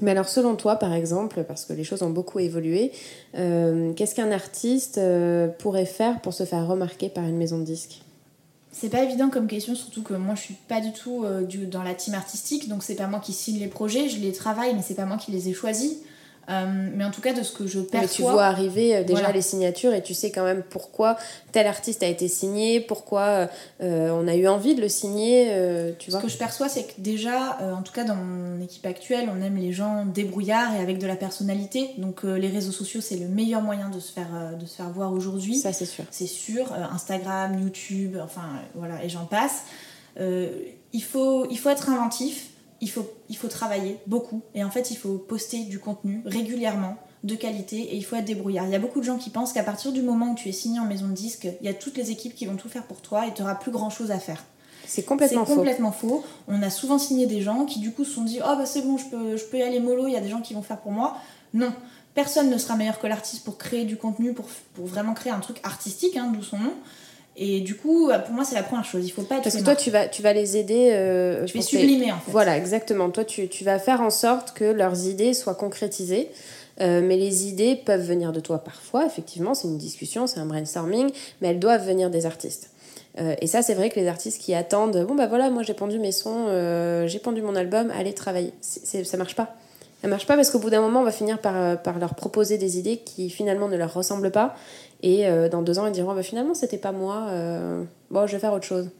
Mais 0.00 0.12
alors 0.12 0.28
selon 0.28 0.54
toi, 0.54 0.76
par 0.76 0.92
exemple, 0.92 1.44
parce 1.44 1.64
que 1.64 1.72
les 1.72 1.84
choses 1.84 2.02
ont 2.02 2.10
beaucoup 2.10 2.38
évolué, 2.38 2.92
euh, 3.36 3.92
qu'est-ce 3.94 4.14
qu'un 4.14 4.30
artiste 4.30 4.98
euh, 4.98 5.48
pourrait 5.48 5.86
faire 5.86 6.20
pour 6.20 6.32
se 6.32 6.44
faire 6.44 6.66
remarquer 6.66 7.08
par 7.08 7.24
une 7.24 7.36
maison 7.36 7.58
de 7.58 7.64
disques? 7.64 8.02
C'est 8.70 8.90
pas 8.90 9.02
évident 9.02 9.28
comme 9.28 9.48
question, 9.48 9.74
surtout 9.74 10.02
que 10.02 10.14
moi 10.14 10.36
je 10.36 10.42
suis 10.42 10.56
pas 10.68 10.80
du 10.80 10.92
tout 10.92 11.24
euh, 11.24 11.44
dans 11.66 11.82
la 11.82 11.94
team 11.94 12.14
artistique, 12.14 12.68
donc 12.68 12.84
c'est 12.84 12.94
pas 12.94 13.08
moi 13.08 13.18
qui 13.18 13.32
signe 13.32 13.58
les 13.58 13.66
projets, 13.66 14.08
je 14.08 14.20
les 14.20 14.32
travaille, 14.32 14.74
mais 14.74 14.82
c'est 14.82 14.94
pas 14.94 15.06
moi 15.06 15.16
qui 15.16 15.32
les 15.32 15.48
ai 15.48 15.52
choisis. 15.52 15.96
Euh, 16.48 16.90
mais 16.94 17.04
en 17.04 17.10
tout 17.10 17.20
cas, 17.20 17.32
de 17.32 17.42
ce 17.42 17.52
que 17.52 17.66
je 17.66 17.80
perçois. 17.80 18.00
Mais 18.00 18.08
tu 18.08 18.22
vois 18.22 18.44
arriver 18.44 18.96
euh, 18.96 19.04
déjà 19.04 19.30
les 19.32 19.42
signatures 19.42 19.92
et 19.92 20.02
tu 20.02 20.14
sais 20.14 20.30
quand 20.30 20.44
même 20.44 20.62
pourquoi 20.62 21.16
tel 21.52 21.66
artiste 21.66 22.02
a 22.02 22.06
été 22.06 22.26
signé, 22.28 22.80
pourquoi 22.80 23.48
euh, 23.82 24.10
on 24.10 24.26
a 24.26 24.34
eu 24.34 24.48
envie 24.48 24.74
de 24.74 24.80
le 24.80 24.88
signer. 24.88 25.52
tu 25.98 26.10
vois. 26.10 26.20
Ce 26.20 26.24
que 26.24 26.30
je 26.30 26.38
perçois, 26.38 26.68
c'est 26.68 26.84
que 26.84 26.92
déjà, 26.98 27.58
en 27.60 27.82
tout 27.82 27.92
cas 27.92 28.04
dans 28.04 28.14
mon 28.14 28.60
équipe 28.62 28.86
actuelle, 28.86 29.28
on 29.34 29.42
aime 29.42 29.56
les 29.56 29.72
gens 29.72 30.06
débrouillards 30.06 30.74
et 30.74 30.80
avec 30.80 30.98
de 30.98 31.06
la 31.06 31.16
personnalité. 31.16 31.90
Donc 31.98 32.22
les 32.22 32.48
réseaux 32.48 32.72
sociaux, 32.72 33.00
c'est 33.00 33.16
le 33.16 33.28
meilleur 33.28 33.62
moyen 33.62 33.90
de 33.90 34.00
se 34.00 34.12
faire, 34.12 34.56
de 34.58 34.66
se 34.66 34.76
faire 34.76 34.90
voir 34.90 35.12
aujourd'hui. 35.12 35.56
Ça, 35.56 35.72
c'est 35.72 35.86
sûr. 35.86 36.04
C'est 36.10 36.26
sûr. 36.26 36.72
Instagram, 36.92 37.58
YouTube, 37.60 38.16
enfin 38.22 38.48
voilà, 38.74 39.04
et 39.04 39.08
j'en 39.08 39.26
passe. 39.26 39.64
il, 40.18 41.02
faut, 41.02 41.46
il 41.50 41.58
faut 41.58 41.70
être 41.70 41.88
inventif 41.90 42.50
il 42.80 42.90
faut, 42.90 43.10
il 43.28 43.36
faut 43.36 43.48
travailler 43.48 43.98
beaucoup. 44.06 44.42
Et 44.54 44.64
en 44.64 44.70
fait, 44.70 44.90
il 44.90 44.96
faut 44.96 45.14
poster 45.14 45.64
du 45.64 45.78
contenu 45.78 46.22
régulièrement, 46.24 46.96
de 47.24 47.34
qualité, 47.34 47.76
et 47.76 47.96
il 47.96 48.04
faut 48.04 48.16
être 48.16 48.24
débrouillard. 48.24 48.66
Il 48.66 48.72
y 48.72 48.76
a 48.76 48.78
beaucoup 48.78 49.00
de 49.00 49.04
gens 49.04 49.18
qui 49.18 49.30
pensent 49.30 49.52
qu'à 49.52 49.64
partir 49.64 49.92
du 49.92 50.02
moment 50.02 50.32
où 50.32 50.34
tu 50.34 50.48
es 50.48 50.52
signé 50.52 50.78
en 50.78 50.84
maison 50.84 51.08
de 51.08 51.14
disque, 51.14 51.48
il 51.60 51.66
y 51.66 51.70
a 51.70 51.74
toutes 51.74 51.96
les 51.96 52.10
équipes 52.10 52.34
qui 52.34 52.46
vont 52.46 52.56
tout 52.56 52.68
faire 52.68 52.84
pour 52.84 53.00
toi 53.00 53.26
et 53.26 53.34
tu 53.34 53.42
n'auras 53.42 53.56
plus 53.56 53.72
grand 53.72 53.90
chose 53.90 54.10
à 54.10 54.18
faire. 54.18 54.44
C'est 54.86 55.02
complètement 55.02 55.44
faux. 55.44 55.56
complètement 55.56 55.92
faux. 55.92 56.24
On 56.46 56.62
a 56.62 56.70
souvent 56.70 56.98
signé 56.98 57.26
des 57.26 57.42
gens 57.42 57.66
qui 57.66 57.78
du 57.78 57.92
coup 57.92 58.04
se 58.04 58.12
sont 58.12 58.24
dit 58.24 58.38
Oh 58.42 58.54
bah 58.56 58.64
c'est 58.64 58.80
bon, 58.80 58.96
je 58.96 59.04
peux, 59.06 59.36
je 59.36 59.44
peux 59.44 59.58
y 59.58 59.62
aller 59.62 59.80
mollo, 59.80 60.06
il 60.06 60.12
y 60.12 60.16
a 60.16 60.20
des 60.20 60.30
gens 60.30 60.40
qui 60.40 60.54
vont 60.54 60.62
faire 60.62 60.78
pour 60.78 60.92
moi. 60.92 61.18
Non, 61.52 61.72
personne 62.14 62.48
ne 62.48 62.56
sera 62.56 62.74
meilleur 62.74 62.98
que 62.98 63.06
l'artiste 63.06 63.44
pour 63.44 63.58
créer 63.58 63.84
du 63.84 63.96
contenu, 63.96 64.32
pour, 64.32 64.46
pour 64.74 64.86
vraiment 64.86 65.12
créer 65.12 65.32
un 65.32 65.40
truc 65.40 65.60
artistique, 65.62 66.16
hein, 66.16 66.32
d'où 66.34 66.42
son 66.42 66.58
nom. 66.58 66.72
Et 67.40 67.60
du 67.60 67.76
coup, 67.76 68.10
pour 68.26 68.34
moi, 68.34 68.44
c'est 68.44 68.56
la 68.56 68.64
première 68.64 68.84
chose. 68.84 69.06
Il 69.06 69.10
faut 69.10 69.22
pas 69.22 69.36
être. 69.36 69.44
Parce 69.44 69.56
que 69.56 69.62
toi, 69.62 69.76
tu 69.76 69.90
vas, 69.90 70.08
tu 70.08 70.22
vas 70.22 70.32
les 70.32 70.56
aider. 70.56 70.90
Euh, 70.90 71.46
je 71.46 71.52
vais 71.52 71.62
sublimer, 71.62 72.10
en 72.10 72.18
fait. 72.18 72.32
Voilà, 72.32 72.56
exactement. 72.56 73.10
Toi, 73.10 73.24
tu, 73.24 73.48
tu, 73.48 73.62
vas 73.62 73.78
faire 73.78 74.00
en 74.00 74.10
sorte 74.10 74.52
que 74.54 74.64
leurs 74.64 75.06
idées 75.06 75.34
soient 75.34 75.54
concrétisées. 75.54 76.28
Euh, 76.80 77.00
mais 77.02 77.16
les 77.16 77.48
idées 77.48 77.74
peuvent 77.74 78.06
venir 78.06 78.30
de 78.30 78.38
toi 78.38 78.58
parfois, 78.58 79.04
effectivement, 79.04 79.52
c'est 79.52 79.66
une 79.66 79.78
discussion, 79.78 80.28
c'est 80.28 80.38
un 80.38 80.46
brainstorming, 80.46 81.10
mais 81.40 81.48
elles 81.48 81.58
doivent 81.58 81.84
venir 81.84 82.08
des 82.08 82.24
artistes. 82.24 82.70
Euh, 83.20 83.34
et 83.40 83.48
ça, 83.48 83.62
c'est 83.62 83.74
vrai 83.74 83.90
que 83.90 83.98
les 83.98 84.06
artistes 84.06 84.40
qui 84.40 84.54
attendent, 84.54 85.04
bon 85.04 85.16
bah 85.16 85.26
voilà, 85.26 85.50
moi 85.50 85.64
j'ai 85.64 85.74
pendu 85.74 85.98
mes 85.98 86.12
sons, 86.12 86.46
j'ai 87.06 87.18
pendu 87.18 87.42
mon 87.42 87.56
album, 87.56 87.90
allez 87.90 88.12
travailler. 88.12 88.52
ça 88.62 89.16
marche 89.16 89.34
pas. 89.34 89.56
Ça 90.02 90.08
marche 90.08 90.26
pas 90.26 90.36
parce 90.36 90.50
qu'au 90.50 90.60
bout 90.60 90.70
d'un 90.70 90.80
moment, 90.80 91.00
on 91.00 91.04
va 91.04 91.10
finir 91.10 91.40
par, 91.40 91.82
par 91.82 91.98
leur 91.98 92.14
proposer 92.14 92.56
des 92.56 92.78
idées 92.78 92.98
qui 92.98 93.30
finalement 93.30 93.68
ne 93.68 93.76
leur 93.76 93.92
ressemblent 93.92 94.30
pas. 94.30 94.54
Et 95.02 95.26
euh, 95.26 95.48
dans 95.48 95.62
deux 95.62 95.78
ans, 95.78 95.86
ils 95.86 95.92
diront 95.92 96.14
bah, 96.14 96.22
finalement, 96.22 96.54
c'était 96.54 96.78
pas 96.78 96.92
moi, 96.92 97.26
euh, 97.28 97.84
bon, 98.10 98.26
je 98.26 98.32
vais 98.32 98.38
faire 98.38 98.52
autre 98.52 98.66
chose. 98.66 98.90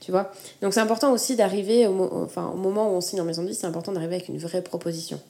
Tu 0.00 0.10
vois? 0.10 0.32
Donc 0.62 0.72
c'est 0.72 0.80
important 0.80 1.12
aussi 1.12 1.36
d'arriver, 1.36 1.86
au, 1.86 2.24
enfin, 2.24 2.50
au 2.54 2.56
moment 2.56 2.90
où 2.90 2.96
on 2.96 3.00
signe 3.00 3.20
en 3.20 3.24
maison 3.24 3.42
de 3.42 3.48
vie, 3.48 3.54
c'est 3.54 3.66
important 3.66 3.92
d'arriver 3.92 4.16
avec 4.16 4.28
une 4.28 4.38
vraie 4.38 4.62
proposition. 4.62 5.20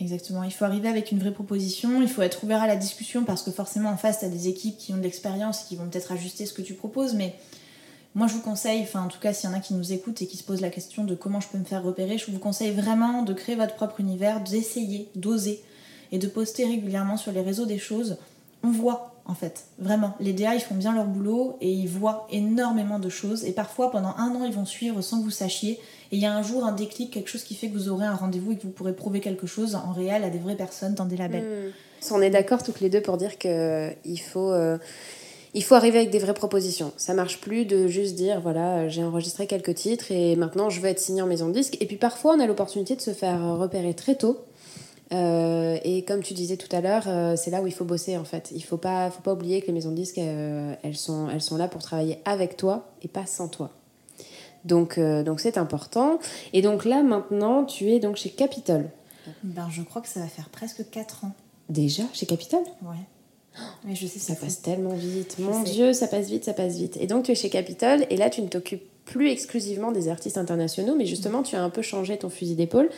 Exactement, 0.00 0.42
il 0.42 0.50
faut 0.50 0.64
arriver 0.64 0.88
avec 0.88 1.12
une 1.12 1.20
vraie 1.20 1.30
proposition, 1.30 2.02
il 2.02 2.08
faut 2.08 2.22
être 2.22 2.42
ouvert 2.42 2.60
à 2.60 2.66
la 2.66 2.74
discussion 2.74 3.22
parce 3.22 3.42
que 3.42 3.52
forcément 3.52 3.90
en 3.90 3.96
face, 3.96 4.18
tu 4.18 4.24
as 4.24 4.28
des 4.28 4.48
équipes 4.48 4.76
qui 4.76 4.92
ont 4.92 4.96
de 4.96 5.02
l'expérience, 5.02 5.62
qui 5.62 5.76
vont 5.76 5.86
peut-être 5.86 6.10
ajuster 6.10 6.46
ce 6.46 6.52
que 6.52 6.62
tu 6.62 6.74
proposes, 6.74 7.14
mais 7.14 7.36
moi 8.14 8.26
je 8.26 8.34
vous 8.34 8.40
conseille, 8.40 8.82
enfin 8.82 9.02
en 9.02 9.08
tout 9.08 9.18
cas 9.18 9.32
s'il 9.32 9.50
y 9.50 9.52
en 9.52 9.56
a 9.56 9.60
qui 9.60 9.74
nous 9.74 9.92
écoutent 9.92 10.22
et 10.22 10.26
qui 10.26 10.36
se 10.36 10.44
posent 10.44 10.60
la 10.60 10.70
question 10.70 11.04
de 11.04 11.14
comment 11.14 11.40
je 11.40 11.48
peux 11.48 11.58
me 11.58 11.64
faire 11.64 11.82
repérer, 11.82 12.18
je 12.18 12.30
vous 12.30 12.38
conseille 12.38 12.72
vraiment 12.72 13.22
de 13.22 13.32
créer 13.32 13.56
votre 13.56 13.74
propre 13.74 14.00
univers, 14.00 14.40
d'essayer, 14.40 15.08
d'oser 15.14 15.62
et 16.12 16.18
de 16.18 16.26
poster 16.26 16.64
régulièrement 16.64 17.16
sur 17.16 17.32
les 17.32 17.40
réseaux 17.40 17.66
des 17.66 17.78
choses 17.78 18.16
on 18.62 18.70
voit 18.70 19.14
en 19.26 19.34
fait, 19.34 19.64
vraiment. 19.78 20.14
Les 20.20 20.34
DA, 20.34 20.54
ils 20.54 20.60
font 20.60 20.74
bien 20.74 20.94
leur 20.94 21.06
boulot 21.06 21.56
et 21.62 21.70
ils 21.70 21.88
voient 21.88 22.26
énormément 22.30 22.98
de 22.98 23.08
choses. 23.08 23.44
Et 23.44 23.52
parfois, 23.52 23.90
pendant 23.90 24.14
un 24.18 24.34
an, 24.34 24.44
ils 24.44 24.52
vont 24.52 24.66
suivre 24.66 25.00
sans 25.00 25.20
que 25.20 25.24
vous 25.24 25.30
sachiez. 25.30 25.80
Et 26.12 26.16
il 26.16 26.18
y 26.18 26.26
a 26.26 26.34
un 26.34 26.42
jour 26.42 26.64
un 26.64 26.72
déclic, 26.72 27.10
quelque 27.10 27.30
chose 27.30 27.42
qui 27.42 27.54
fait 27.54 27.68
que 27.68 27.72
vous 27.72 27.88
aurez 27.88 28.04
un 28.04 28.14
rendez-vous 28.14 28.52
et 28.52 28.56
que 28.56 28.62
vous 28.64 28.70
pourrez 28.70 28.92
prouver 28.92 29.20
quelque 29.20 29.46
chose 29.46 29.76
en 29.76 29.92
réel 29.92 30.24
à 30.24 30.30
des 30.30 30.38
vraies 30.38 30.56
personnes 30.56 30.94
dans 30.94 31.06
des 31.06 31.16
labels. 31.16 31.42
Hmm. 31.42 32.12
On 32.14 32.20
est 32.20 32.28
d'accord 32.28 32.62
toutes 32.62 32.80
les 32.80 32.90
deux 32.90 33.00
pour 33.00 33.16
dire 33.16 33.38
qu'il 33.38 34.20
faut... 34.20 34.52
Euh, 34.52 34.76
il 35.54 35.64
faut 35.64 35.74
arriver 35.74 35.98
avec 35.98 36.10
des 36.10 36.18
vraies 36.18 36.34
propositions. 36.34 36.92
Ça 36.96 37.14
marche 37.14 37.40
plus 37.40 37.64
de 37.64 37.86
juste 37.86 38.16
dire 38.16 38.40
voilà, 38.40 38.88
j'ai 38.88 39.04
enregistré 39.04 39.46
quelques 39.46 39.74
titres 39.74 40.10
et 40.10 40.36
maintenant 40.36 40.68
je 40.68 40.80
veux 40.80 40.88
être 40.88 40.98
signé 40.98 41.22
en 41.22 41.26
maison 41.26 41.48
de 41.48 41.52
disque. 41.52 41.76
Et 41.80 41.86
puis 41.86 41.96
parfois 41.96 42.34
on 42.34 42.40
a 42.40 42.46
l'opportunité 42.46 42.96
de 42.96 43.00
se 43.00 43.12
faire 43.12 43.56
repérer 43.56 43.94
très 43.94 44.16
tôt 44.16 44.44
euh, 45.12 45.78
et 45.84 46.02
comme 46.04 46.22
tu 46.22 46.34
disais 46.34 46.56
tout 46.56 46.74
à 46.74 46.80
l'heure, 46.80 47.04
euh, 47.06 47.36
c'est 47.36 47.50
là 47.50 47.62
où 47.62 47.66
il 47.66 47.72
faut 47.72 47.84
bosser 47.84 48.16
en 48.16 48.24
fait. 48.24 48.50
Il 48.54 48.62
faut 48.62 48.76
pas, 48.76 49.10
faut 49.10 49.22
pas 49.22 49.32
oublier 49.32 49.60
que 49.60 49.66
les 49.66 49.72
maisons 49.72 49.90
de 49.90 49.96
disques, 49.96 50.18
euh, 50.18 50.74
elles, 50.82 50.96
sont, 50.96 51.28
elles 51.30 51.42
sont 51.42 51.56
là 51.56 51.68
pour 51.68 51.82
travailler 51.82 52.18
avec 52.24 52.56
toi 52.56 52.88
et 53.02 53.08
pas 53.08 53.26
sans 53.26 53.48
toi. 53.48 53.70
Donc 54.64 54.98
donc 54.98 55.40
c'est 55.40 55.58
important. 55.58 56.18
Et 56.54 56.62
donc 56.62 56.86
là 56.86 57.02
maintenant, 57.02 57.64
tu 57.64 57.90
es 57.90 58.00
donc 58.00 58.16
chez 58.16 58.30
Capitol. 58.30 58.88
Ben, 59.42 59.68
je 59.70 59.82
crois 59.82 60.00
que 60.00 60.08
ça 60.08 60.20
va 60.20 60.26
faire 60.26 60.48
presque 60.48 60.88
4 60.90 61.26
ans. 61.26 61.32
Déjà 61.68 62.04
chez 62.14 62.24
Capitol? 62.24 62.60
Ouais. 62.82 62.96
Mais 63.84 63.94
je 63.94 64.06
sais, 64.06 64.18
ça 64.18 64.34
passe 64.34 64.62
tellement 64.62 64.94
vite. 64.94 65.36
Mon 65.38 65.62
Dieu, 65.62 65.92
ça 65.92 66.08
passe 66.08 66.26
vite, 66.28 66.44
ça 66.44 66.54
passe 66.54 66.76
vite. 66.76 66.96
Et 67.00 67.06
donc 67.06 67.24
tu 67.24 67.32
es 67.32 67.34
chez 67.34 67.50
Capitol 67.50 68.04
et 68.10 68.16
là 68.16 68.30
tu 68.30 68.42
ne 68.42 68.48
t'occupes 68.48 68.82
plus 69.04 69.30
exclusivement 69.30 69.92
des 69.92 70.08
artistes 70.08 70.38
internationaux, 70.38 70.94
mais 70.96 71.06
justement 71.06 71.42
tu 71.42 71.56
as 71.56 71.62
un 71.62 71.70
peu 71.70 71.82
changé 71.82 72.16
ton 72.16 72.30
fusil 72.30 72.54
d'épaule. 72.54 72.88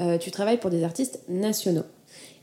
Euh, 0.00 0.18
tu 0.18 0.30
travailles 0.30 0.58
pour 0.58 0.70
des 0.70 0.84
artistes 0.84 1.20
nationaux. 1.28 1.84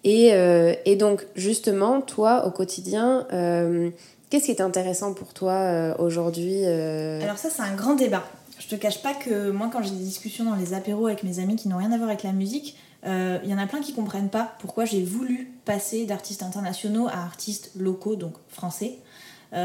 Et, 0.04 0.34
euh, 0.34 0.73
et 0.86 0.97
donc, 0.97 1.26
justement, 1.36 2.02
toi, 2.02 2.45
au 2.45 2.52
quotidien, 2.52 3.26
euh, 3.32 3.89
qu'est-ce 4.30 4.45
qui 4.45 4.52
est 4.52 4.62
intéressant 4.62 5.13
pour 5.13 5.34
toi 5.34 5.95
aujourd'hui 5.99 6.65
Alors 6.65 7.38
ça, 7.38 7.49
c'est 7.49 7.62
un 7.62 7.76
grand 7.76 7.95
débat. 7.95 8.23
Je 8.60 8.67
te 8.67 8.76
cache 8.76 9.02
pas 9.02 9.13
que 9.13 9.52
moi, 9.52 9.69
quand 9.71 9.82
j'ai 9.82 9.91
des 9.91 10.04
discussions 10.04 10.45
dans 10.45 10.56
les 10.56 10.73
apéros 10.73 11.08
avec 11.08 11.23
mes 11.23 11.39
amis 11.39 11.56
qui 11.56 11.67
n'ont 11.67 11.78
rien 11.78 11.91
à 11.91 11.97
voir 11.97 12.10
avec 12.10 12.23
la 12.23 12.34
musique, 12.34 12.76
il 13.06 13.50
y 13.50 13.54
en 13.54 13.58
a 13.58 13.68
plein 13.68 13.82
qui 13.82 13.94
comprennent 13.94 14.30
pas 14.30 14.56
pourquoi 14.60 14.86
j'ai 14.86 15.04
voulu 15.04 15.52
passer 15.66 16.06
d'artistes 16.06 16.44
internationaux 16.44 17.08
à 17.08 17.18
artistes 17.18 17.72
locaux, 17.76 18.16
donc 18.16 18.34
français. 18.48 19.00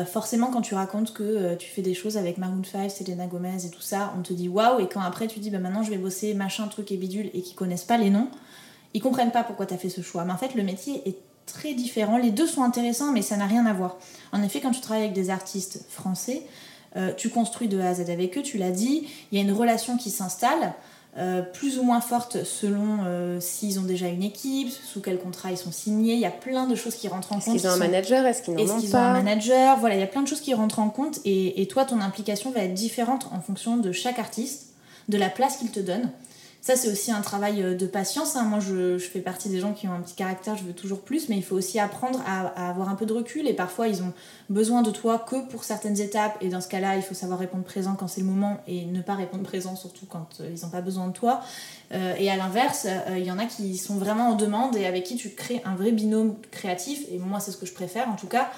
forcément, 0.06 0.48
quand 0.48 0.60
tu 0.60 0.74
racontes 0.74 1.14
que 1.14 1.54
tu 1.54 1.68
fais 1.68 1.82
des 1.82 1.94
choses 1.94 2.16
avec 2.16 2.38
Maroon 2.38 2.62
5, 2.64 2.90
Selena 2.90 3.26
Gomez 3.26 3.64
et 3.64 3.70
tout 3.70 3.80
ça, 3.80 4.12
on 4.18 4.22
te 4.22 4.32
dit 4.32 4.48
waouh, 4.48 4.80
et 4.80 4.88
quand 4.88 5.00
après 5.00 5.28
tu 5.28 5.38
dis 5.38 5.50
bah 5.50 5.58
maintenant 5.58 5.84
je 5.84 5.90
vais 5.90 5.98
bosser 5.98 6.34
machin, 6.34 6.66
truc 6.66 6.90
et 6.90 6.96
bidule 6.96 7.30
et 7.32 7.42
qui 7.42 7.54
connaissent 7.54 7.84
pas 7.84 7.96
les 7.96 8.10
noms, 8.10 8.28
ils 8.94 9.02
comprennent 9.02 9.32
pas 9.32 9.44
pourquoi 9.44 9.66
tu 9.66 9.74
as 9.74 9.78
fait 9.78 9.88
ce 9.90 10.00
choix. 10.00 10.24
Mais 10.24 10.32
en 10.32 10.38
fait, 10.38 10.54
le 10.54 10.62
métier 10.62 11.08
est 11.08 11.18
très 11.46 11.74
différent. 11.74 12.18
Les 12.18 12.30
deux 12.30 12.46
sont 12.46 12.62
intéressants, 12.62 13.12
mais 13.12 13.22
ça 13.22 13.36
n'a 13.36 13.46
rien 13.46 13.66
à 13.66 13.72
voir. 13.72 13.96
En 14.32 14.42
effet, 14.42 14.60
quand 14.60 14.70
tu 14.70 14.80
travailles 14.80 15.04
avec 15.04 15.14
des 15.14 15.30
artistes 15.30 15.84
français, 15.88 16.42
euh, 16.96 17.12
tu 17.14 17.30
construis 17.30 17.68
de 17.68 17.80
A 17.80 17.88
à 17.88 17.94
Z 17.94 18.10
avec 18.10 18.38
eux, 18.38 18.42
tu 18.42 18.58
l'as 18.58 18.70
dit, 18.70 19.08
il 19.30 19.38
y 19.38 19.40
a 19.40 19.44
une 19.44 19.52
relation 19.52 19.96
qui 19.96 20.10
s'installe. 20.10 20.74
Euh, 21.18 21.42
plus 21.42 21.80
ou 21.80 21.82
moins 21.82 22.00
forte 22.00 22.44
selon 22.44 22.98
euh, 23.04 23.40
s'ils 23.40 23.80
ont 23.80 23.84
déjà 23.84 24.06
une 24.06 24.22
équipe, 24.22 24.70
sous 24.70 25.00
quel 25.00 25.18
contrat 25.18 25.50
ils 25.50 25.58
sont 25.58 25.72
signés. 25.72 26.14
Il 26.14 26.20
y 26.20 26.26
a 26.26 26.30
plein 26.30 26.68
de 26.68 26.76
choses 26.76 26.94
qui 26.94 27.08
rentrent 27.08 27.32
en 27.32 27.40
compte. 27.40 27.56
Est-ce 27.56 27.62
qu'ils 27.62 27.68
ont 27.68 27.72
un 27.72 27.76
manager 27.76 28.24
Est-ce 28.24 28.42
qu'ils 28.42 28.54
n'en 28.54 28.62
ont, 28.62 28.80
qu 28.80 28.94
ont 28.94 28.98
un 28.98 29.14
manager? 29.14 29.78
Voilà, 29.78 29.96
il 29.96 30.00
y 30.00 30.04
a 30.04 30.06
plein 30.06 30.22
de 30.22 30.28
choses 30.28 30.40
qui 30.40 30.54
rentrent 30.54 30.78
en 30.78 30.90
compte. 30.90 31.18
Et, 31.24 31.60
et, 31.60 31.66
toi, 31.66 31.84
ton 31.84 32.00
implication 32.00 32.52
va 32.52 32.60
être 32.60 32.74
différente 32.74 33.28
en 33.32 33.40
fonction 33.40 33.78
de 33.78 33.90
chaque 33.90 34.20
artiste, 34.20 34.68
de 35.08 35.18
la 35.18 35.28
place 35.28 35.56
qu'il 35.56 35.72
te 35.72 35.80
donne. 35.80 36.08
Ça, 36.60 36.74
c'est 36.76 36.90
aussi 36.90 37.12
un 37.12 37.20
travail 37.20 37.62
euh, 37.62 37.74
de 37.74 37.86
patience. 37.86 38.36
Hein. 38.36 38.42
Moi, 38.42 38.58
je, 38.60 38.98
fais 38.98 39.20
partie 39.20 39.48
des 39.48 39.60
gens 39.60 39.72
qui 39.72 39.86
ont 39.86 39.92
un 39.92 40.00
petit 40.00 40.14
caractère, 40.14 40.56
je 40.56 40.64
veux 40.64 40.72
toujours 40.72 41.00
plus, 41.00 41.28
mais 41.28 41.36
il 41.36 41.44
faut 41.44 41.54
aussi 41.54 41.78
apprendre 41.78 42.20
à, 42.26 42.68
avoir 42.68 42.88
un 42.88 42.94
peu 42.94 43.06
de 43.06 43.12
recul. 43.12 43.46
Et 43.46 43.54
parfois, 43.54 43.88
ils 43.88 44.02
ont 44.02 44.12
besoin 44.50 44.82
de 44.82 44.90
toi 44.90 45.18
que 45.18 45.48
pour 45.48 45.64
certaines 45.64 46.00
étapes. 46.00 46.36
Et 46.40 46.48
dans 46.48 46.60
ce 46.60 46.68
cas-là, 46.68 46.96
il 46.96 47.02
faut 47.02 47.14
savoir 47.14 47.38
répondre 47.38 47.64
présent 47.64 47.94
quand 47.94 48.08
c'est 48.08 48.20
le 48.20 48.26
moment 48.26 48.58
et 48.66 48.84
ne 48.86 49.00
pas 49.00 49.14
répondre 49.14 49.44
présent, 49.44 49.76
surtout 49.76 50.06
quand 50.06 50.40
euh, 50.40 50.50
ils 50.54 50.62
n'ont 50.62 50.70
pas 50.70 50.80
besoin 50.80 51.06
de 51.06 51.12
toi. 51.12 51.40
Euh, 51.92 52.14
et 52.18 52.28
à 52.30 52.36
l'inverse, 52.36 52.86
il 53.16 53.24
y 53.24 53.30
en 53.30 53.38
a 53.38 53.46
qui 53.46 53.76
sont 53.78 53.96
vraiment 53.96 54.30
en 54.30 54.34
demande 54.34 54.76
et 54.76 54.84
avec 54.84 55.04
qui 55.04 55.16
tu 55.16 55.30
crées 55.30 55.62
un 55.64 55.76
vrai 55.76 55.92
binôme 55.92 56.34
créatif. 56.50 57.04
Et 57.10 57.18
moi, 57.18 57.40
c'est 57.40 57.52
ce 57.52 57.56
que 57.56 57.66
je 57.66 57.72
préfère 57.72 58.08
en 58.08 58.16
tout 58.16 58.26
cas. 58.26 58.50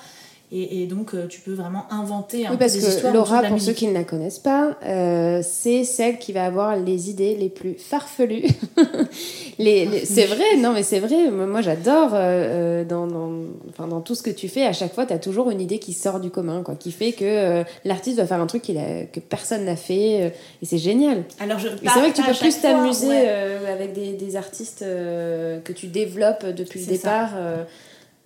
Et, 0.52 0.86
donc, 0.86 1.14
euh, 1.14 1.28
tu 1.28 1.40
peux 1.40 1.52
vraiment 1.52 1.84
inventer 1.92 2.44
un 2.44 2.50
oui, 2.50 2.56
peu 2.56 2.64
des 2.64 2.76
histoires. 2.76 3.14
Laura, 3.14 3.42
pour 3.44 3.60
ceux 3.60 3.72
qui 3.72 3.86
ne 3.86 3.94
la 3.94 4.02
connaissent 4.02 4.40
pas, 4.40 4.76
euh, 4.84 5.42
c'est 5.44 5.84
celle 5.84 6.18
qui 6.18 6.32
va 6.32 6.44
avoir 6.44 6.76
les 6.76 7.08
idées 7.08 7.36
les 7.36 7.48
plus 7.48 7.74
farfelues. 7.74 8.48
les, 9.60 10.04
c'est 10.04 10.26
vrai, 10.26 10.56
non, 10.58 10.72
mais 10.72 10.82
c'est 10.82 10.98
vrai. 10.98 11.30
Moi, 11.30 11.60
j'adore 11.60 12.10
euh, 12.14 12.84
dans, 12.84 13.06
dans, 13.06 13.30
enfin, 13.68 13.86
dans 13.86 14.00
tout 14.00 14.16
ce 14.16 14.24
que 14.24 14.30
tu 14.30 14.48
fais. 14.48 14.66
À 14.66 14.72
chaque 14.72 14.92
fois, 14.92 15.06
tu 15.06 15.12
as 15.12 15.20
toujours 15.20 15.50
une 15.50 15.60
idée 15.60 15.78
qui 15.78 15.92
sort 15.92 16.18
du 16.18 16.30
commun, 16.30 16.64
quoi, 16.64 16.74
qui 16.74 16.90
fait 16.90 17.12
que 17.12 17.62
l'artiste 17.84 18.16
doit 18.16 18.26
faire 18.26 18.40
un 18.40 18.48
truc 18.48 18.68
a, 18.70 19.04
que 19.04 19.20
personne 19.20 19.64
n'a 19.66 19.76
fait. 19.76 20.32
et 20.62 20.66
c'est 20.66 20.78
génial. 20.78 21.22
Alors, 21.38 21.60
je 21.60 21.68
c'est 21.68 22.00
vrai 22.00 22.10
que 22.10 22.16
tu 22.16 22.24
peux 22.24 22.34
plus 22.34 22.60
t'amuser 22.60 23.28
avec 23.28 23.92
des, 23.92 24.14
des 24.14 24.34
artistes 24.34 24.80
que 24.80 25.72
tu 25.72 25.86
développes 25.86 26.44
depuis 26.44 26.80
le 26.80 26.86
départ. 26.86 27.30
Ça, 27.30 27.66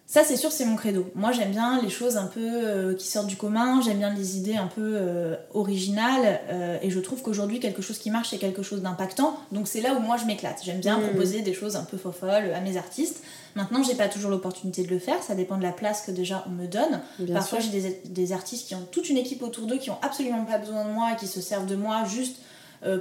c'est 0.07 0.37
sûr, 0.37 0.53
c'est 0.53 0.67
mon 0.67 0.77
credo. 0.77 1.11
Moi, 1.15 1.33
j'aime 1.33 1.51
bien 1.51 1.81
les 1.81 1.89
choses 1.89 2.17
un 2.19 2.27
peu 2.27 2.41
euh, 2.43 2.95
qui 2.95 3.07
sortent 3.07 3.27
du 3.27 3.37
commun, 3.37 3.81
j'aime 3.81 3.99
bien 3.99 4.13
les 4.13 4.37
idées 4.37 4.55
un 4.55 4.67
peu 4.67 4.83
euh, 4.97 5.35
originales, 5.55 6.41
euh, 6.51 6.79
et 6.83 6.91
je 6.91 7.01
trouve 7.01 7.23
qu'aujourd'hui, 7.23 7.59
quelque 7.59 7.81
chose 7.81 7.99
qui 7.99 8.11
marche, 8.11 8.29
c'est 8.31 8.39
quelque 8.39 8.63
chose 8.63 8.83
d'impactant. 8.83 9.37
Donc, 9.51 9.67
c'est 9.67 9.81
là 9.81 9.95
où 9.95 10.01
moi, 10.01 10.17
je 10.19 10.27
m'éclate. 10.27 10.61
J'aime 10.63 10.81
bien 10.81 10.99
mm. 10.99 11.09
proposer 11.09 11.41
des 11.41 11.55
choses 11.55 11.75
un 11.77 11.85
peu 11.85 11.97
folles 11.97 12.53
à 12.55 12.61
mes 12.61 12.77
artistes. 12.77 13.23
Maintenant, 13.57 13.83
j'ai 13.83 13.95
pas 13.95 14.09
toujours 14.09 14.31
l'opportunité 14.31 14.83
de 14.83 14.91
le 14.91 14.99
faire, 14.99 15.23
ça 15.23 15.35
dépend 15.35 15.57
de 15.57 15.63
la 15.63 15.73
place 15.73 16.03
que 16.03 16.11
déjà 16.11 16.45
on 16.47 16.51
me 16.51 16.67
donne. 16.67 17.01
Parfois, 17.33 17.61
j'ai 17.61 17.71
des, 17.71 18.01
des, 18.05 18.33
artistes 18.33 18.69
qui 18.69 18.75
ont 18.75 18.87
toute 18.91 19.09
une 19.09 19.17
équipe 19.17 19.43
autour 19.43 19.67
d'eux, 19.67 19.79
qui 19.79 19.91
ont 19.91 19.99
absolument 20.03 20.45
pas 20.45 20.59
besoin 20.59 20.85
de 20.85 20.91
moi 20.91 21.13
et 21.13 21.17
qui 21.17 21.27
se 21.27 21.41
servent 21.41 21.67
de 21.67 21.77
moi 21.77 22.05
juste 22.05 22.37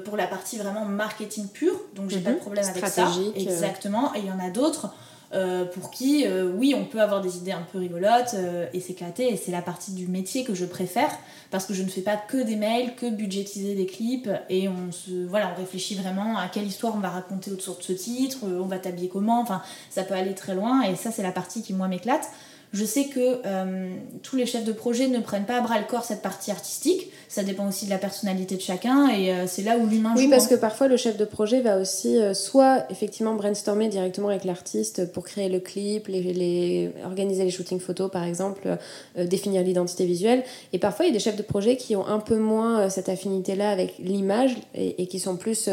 pour 0.06 0.16
la 0.16 0.28
partie 0.28 0.58
vraiment 0.58 0.86
marketing 0.86 1.50
pur, 1.50 1.74
donc 1.94 2.10
j'ai 2.10 2.22
pas 2.22 2.30
de 2.30 2.36
Mhm. 2.36 2.42
problème 2.42 2.66
avec 2.66 2.88
ça. 2.88 3.12
Exactement. 3.36 4.16
Et 4.16 4.20
il 4.20 4.26
y 4.26 4.32
en 4.32 4.40
a 4.40 4.50
d'autres 4.50 4.94
euh, 5.34 5.66
pour 5.66 5.90
qui, 5.90 6.28
euh, 6.28 6.52
oui, 6.56 6.76
on 6.78 6.86
peut 6.86 7.02
avoir 7.02 7.22
des 7.22 7.38
idées 7.38 7.52
un 7.52 7.66
peu 7.72 7.80
rigolotes 7.80 8.36
euh, 8.36 8.68
et 8.74 8.80
s'éclater. 8.80 9.32
Et 9.34 9.38
c'est 9.38 9.52
la 9.52 9.62
partie 9.62 9.92
du 9.92 10.08
métier 10.08 10.44
que 10.44 10.54
je 10.54 10.66
préfère 10.66 11.10
parce 11.50 11.66
que 11.66 11.74
je 11.74 11.82
ne 11.82 11.90
fais 11.90 12.02
pas 12.02 12.18
que 12.18 12.38
des 12.38 12.56
mails, 12.56 12.96
que 12.96 13.10
budgétiser 13.10 13.74
des 13.74 13.86
clips. 13.86 14.30
Et 14.50 14.70
on 14.70 14.92
se, 14.92 15.26
voilà, 15.26 15.52
on 15.56 15.60
réfléchit 15.60 15.96
vraiment 15.96 16.38
à 16.38 16.48
quelle 16.50 16.68
histoire 16.68 16.96
on 16.96 17.00
va 17.00 17.10
raconter 17.10 17.52
autour 17.52 17.78
de 17.78 17.84
ce 17.84 17.94
titre, 17.94 18.40
on 18.44 18.66
va 18.66 18.78
t'habiller 18.78 19.10
comment. 19.10 19.42
Enfin, 19.42 19.62
ça 19.90 20.04
peut 20.04 20.14
aller 20.14 20.36
très 20.36 20.54
loin. 20.54 20.84
Et 20.84 20.96
ça, 20.96 21.12
c'est 21.12 21.24
la 21.24 21.32
partie 21.32 21.64
qui 21.64 21.74
moi 21.74 21.88
m'éclate. 21.88 22.30
Je 22.74 22.86
sais 22.86 23.06
que 23.06 23.20
euh, 23.46 23.90
tous 24.24 24.36
les 24.36 24.48
chefs 24.48 24.66
de 24.66 24.72
projet 24.72 25.08
ne 25.08 25.20
prennent 25.20 25.46
pas 25.46 25.58
à 25.58 25.62
bras 25.62 25.78
le 25.80 25.86
corps 25.86 26.04
cette 26.04 26.24
partie 26.24 26.50
artistique. 26.50 27.12
Ça 27.30 27.44
dépend 27.44 27.68
aussi 27.68 27.86
de 27.86 27.92
la 27.92 28.00
personnalité 28.00 28.56
de 28.56 28.62
chacun 28.62 29.10
et 29.10 29.32
euh, 29.32 29.46
c'est 29.46 29.62
là 29.62 29.78
où 29.78 29.86
l'humain 29.86 30.14
Oui, 30.16 30.24
joue. 30.24 30.30
parce 30.32 30.46
hein. 30.46 30.50
que 30.50 30.56
parfois 30.56 30.88
le 30.88 30.98
chef 30.98 31.16
de 31.18 31.26
projet 31.26 31.62
va 31.62 31.78
aussi 31.80 32.18
euh, 32.18 32.34
soit 32.34 32.86
effectivement 32.90 33.36
brainstormer 33.36 33.90
directement 33.90 34.30
avec 34.30 34.44
l'artiste 34.44 35.12
pour 35.12 35.24
créer 35.24 35.50
le 35.50 35.60
clip, 35.60 36.08
les, 36.08 36.22
les- 36.34 36.92
organiser 37.06 37.44
les 37.44 37.52
shootings 37.52 37.80
photos 37.80 38.10
par 38.10 38.24
exemple, 38.24 38.78
définir 39.18 39.62
l'identité 39.62 40.06
visuelle. 40.06 40.44
Et 40.74 40.80
parfois 40.80 41.06
il 41.06 41.10
y 41.10 41.12
a 41.12 41.14
des 41.14 41.20
chefs 41.20 41.36
de 41.36 41.44
projet 41.44 41.78
qui 41.78 41.96
ont 41.96 42.08
un 42.08 42.20
peu 42.20 42.38
moins 42.38 42.90
cette 42.90 43.08
affinité-là 43.10 43.70
avec 43.70 44.00
l'image 44.00 44.56
et, 44.74 45.02
et 45.04 45.06
qui 45.08 45.20
sont 45.20 45.36
plus 45.38 45.68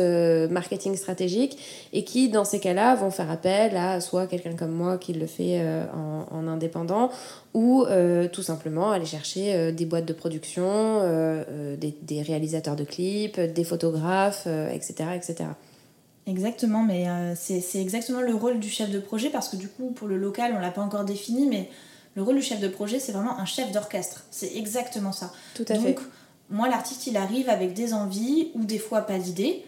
marketing 0.50 0.96
stratégique 0.96 1.56
et 1.94 2.04
qui 2.04 2.28
dans 2.28 2.44
ces 2.44 2.60
cas-là 2.60 2.94
vont 2.96 3.10
faire 3.10 3.30
appel 3.30 3.74
à 3.76 4.00
soit 4.02 4.26
quelqu'un 4.26 4.54
comme 4.54 4.72
moi 4.72 4.98
qui 4.98 5.14
le 5.14 5.26
fait 5.26 5.62
en, 5.94 6.26
en 6.36 6.46
indépendant 6.46 6.89
ou 7.54 7.84
euh, 7.84 8.28
tout 8.28 8.42
simplement 8.42 8.90
aller 8.90 9.06
chercher 9.06 9.54
euh, 9.54 9.72
des 9.72 9.86
boîtes 9.86 10.06
de 10.06 10.12
production, 10.12 10.64
euh, 10.66 11.76
des, 11.76 11.96
des 12.02 12.22
réalisateurs 12.22 12.76
de 12.76 12.84
clips, 12.84 13.40
des 13.40 13.64
photographes, 13.64 14.46
etc., 14.46 15.10
etc. 15.14 15.50
Exactement, 16.26 16.84
mais 16.84 17.06
c'est 17.34 17.60
c'est 17.60 17.80
exactement 17.80 18.20
le 18.20 18.34
rôle 18.34 18.60
du 18.60 18.68
chef 18.68 18.90
de 18.90 19.00
projet 19.00 19.30
parce 19.30 19.48
que 19.48 19.56
du 19.56 19.68
coup, 19.68 19.90
pour 19.90 20.06
le 20.06 20.16
local, 20.16 20.54
on 20.56 20.60
l'a 20.60 20.70
pas 20.70 20.82
encore 20.82 21.04
défini, 21.04 21.46
mais 21.46 21.70
le 22.14 22.22
rôle 22.22 22.36
du 22.36 22.42
chef 22.42 22.60
de 22.60 22.68
projet, 22.68 23.00
c'est 23.00 23.12
vraiment 23.12 23.38
un 23.38 23.46
chef 23.46 23.72
d'orchestre. 23.72 24.24
C'est 24.30 24.54
exactement 24.56 25.12
ça. 25.12 25.32
Tout 25.54 25.64
à 25.68 25.74
Donc, 25.74 25.98
fait. 25.98 25.98
moi, 26.50 26.68
l'artiste, 26.68 27.06
il 27.06 27.16
arrive 27.16 27.48
avec 27.48 27.72
des 27.72 27.94
envies 27.94 28.48
ou 28.54 28.64
des 28.64 28.78
fois 28.78 29.00
pas 29.02 29.18
d'idées, 29.18 29.64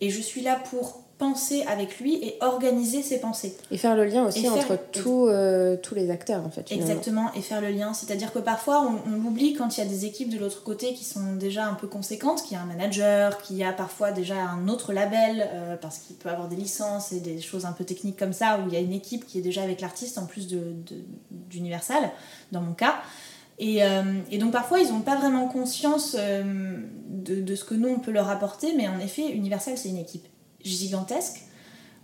et 0.00 0.10
je 0.10 0.20
suis 0.20 0.42
là 0.42 0.60
pour 0.70 1.02
penser 1.18 1.62
avec 1.66 1.98
lui 1.98 2.16
et 2.16 2.36
organiser 2.42 3.00
ses 3.02 3.18
pensées. 3.20 3.56
Et 3.70 3.78
faire 3.78 3.96
le 3.96 4.04
lien 4.04 4.26
aussi 4.26 4.42
faire- 4.42 4.52
entre 4.52 4.76
tous, 4.92 5.28
euh, 5.28 5.76
tous 5.82 5.94
les 5.94 6.10
acteurs, 6.10 6.44
en 6.44 6.50
fait. 6.50 6.68
finalement. 6.68 6.90
Exactement, 6.90 7.32
et 7.34 7.40
faire 7.40 7.62
le 7.62 7.68
lien. 7.70 7.94
C'est-à-dire 7.94 8.32
que 8.34 8.38
parfois, 8.38 8.82
on, 8.82 9.10
on 9.10 9.16
l'oublie 9.22 9.54
quand 9.54 9.78
il 9.78 9.84
y 9.84 9.86
a 9.86 9.88
des 9.88 10.04
équipes 10.04 10.28
de 10.28 10.38
l'autre 10.38 10.62
côté 10.62 10.92
qui 10.92 11.04
sont 11.04 11.34
déjà 11.36 11.66
un 11.66 11.72
peu 11.74 11.86
conséquentes, 11.86 12.42
qu'il 12.42 12.52
y 12.52 12.56
a 12.56 12.62
un 12.62 12.66
manager, 12.66 13.38
qu'il 13.40 13.56
y 13.56 13.64
a 13.64 13.72
parfois 13.72 14.12
déjà 14.12 14.36
un 14.42 14.68
autre 14.68 14.92
label, 14.92 15.48
euh, 15.54 15.76
parce 15.76 15.98
qu'il 15.98 16.16
peut 16.16 16.28
avoir 16.28 16.48
des 16.48 16.56
licences 16.56 17.12
et 17.12 17.20
des 17.20 17.40
choses 17.40 17.64
un 17.64 17.72
peu 17.72 17.84
techniques 17.84 18.18
comme 18.18 18.34
ça, 18.34 18.58
où 18.60 18.68
il 18.68 18.74
y 18.74 18.76
a 18.76 18.80
une 18.80 18.92
équipe 18.92 19.26
qui 19.26 19.38
est 19.38 19.42
déjà 19.42 19.62
avec 19.62 19.80
l'artiste 19.80 20.18
en 20.18 20.26
plus 20.26 20.48
de, 20.48 20.56
de- 20.58 21.04
d'Universal, 21.30 22.10
dans 22.52 22.60
mon 22.60 22.74
cas. 22.74 22.96
Et, 23.58 23.82
euh, 23.82 24.02
et 24.30 24.36
donc 24.36 24.52
parfois, 24.52 24.80
ils 24.80 24.92
n'ont 24.92 25.00
pas 25.00 25.16
vraiment 25.16 25.48
conscience 25.48 26.14
euh, 26.18 26.76
de, 27.08 27.40
de 27.40 27.54
ce 27.54 27.64
que 27.64 27.74
nous, 27.74 27.88
on 27.88 28.00
peut 28.00 28.10
leur 28.12 28.28
apporter, 28.28 28.74
mais 28.76 28.86
en 28.86 28.98
effet, 28.98 29.30
Universal, 29.30 29.78
c'est 29.78 29.88
une 29.88 29.96
équipe 29.96 30.26
gigantesque. 30.70 31.42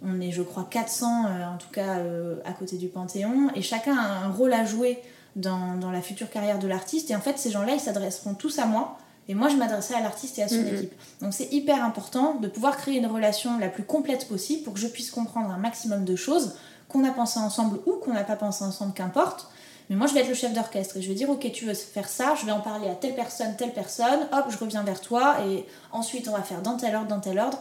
On 0.04 0.20
est, 0.20 0.32
je 0.32 0.42
crois, 0.42 0.66
400 0.68 1.26
euh, 1.26 1.46
en 1.54 1.58
tout 1.58 1.70
cas 1.72 1.98
euh, 1.98 2.36
à 2.44 2.52
côté 2.52 2.76
du 2.76 2.88
Panthéon, 2.88 3.50
et 3.54 3.62
chacun 3.62 3.96
a 3.96 4.24
un 4.24 4.30
rôle 4.32 4.52
à 4.52 4.64
jouer 4.64 5.00
dans, 5.36 5.76
dans 5.76 5.90
la 5.92 6.02
future 6.02 6.28
carrière 6.28 6.58
de 6.58 6.66
l'artiste. 6.66 7.10
Et 7.10 7.16
en 7.16 7.20
fait, 7.20 7.38
ces 7.38 7.50
gens-là, 7.50 7.74
ils 7.74 7.80
s'adresseront 7.80 8.34
tous 8.34 8.58
à 8.58 8.66
moi, 8.66 8.98
et 9.28 9.34
moi, 9.34 9.48
je 9.48 9.54
m'adresserai 9.56 9.94
à 9.94 10.00
l'artiste 10.00 10.38
et 10.40 10.42
à 10.42 10.48
son 10.48 10.56
Mhm. 10.56 10.74
équipe. 10.74 10.92
Donc 11.20 11.32
c'est 11.32 11.52
hyper 11.52 11.84
important 11.84 12.34
de 12.34 12.48
pouvoir 12.48 12.76
créer 12.76 12.98
une 12.98 13.06
relation 13.06 13.58
la 13.58 13.68
plus 13.68 13.84
complète 13.84 14.26
possible 14.26 14.64
pour 14.64 14.74
que 14.74 14.80
je 14.80 14.88
puisse 14.88 15.12
comprendre 15.12 15.50
un 15.50 15.58
maximum 15.58 16.04
de 16.04 16.16
choses 16.16 16.54
qu'on 16.88 17.04
a 17.04 17.10
pensé 17.12 17.38
ensemble 17.38 17.78
ou 17.86 17.92
qu'on 18.02 18.12
n'a 18.12 18.24
pas 18.24 18.36
pensé 18.36 18.64
ensemble, 18.64 18.92
qu'importe. 18.94 19.48
Mais 19.88 19.96
moi, 19.96 20.06
je 20.08 20.14
vais 20.14 20.20
être 20.20 20.28
le 20.28 20.34
chef 20.34 20.52
d'orchestre 20.52 20.96
et 20.96 21.02
je 21.02 21.08
vais 21.08 21.14
dire, 21.14 21.30
ok, 21.30 21.50
tu 21.52 21.64
veux 21.66 21.74
faire 21.74 22.08
ça, 22.08 22.34
je 22.40 22.44
vais 22.44 22.52
en 22.52 22.60
parler 22.60 22.88
à 22.88 22.94
telle 22.94 23.14
personne, 23.14 23.54
telle 23.56 23.72
personne, 23.72 24.20
hop, 24.32 24.46
je 24.48 24.58
reviens 24.58 24.82
vers 24.82 25.00
toi 25.00 25.36
et 25.46 25.66
ensuite 25.92 26.28
on 26.28 26.32
va 26.32 26.42
faire 26.42 26.60
dans 26.62 26.76
tel 26.76 26.94
ordre, 26.96 27.08
dans 27.08 27.20
tel 27.20 27.38
ordre. 27.38 27.58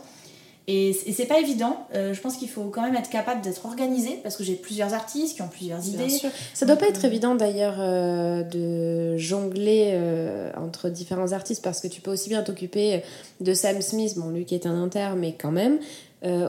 Et, 0.71 0.93
c'est 0.93 1.25
pas 1.25 1.39
évident, 1.39 1.85
Euh, 1.93 2.13
je 2.13 2.21
pense 2.21 2.37
qu'il 2.37 2.49
faut 2.49 2.63
quand 2.65 2.81
même 2.81 2.95
être 2.95 3.09
capable 3.09 3.41
d'être 3.41 3.65
organisé 3.65 4.19
parce 4.23 4.37
que 4.37 4.43
j'ai 4.43 4.55
plusieurs 4.55 4.93
artistes 4.93 5.35
qui 5.35 5.41
ont 5.41 5.47
plusieurs 5.49 5.79
Bien 5.79 6.05
idées. 6.05 6.09
sûr. 6.09 6.29
Ça 6.53 6.65
doit 6.65 6.77
pas 6.77 6.87
être 6.87 7.03
euh, 7.03 7.07
évident 7.07 7.35
d'ailleurs 7.35 7.75
euh, 7.79 8.43
de 8.43 9.17
jongler 9.17 9.89
euh, 9.93 10.51
entre 10.55 10.89
différents 10.89 11.33
artistes 11.33 11.61
parce 11.63 11.81
que 11.81 11.87
tu 11.87 11.99
peux 11.99 12.11
aussi 12.11 12.29
bien 12.29 12.41
t'occuper 12.43 13.03
de 13.41 13.53
Sam 13.53 13.81
Smith, 13.81 14.13
bon 14.17 14.29
lui 14.29 14.45
qui 14.45 14.55
est 14.55 14.65
un 14.65 14.81
inter 14.81 15.09
mais 15.17 15.33
quand 15.33 15.51
même, 15.51 15.79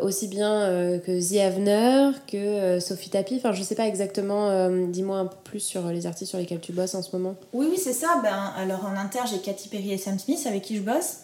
aussi 0.02 0.28
bien 0.28 1.00
que 1.04 1.12
The 1.20 1.40
Avener, 1.40 2.10
que 2.26 2.78
Sophie 2.78 3.10
Tapi. 3.10 3.36
Enfin 3.36 3.52
je 3.52 3.62
sais 3.62 3.74
pas 3.74 3.86
exactement, 3.86 4.68
dis-moi 4.88 5.18
un 5.18 5.26
peu 5.26 5.36
plus 5.44 5.60
sur 5.60 5.86
les 5.88 6.06
artistes 6.06 6.30
sur 6.30 6.38
lesquels 6.38 6.60
tu 6.60 6.72
bosses 6.72 6.94
en 6.94 7.02
ce 7.02 7.16
moment. 7.16 7.34
Oui, 7.54 7.66
oui, 7.70 7.78
c'est 7.82 7.94
ça. 7.94 8.20
Ben, 8.22 8.52
alors 8.56 8.84
en 8.84 8.96
inter, 8.98 9.20
j'ai 9.30 9.38
Katy 9.38 9.68
Perry 9.68 9.92
et 9.92 9.98
Sam 9.98 10.18
Smith 10.18 10.44
avec 10.46 10.62
qui 10.62 10.76
je 10.76 10.82
bosse. 10.82 11.20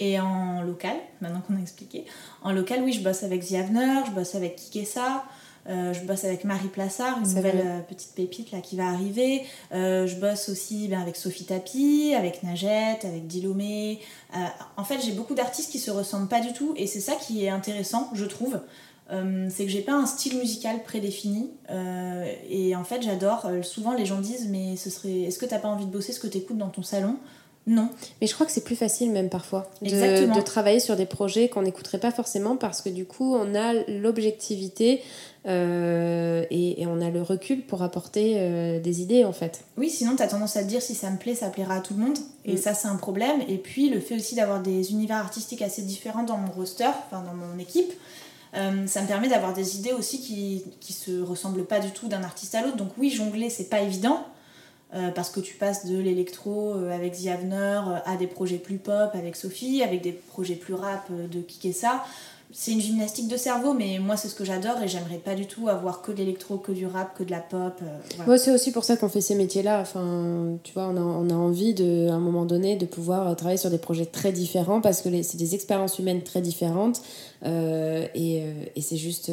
Et 0.00 0.18
en 0.18 0.62
local, 0.62 0.96
maintenant 1.20 1.40
qu'on 1.40 1.56
a 1.56 1.60
expliqué, 1.60 2.04
en 2.42 2.52
local, 2.52 2.80
oui, 2.82 2.92
je 2.92 3.02
bosse 3.02 3.22
avec 3.22 3.46
The 3.46 3.54
Avener, 3.54 4.00
je 4.06 4.10
bosse 4.10 4.34
avec 4.34 4.56
Kikessa, 4.56 5.24
euh, 5.66 5.94
je 5.94 6.00
bosse 6.04 6.24
avec 6.24 6.44
Marie 6.44 6.68
Plassard, 6.68 7.18
une 7.18 7.34
nouvelle 7.34 7.62
euh, 7.64 7.80
petite 7.80 8.12
pépite 8.14 8.52
là 8.52 8.60
qui 8.60 8.76
va 8.76 8.88
arriver. 8.88 9.42
Euh, 9.72 10.06
je 10.06 10.16
bosse 10.16 10.48
aussi 10.50 10.88
ben, 10.88 11.00
avec 11.00 11.16
Sophie 11.16 11.44
Tapi, 11.44 12.14
avec 12.14 12.42
Najette, 12.42 13.04
avec 13.04 13.26
Dilomé. 13.26 14.00
En 14.76 14.84
fait, 14.84 15.00
j'ai 15.00 15.12
beaucoup 15.12 15.34
d'artistes 15.34 15.70
qui 15.70 15.78
se 15.78 15.90
ressemblent 15.90 16.28
pas 16.28 16.40
du 16.40 16.52
tout 16.52 16.74
et 16.76 16.86
c'est 16.86 17.00
ça 17.00 17.14
qui 17.14 17.44
est 17.44 17.48
intéressant, 17.50 18.10
je 18.14 18.24
trouve. 18.24 18.60
C'est 19.10 19.64
que 19.64 19.70
j'ai 19.70 19.82
pas 19.82 19.92
un 19.92 20.06
style 20.06 20.38
musical 20.38 20.82
prédéfini 20.82 21.50
et 22.50 22.74
en 22.74 22.82
fait 22.82 23.00
j'adore. 23.00 23.48
Souvent 23.62 23.92
les 23.92 24.06
gens 24.06 24.18
disent 24.18 24.48
mais 24.48 24.76
ce 24.76 24.90
serait 24.90 25.20
est-ce 25.20 25.38
que 25.38 25.46
t'as 25.46 25.60
pas 25.60 25.68
envie 25.68 25.84
de 25.84 25.90
bosser 25.90 26.12
ce 26.12 26.18
que 26.18 26.26
t'écoutes 26.26 26.58
dans 26.58 26.70
ton 26.70 26.82
salon? 26.82 27.16
Non. 27.66 27.88
Mais 28.20 28.26
je 28.26 28.34
crois 28.34 28.44
que 28.44 28.52
c'est 28.52 28.64
plus 28.64 28.76
facile 28.76 29.10
même 29.10 29.30
parfois 29.30 29.70
de, 29.80 30.40
travailler 30.42 30.80
sur 30.80 30.96
des 30.96 31.06
projets 31.06 31.48
qu'on 31.48 31.62
n'écouterait 31.62 31.98
pas 31.98 32.10
forcément 32.10 32.56
parce 32.56 32.82
que 32.82 32.90
du 32.90 33.06
coup 33.06 33.34
on 33.34 33.54
a 33.54 33.72
l'objectivité 33.88 35.02
euh, 35.46 36.44
et, 36.50 36.82
et 36.82 36.86
on 36.86 37.00
a 37.00 37.10
le 37.10 37.22
recul 37.22 37.62
pour 37.62 37.82
apporter 37.82 38.34
euh, 38.36 38.80
des 38.80 39.00
idées 39.00 39.24
en 39.24 39.32
fait. 39.32 39.64
Oui, 39.78 39.88
sinon 39.88 40.14
t'as 40.16 40.26
tendance 40.26 40.56
à 40.56 40.62
te 40.62 40.68
dire 40.68 40.82
si 40.82 40.94
ça 40.94 41.10
me 41.10 41.16
plaît, 41.16 41.34
ça 41.34 41.48
plaira 41.48 41.76
à 41.76 41.80
tout 41.80 41.94
le 41.94 42.00
monde. 42.00 42.18
Et 42.44 42.54
Mm. 42.54 42.58
ça, 42.58 42.74
c'est 42.74 42.88
un 42.88 42.96
problème. 42.96 43.40
Et 43.48 43.56
puis 43.56 43.88
le 43.88 44.00
fait 44.00 44.16
aussi 44.16 44.34
d'avoir 44.34 44.60
des 44.60 44.92
univers 44.92 45.16
artistiques 45.16 45.62
assez 45.62 45.82
différents 45.82 46.22
dans 46.22 46.36
mon 46.36 46.50
roster, 46.52 46.84
enfin 47.06 47.22
dans 47.22 47.34
mon 47.34 47.58
équipe, 47.58 47.92
euh, 48.54 48.86
ça 48.86 49.02
me 49.02 49.06
permet 49.06 49.28
d'avoir 49.28 49.52
des 49.54 49.76
idées 49.76 49.92
aussi 49.92 50.20
qui, 50.20 50.64
qui 50.80 50.92
se 50.92 51.20
ressemblent 51.22 51.64
pas 51.64 51.80
du 51.80 51.90
tout 51.90 52.08
d'un 52.08 52.22
artiste 52.22 52.54
à 52.54 52.62
l'autre. 52.62 52.76
Donc 52.76 52.90
oui, 52.98 53.10
jongler, 53.10 53.50
c'est 53.50 53.68
pas 53.70 53.80
évident. 53.80 54.24
Euh, 54.94 55.10
parce 55.10 55.30
que 55.30 55.40
tu 55.40 55.54
passes 55.54 55.86
de 55.86 55.98
l'électro 55.98 56.74
euh, 56.74 56.94
avec 56.94 57.14
The 57.14 57.26
Avener 57.26 57.80
euh, 57.88 57.98
à 58.04 58.16
des 58.16 58.28
projets 58.28 58.58
plus 58.58 58.76
pop 58.76 59.10
avec 59.14 59.34
Sophie, 59.34 59.82
avec 59.82 60.02
des 60.02 60.12
projets 60.12 60.54
plus 60.54 60.74
rap 60.74 61.10
de 61.10 61.40
Kikessa. 61.40 62.04
C'est 62.52 62.70
une 62.70 62.80
gymnastique 62.80 63.26
de 63.26 63.36
cerveau, 63.36 63.74
mais 63.74 63.98
moi 63.98 64.16
c'est 64.16 64.28
ce 64.28 64.36
que 64.36 64.44
j'adore 64.44 64.80
et 64.84 64.86
j'aimerais 64.86 65.16
pas 65.16 65.34
du 65.34 65.46
tout 65.46 65.68
avoir 65.68 66.02
que 66.02 66.12
de 66.12 66.18
l'électro, 66.18 66.58
que 66.58 66.70
du 66.70 66.86
rap, 66.86 67.18
que 67.18 67.24
de 67.24 67.32
la 67.32 67.40
pop. 67.40 67.80
voilà. 68.18 68.38
C'est 68.38 68.52
aussi 68.52 68.70
pour 68.70 68.84
ça 68.84 68.96
qu'on 68.96 69.08
fait 69.08 69.22
ces 69.22 69.34
métiers-là. 69.34 69.80
Enfin, 69.80 70.58
tu 70.62 70.72
vois, 70.72 70.86
on 70.86 71.30
a, 71.30 71.34
envie 71.34 71.74
à 72.08 72.14
un 72.14 72.20
moment 72.20 72.44
donné 72.44 72.76
de 72.76 72.86
pouvoir 72.86 73.34
travailler 73.34 73.58
sur 73.58 73.70
des 73.70 73.78
projets 73.78 74.06
très 74.06 74.30
différents 74.30 74.80
parce 74.80 75.02
que 75.02 75.08
c'est 75.22 75.38
des 75.38 75.56
expériences 75.56 75.98
humaines 75.98 76.22
très 76.22 76.42
différentes 76.42 77.02
et, 77.44 78.44
c'est 78.80 78.96
juste 78.98 79.32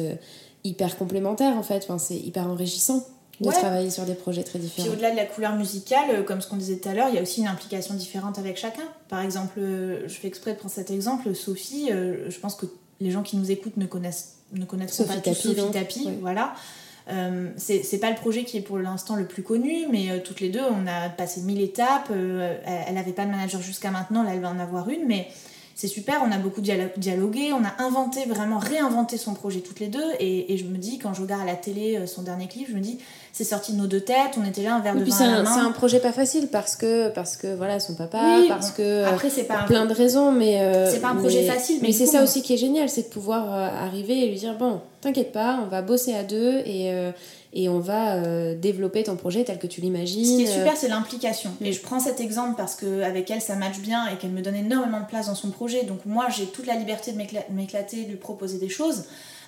hyper 0.64 0.98
complémentaire 0.98 1.56
en 1.56 1.62
fait. 1.62 1.86
C'est 1.98 2.16
hyper 2.16 2.48
enrichissant 2.48 3.06
de 3.42 3.48
Ouais. 3.48 3.54
travailler 3.54 3.90
sur 3.90 4.04
des 4.04 4.14
projets 4.14 4.42
très 4.44 4.58
Puis 4.58 4.68
différents. 4.68 4.88
au-delà 4.92 5.10
de 5.10 5.16
la 5.16 5.24
couleur 5.26 5.54
musicale, 5.56 6.06
euh, 6.10 6.22
comme 6.22 6.40
ce 6.40 6.48
qu'on 6.48 6.56
disait 6.56 6.76
tout 6.76 6.88
à 6.88 6.94
l'heure, 6.94 7.08
il 7.10 7.14
y 7.14 7.18
a 7.18 7.22
aussi 7.22 7.40
une 7.40 7.46
implication 7.48 7.94
différente 7.94 8.38
avec 8.38 8.56
chacun. 8.56 8.82
Par 9.08 9.20
exemple, 9.20 9.58
euh, 9.58 10.08
je 10.08 10.14
fais 10.14 10.28
exprès 10.28 10.52
de 10.52 10.58
prendre 10.58 10.72
cet 10.74 10.90
exemple, 10.90 11.34
Sophie, 11.34 11.88
euh, 11.90 12.30
je 12.30 12.38
pense 12.38 12.54
que 12.54 12.66
les 13.00 13.10
gens 13.10 13.22
qui 13.22 13.36
nous 13.36 13.50
écoutent 13.50 13.76
ne 13.76 13.86
connaissent 13.86 14.36
ne 14.54 14.64
connaîtront 14.66 14.94
Sophie 14.94 15.08
pas 15.08 15.14
tous 15.16 15.22
Tapi, 15.30 15.34
Sophie 15.42 15.54
donc, 15.56 15.72
Tapi, 15.72 16.04
ouais. 16.06 16.18
voilà. 16.20 16.54
Euh, 17.10 17.48
c'est 17.56 17.98
pas 17.98 18.10
le 18.10 18.16
projet 18.16 18.44
qui 18.44 18.58
est 18.58 18.60
pour 18.60 18.78
l'instant 18.78 19.16
le 19.16 19.26
plus 19.26 19.42
connu, 19.42 19.86
mais 19.90 20.10
euh, 20.10 20.18
toutes 20.22 20.40
les 20.40 20.50
deux, 20.50 20.60
on 20.62 20.86
a 20.86 21.08
passé 21.08 21.40
mille 21.40 21.60
étapes. 21.60 22.08
euh, 22.10 22.56
elle 22.64 22.84
elle 22.90 22.98
avait 22.98 23.12
pas 23.12 23.24
de 23.24 23.30
manager 23.30 23.60
jusqu'à 23.60 23.90
maintenant, 23.90 24.22
là 24.22 24.30
elle 24.34 24.40
va 24.40 24.50
en 24.50 24.58
avoir 24.60 24.88
une, 24.88 25.06
mais 25.06 25.26
c'est 25.74 25.88
super, 25.88 26.22
on 26.24 26.30
a 26.30 26.36
beaucoup 26.38 26.60
dialo- 26.60 26.96
dialogué, 26.98 27.52
on 27.54 27.64
a 27.64 27.82
inventé, 27.82 28.26
vraiment 28.26 28.58
réinventé 28.58 29.16
son 29.16 29.32
projet 29.34 29.60
toutes 29.60 29.80
les 29.80 29.88
deux. 29.88 30.04
Et, 30.20 30.52
et 30.52 30.58
je 30.58 30.64
me 30.66 30.76
dis, 30.76 30.98
quand 30.98 31.14
je 31.14 31.22
regarde 31.22 31.42
à 31.42 31.46
la 31.46 31.56
télé 31.56 32.06
son 32.06 32.22
dernier 32.22 32.46
clip, 32.46 32.68
je 32.68 32.74
me 32.74 32.80
dis, 32.80 32.98
c'est 33.34 33.44
sorti 33.44 33.72
de 33.72 33.78
nos 33.78 33.86
deux 33.86 34.00
têtes, 34.02 34.36
on 34.38 34.46
était 34.46 34.62
là 34.62 34.74
un 34.74 34.80
verre 34.80 34.94
de 34.94 35.00
puis 35.02 35.10
vin 35.10 35.16
c'est 35.16 35.24
à 35.24 35.42
la 35.42 35.50
un, 35.50 35.70
projet 35.72 36.00
pas 36.00 36.12
facile 36.12 36.48
parce 36.48 36.76
que, 36.76 37.08
parce 37.08 37.36
que 37.38 37.54
voilà, 37.54 37.80
son 37.80 37.94
papa, 37.94 38.36
Oui, 38.38 38.46
parce 38.48 38.70
que. 38.70 39.04
après, 39.04 39.30
c'est 39.30 39.44
pas 39.44 39.54
pour 39.54 39.62
un- 39.64 39.66
plein 39.68 39.86
de 39.86 39.94
raisons, 39.94 40.30
mais. 40.32 40.60
euh, 40.60 40.90
C'est 40.92 41.00
pas 41.00 41.08
un 41.08 41.16
projet 41.16 41.40
mais- 41.42 41.46
facile, 41.48 41.78
mais 41.80 41.92
c'est 41.92 42.06
ça 42.06 42.22
aussi 42.22 42.42
qui 42.42 42.52
est 42.52 42.58
génial, 42.58 42.88
c'est 42.90 43.04
de 43.04 43.08
pouvoir 43.08 43.52
euh, 43.54 43.68
arriver 43.86 44.18
et 44.18 44.28
lui 44.28 44.36
dire 44.38 44.56
bon, 44.58 44.80
t'inquiète 45.00 45.32
pas, 45.32 45.60
on 45.64 45.66
va 45.68 45.80
bosser 45.82 46.14
à 46.14 46.24
deux 46.24 46.58
et, 46.66 46.92
euh, 46.92 47.10
et 47.54 47.68
on 47.70 47.78
va 47.80 48.16
euh, 48.16 48.54
développer 48.54 49.02
ton 49.02 49.16
projet 49.16 49.44
tel 49.44 49.58
que 49.58 49.66
tu 49.66 49.80
l'imagines. 49.80 50.24
Ce 50.24 50.36
qui 50.36 50.42
est 50.42 50.58
super, 50.58 50.76
c'est 50.76 50.88
l'implication. 50.88 51.50
Mm. 51.60 51.64
Et 51.66 51.72
je 51.72 51.80
prends 51.80 52.00
cet 52.00 52.20
exemple 52.20 52.54
parce 52.58 52.74
qu'avec 52.76 53.30
elle, 53.30 53.40
ça 53.40 53.56
match 53.56 53.78
bien 53.78 54.08
et 54.08 54.16
qu'elle 54.18 54.30
me 54.32 54.42
donne 54.42 54.56
énormément 54.56 55.00
de 55.00 55.06
place 55.06 55.26
dans 55.28 55.34
son 55.34 55.48
projet. 55.50 55.84
Donc 55.84 56.04
moi, 56.04 56.26
j'ai 56.36 56.44
toute 56.44 56.66
la 56.66 56.74
liberté 56.74 57.12
de 57.12 57.16
m'écla- 57.18 57.44
m'éclater, 57.50 58.04
de 58.04 58.10
lui 58.10 58.16
proposer 58.16 58.58
des 58.58 58.68
choses. 58.68 59.04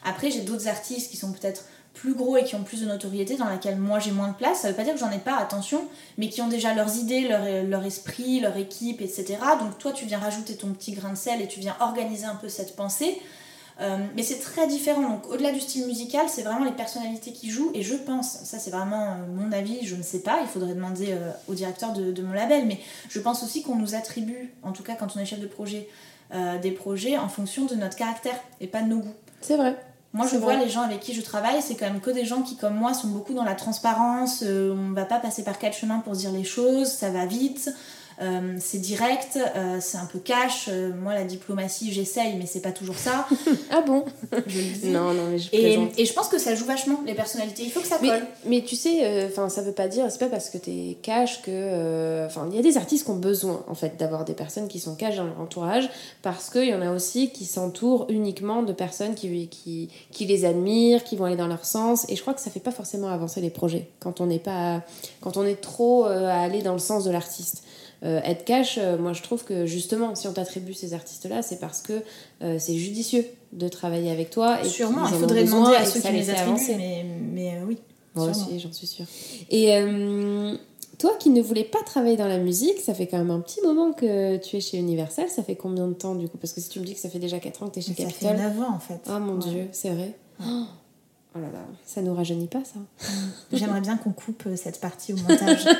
Après, 0.06 0.30
j'ai 0.30 0.40
d'autres 0.40 0.68
artistes 0.68 1.10
qui 1.10 1.16
sont 1.18 1.32
peut-être 1.32 1.64
plus 1.94 2.14
gros 2.14 2.36
et 2.36 2.44
qui 2.44 2.54
ont 2.54 2.62
plus 2.62 2.82
de 2.82 2.86
notoriété, 2.86 3.36
dans 3.36 3.48
laquelle 3.48 3.78
moi 3.78 3.98
j'ai 3.98 4.10
moins 4.10 4.28
de 4.28 4.34
place. 4.34 4.60
Ça 4.60 4.68
veut 4.68 4.74
pas 4.74 4.84
dire 4.84 4.94
que 4.94 5.00
j'en 5.00 5.10
ai 5.10 5.18
pas, 5.18 5.36
attention, 5.36 5.82
mais 6.18 6.28
qui 6.28 6.42
ont 6.42 6.48
déjà 6.48 6.74
leurs 6.74 6.96
idées, 6.96 7.22
leur, 7.22 7.44
leur 7.64 7.84
esprit, 7.84 8.40
leur 8.40 8.56
équipe, 8.56 9.00
etc. 9.00 9.38
Donc 9.60 9.78
toi, 9.78 9.92
tu 9.92 10.04
viens 10.04 10.18
rajouter 10.18 10.56
ton 10.56 10.68
petit 10.68 10.92
grain 10.92 11.10
de 11.10 11.16
sel 11.16 11.40
et 11.40 11.48
tu 11.48 11.60
viens 11.60 11.76
organiser 11.80 12.26
un 12.26 12.36
peu 12.36 12.48
cette 12.48 12.76
pensée. 12.76 13.18
Euh, 13.80 13.98
mais 14.14 14.22
c'est 14.22 14.38
très 14.38 14.66
différent. 14.66 15.02
Donc, 15.02 15.28
au-delà 15.28 15.52
du 15.52 15.60
style 15.60 15.86
musical, 15.86 16.26
c'est 16.28 16.42
vraiment 16.42 16.64
les 16.64 16.72
personnalités 16.72 17.32
qui 17.32 17.50
jouent. 17.50 17.70
Et 17.74 17.82
je 17.82 17.94
pense, 17.94 18.38
ça 18.44 18.58
c'est 18.58 18.70
vraiment 18.70 19.12
euh, 19.12 19.26
mon 19.34 19.50
avis, 19.52 19.84
je 19.84 19.96
ne 19.96 20.02
sais 20.02 20.20
pas, 20.20 20.38
il 20.42 20.46
faudrait 20.46 20.74
demander 20.74 21.08
euh, 21.10 21.30
au 21.48 21.54
directeur 21.54 21.92
de, 21.92 22.12
de 22.12 22.22
mon 22.22 22.32
label, 22.32 22.66
mais 22.66 22.78
je 23.08 23.18
pense 23.18 23.42
aussi 23.42 23.62
qu'on 23.62 23.76
nous 23.76 23.94
attribue, 23.94 24.52
en 24.62 24.72
tout 24.72 24.82
cas 24.82 24.94
quand 24.94 25.16
on 25.16 25.20
est 25.20 25.26
chef 25.26 25.40
de 25.40 25.46
projet, 25.46 25.88
des 26.62 26.72
projets 26.72 27.16
en 27.16 27.28
fonction 27.28 27.64
de 27.64 27.76
notre 27.76 27.96
caractère 27.96 28.34
et 28.60 28.66
pas 28.66 28.82
de 28.82 28.88
nos 28.88 28.98
goûts. 28.98 29.14
C'est 29.40 29.56
vrai. 29.56 29.76
Moi, 30.14 30.28
je 30.30 30.36
vois 30.36 30.54
les 30.54 30.68
gens 30.70 30.82
avec 30.82 31.00
qui 31.00 31.12
je 31.12 31.20
travaille, 31.20 31.60
c'est 31.60 31.74
quand 31.74 31.86
même 31.86 32.00
que 32.00 32.10
des 32.10 32.24
gens 32.24 32.42
qui, 32.42 32.56
comme 32.56 32.76
moi, 32.76 32.94
sont 32.94 33.08
beaucoup 33.08 33.34
dans 33.34 33.42
la 33.42 33.56
transparence. 33.56 34.44
euh, 34.44 34.72
on 34.72 34.92
va 34.92 35.04
pas 35.04 35.18
passer 35.18 35.42
par 35.42 35.58
quatre 35.58 35.76
chemins 35.76 35.98
pour 35.98 36.14
se 36.14 36.20
dire 36.20 36.30
les 36.30 36.44
choses, 36.44 36.86
ça 36.86 37.10
va 37.10 37.26
vite, 37.26 37.74
euh, 38.22 38.56
c'est 38.60 38.78
direct, 38.78 39.38
euh, 39.56 39.78
c'est 39.80 39.96
un 39.98 40.06
peu 40.06 40.18
cash. 40.18 40.66
Euh, 40.68 40.92
moi, 40.94 41.14
la 41.14 41.24
diplomatie, 41.24 41.92
j'essaye, 41.92 42.36
mais 42.36 42.46
c'est 42.46 42.60
pas 42.60 42.72
toujours 42.72 42.96
ça. 42.96 43.26
Ah 43.70 43.80
bon 43.80 44.04
Je 44.46 44.58
le 44.58 44.64
dis. 44.78 44.86
Non, 44.88 45.12
non, 45.14 45.28
mais 45.30 45.38
je 45.38 45.48
Et, 45.52 45.58
plaisante. 45.60 45.90
et 45.98 46.04
je 46.06 46.12
pense 46.12 46.28
que 46.28 46.38
ça 46.38 46.54
joue 46.54 46.64
vachement 46.64 47.00
les 47.06 47.14
personnalités. 47.14 47.62
Il 47.64 47.70
faut 47.70 47.80
que 47.80 47.86
ça 47.86 47.98
colle. 47.98 48.24
mais 48.46 48.62
tu 48.62 48.76
sais, 48.76 49.26
enfin, 49.26 49.48
ça 49.48 49.62
veut 49.62 49.72
pas 49.72 49.88
dire, 49.88 50.06
c'est 50.10 50.18
pas 50.20 50.28
parce 50.28 50.50
que 50.50 50.58
t'es 50.58 50.96
cash 51.02 51.42
que. 51.42 51.50
euh, 51.50 52.26
Enfin, 52.26 52.46
il 52.50 52.56
y 52.56 52.58
a 52.58 52.62
des 52.62 52.76
artistes 52.76 53.04
qui 53.04 53.10
ont 53.10 53.16
besoin, 53.16 53.64
en 53.68 53.74
fait, 53.74 53.96
d'avoir 53.98 54.24
des 54.24 54.34
personnes 54.34 54.68
qui 54.68 54.78
sont 54.80 54.94
cash 54.94 55.16
dans 55.16 55.24
leur 55.24 55.40
entourage, 55.40 55.88
parce 56.22 56.50
qu'il 56.50 56.64
y 56.68 56.74
en 56.74 56.82
a 56.82 56.90
aussi 56.90 57.30
qui 57.30 57.44
s'entourent 57.44 58.06
uniquement 58.08 58.62
de 58.62 58.72
personnes 58.72 59.14
qui, 59.14 59.48
qui, 59.48 59.88
qui 60.12 60.24
les 60.26 60.44
admirent, 60.44 61.04
qui 61.04 61.16
vont 61.16 61.24
aller 61.26 61.36
dans 61.36 61.46
leur 61.48 61.64
sens, 61.64 62.06
et 62.08 62.16
je 62.16 62.22
crois 62.22 62.34
que 62.34 62.40
ça 62.40 62.50
fait 62.50 62.60
pas 62.60 62.70
forcément 62.70 63.08
avancer 63.08 63.40
les 63.40 63.50
projets 63.50 63.88
quand 64.00 64.20
on 64.20 64.26
n'est 64.26 64.38
pas. 64.38 64.82
quand 65.20 65.36
on 65.36 65.44
est 65.44 65.60
trop 65.60 66.06
euh, 66.06 66.28
à 66.28 66.40
aller 66.40 66.62
dans 66.62 66.72
le 66.74 66.78
sens 66.78 67.04
de 67.04 67.10
l'artiste. 67.10 67.64
Euh, 68.04 68.20
être 68.22 68.44
cash, 68.44 68.76
euh, 68.78 68.98
moi 68.98 69.12
je 69.14 69.22
trouve 69.22 69.44
que 69.44 69.64
justement, 69.66 70.14
si 70.14 70.28
on 70.28 70.32
t'attribue 70.32 70.74
ces 70.74 70.92
artistes-là, 70.92 71.40
c'est 71.42 71.58
parce 71.58 71.80
que 71.80 72.02
euh, 72.42 72.58
c'est 72.58 72.74
judicieux 72.76 73.24
de 73.52 73.66
travailler 73.68 74.10
avec 74.10 74.28
toi. 74.30 74.62
Et 74.62 74.68
Sûrement, 74.68 75.06
il 75.08 75.14
faudrait 75.14 75.44
demander 75.44 75.74
à 75.74 75.84
ceux 75.86 76.00
qui 76.00 76.12
les 76.12 76.28
attribuent, 76.30 76.76
mais, 76.76 77.04
mais 77.32 77.48
euh, 77.56 77.64
oui. 77.66 77.78
Moi 78.14 78.32
sûrement. 78.32 78.46
aussi, 78.48 78.60
j'en 78.60 78.72
suis 78.72 78.86
sûre. 78.86 79.06
Et 79.50 79.74
euh, 79.74 80.54
toi 80.98 81.12
qui 81.18 81.30
ne 81.30 81.40
voulais 81.40 81.64
pas 81.64 81.82
travailler 81.84 82.16
dans 82.16 82.28
la 82.28 82.38
musique, 82.38 82.78
ça 82.80 82.92
fait 82.94 83.06
quand 83.06 83.18
même 83.18 83.30
un 83.30 83.40
petit 83.40 83.60
moment 83.62 83.92
que 83.92 84.36
tu 84.36 84.56
es 84.56 84.60
chez 84.60 84.76
Universal. 84.78 85.28
Ça 85.30 85.42
fait 85.42 85.56
combien 85.56 85.88
de 85.88 85.94
temps 85.94 86.14
du 86.14 86.28
coup? 86.28 86.36
Parce 86.38 86.52
que 86.52 86.60
si 86.60 86.68
tu 86.68 86.80
me 86.80 86.84
dis 86.84 86.94
que 86.94 87.00
ça 87.00 87.08
fait 87.08 87.18
déjà 87.18 87.38
4 87.40 87.62
ans 87.62 87.68
que 87.68 87.72
tu 87.74 87.78
es 87.80 87.82
chez 87.82 87.88
Ça 87.94 88.08
fait 88.10 88.26
Capitol. 88.26 88.36
9 88.36 88.60
ans 88.60 88.74
en 88.74 88.78
fait. 88.78 89.00
Oh 89.08 89.18
mon 89.18 89.40
Ouais. 89.40 89.48
dieu, 89.50 89.68
c'est 89.72 89.90
vrai. 89.90 90.12
Oh. 90.46 90.64
Oh 91.36 91.40
là 91.40 91.48
là, 91.52 91.64
ça 91.84 92.00
nous 92.00 92.14
rajeunit 92.14 92.46
pas 92.46 92.62
ça. 92.62 92.78
J'aimerais 93.52 93.80
bien 93.80 93.96
qu'on 93.96 94.12
coupe 94.12 94.44
euh, 94.46 94.56
cette 94.56 94.80
partie 94.80 95.12
au 95.12 95.16
montage. 95.16 95.64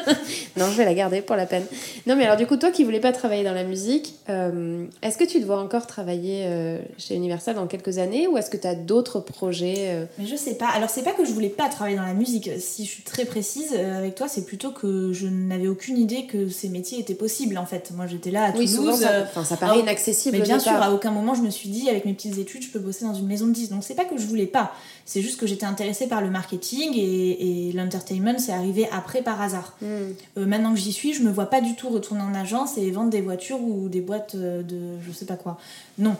Non, 0.56 0.66
je 0.70 0.76
vais 0.76 0.84
la 0.84 0.94
garder 0.94 1.20
pour 1.20 1.34
la 1.34 1.46
peine. 1.46 1.64
Non, 2.06 2.14
mais 2.14 2.24
alors 2.24 2.36
du 2.36 2.46
coup, 2.46 2.56
toi 2.56 2.70
qui 2.70 2.84
voulais 2.84 3.00
pas 3.00 3.10
travailler 3.10 3.42
dans 3.42 3.52
la 3.52 3.64
musique, 3.64 4.14
euh, 4.28 4.86
est-ce 5.02 5.18
que 5.18 5.24
tu 5.24 5.40
te 5.40 5.44
vois 5.44 5.60
encore 5.60 5.86
travailler 5.86 6.44
euh, 6.46 6.78
chez 6.96 7.16
Universal 7.16 7.56
dans 7.56 7.66
quelques 7.66 7.98
années 7.98 8.28
ou 8.28 8.38
est-ce 8.38 8.50
que 8.50 8.56
tu 8.56 8.66
as 8.66 8.76
d'autres 8.76 9.18
projets 9.18 9.88
euh, 9.88 10.04
Mais 10.18 10.26
je 10.26 10.36
sais 10.36 10.54
pas. 10.54 10.68
Alors, 10.68 10.90
c'est 10.90 11.02
pas 11.02 11.12
que 11.12 11.24
je 11.24 11.32
voulais 11.32 11.48
pas 11.48 11.68
travailler 11.68 11.96
dans 11.96 12.04
la 12.04 12.14
musique. 12.14 12.50
Si 12.60 12.84
je 12.84 12.90
suis 12.90 13.02
très 13.02 13.24
précise 13.24 13.74
avec 13.74 14.14
toi, 14.14 14.28
c'est 14.28 14.44
plutôt 14.44 14.70
que 14.70 15.12
je 15.12 15.26
n'avais 15.26 15.66
aucune 15.66 15.98
idée 15.98 16.26
que 16.26 16.48
ces 16.48 16.68
métiers 16.68 17.00
étaient 17.00 17.14
possibles 17.14 17.58
en 17.58 17.66
fait. 17.66 17.90
Moi, 17.94 18.06
j'étais 18.06 18.30
là 18.30 18.44
à 18.44 18.50
Oui, 18.50 18.66
Toulouse. 18.66 18.74
souvent 18.74 18.96
ça, 18.96 19.22
enfin, 19.22 19.44
ça 19.44 19.56
paraît 19.56 19.78
ah, 19.78 19.82
inaccessible. 19.82 20.38
mais 20.38 20.44
bien 20.44 20.60
sûr, 20.60 20.72
à 20.72 20.92
aucun 20.92 21.10
moment 21.10 21.34
je 21.34 21.42
me 21.42 21.50
suis 21.50 21.68
dit, 21.68 21.90
avec 21.90 22.04
mes 22.04 22.14
petites 22.14 22.38
études, 22.38 22.62
je 22.62 22.70
peux 22.70 22.78
bosser 22.78 23.04
dans 23.04 23.14
une 23.14 23.26
maison 23.26 23.46
de 23.46 23.52
10. 23.52 23.70
Donc, 23.70 23.82
c'est 23.82 23.94
pas 23.94 24.04
que 24.04 24.16
je 24.16 24.26
voulais 24.26 24.46
pas. 24.46 24.72
C'est 25.06 25.20
juste 25.20 25.38
que 25.38 25.46
j'étais 25.46 25.66
intéressée 25.66 26.06
par 26.06 26.22
le 26.22 26.30
marketing 26.30 26.92
et, 26.94 27.68
et 27.68 27.72
l'entertainment, 27.72 28.38
c'est 28.38 28.52
arrivé 28.52 28.88
après 28.90 29.22
par 29.22 29.40
hasard. 29.42 29.76
Hmm. 29.82 30.12
Euh, 30.38 30.46
maintenant 30.46 30.72
que 30.72 30.80
j'y 30.80 30.92
suis, 30.92 31.12
je 31.12 31.22
me 31.22 31.30
vois 31.30 31.46
pas 31.46 31.60
du 31.60 31.74
tout 31.76 31.90
retourner 31.90 32.22
en 32.22 32.34
agence 32.34 32.78
et 32.78 32.90
vendre 32.90 33.10
des 33.10 33.20
voitures 33.20 33.60
ou 33.60 33.88
des 33.88 34.00
boîtes 34.00 34.34
euh, 34.34 34.62
de 34.62 34.98
je 35.06 35.12
sais 35.12 35.26
pas 35.26 35.36
quoi. 35.36 35.58
Non. 35.98 36.16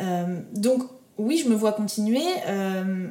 Euh, 0.00 0.40
donc 0.54 0.82
oui, 1.18 1.40
je 1.42 1.48
me 1.48 1.54
vois 1.54 1.72
continuer. 1.72 2.24
Euh, 2.48 3.08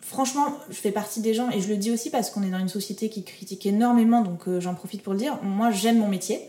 franchement, 0.00 0.46
je 0.70 0.76
fais 0.76 0.90
partie 0.92 1.20
des 1.20 1.34
gens 1.34 1.50
et 1.50 1.60
je 1.60 1.68
le 1.68 1.76
dis 1.76 1.90
aussi 1.90 2.10
parce 2.10 2.30
qu'on 2.30 2.42
est 2.42 2.50
dans 2.50 2.58
une 2.58 2.68
société 2.68 3.08
qui 3.08 3.22
critique 3.22 3.66
énormément, 3.66 4.22
donc 4.22 4.48
euh, 4.48 4.60
j'en 4.60 4.74
profite 4.74 5.02
pour 5.02 5.12
le 5.12 5.18
dire. 5.18 5.38
Moi, 5.42 5.70
j'aime 5.70 5.98
mon 5.98 6.08
métier. 6.08 6.40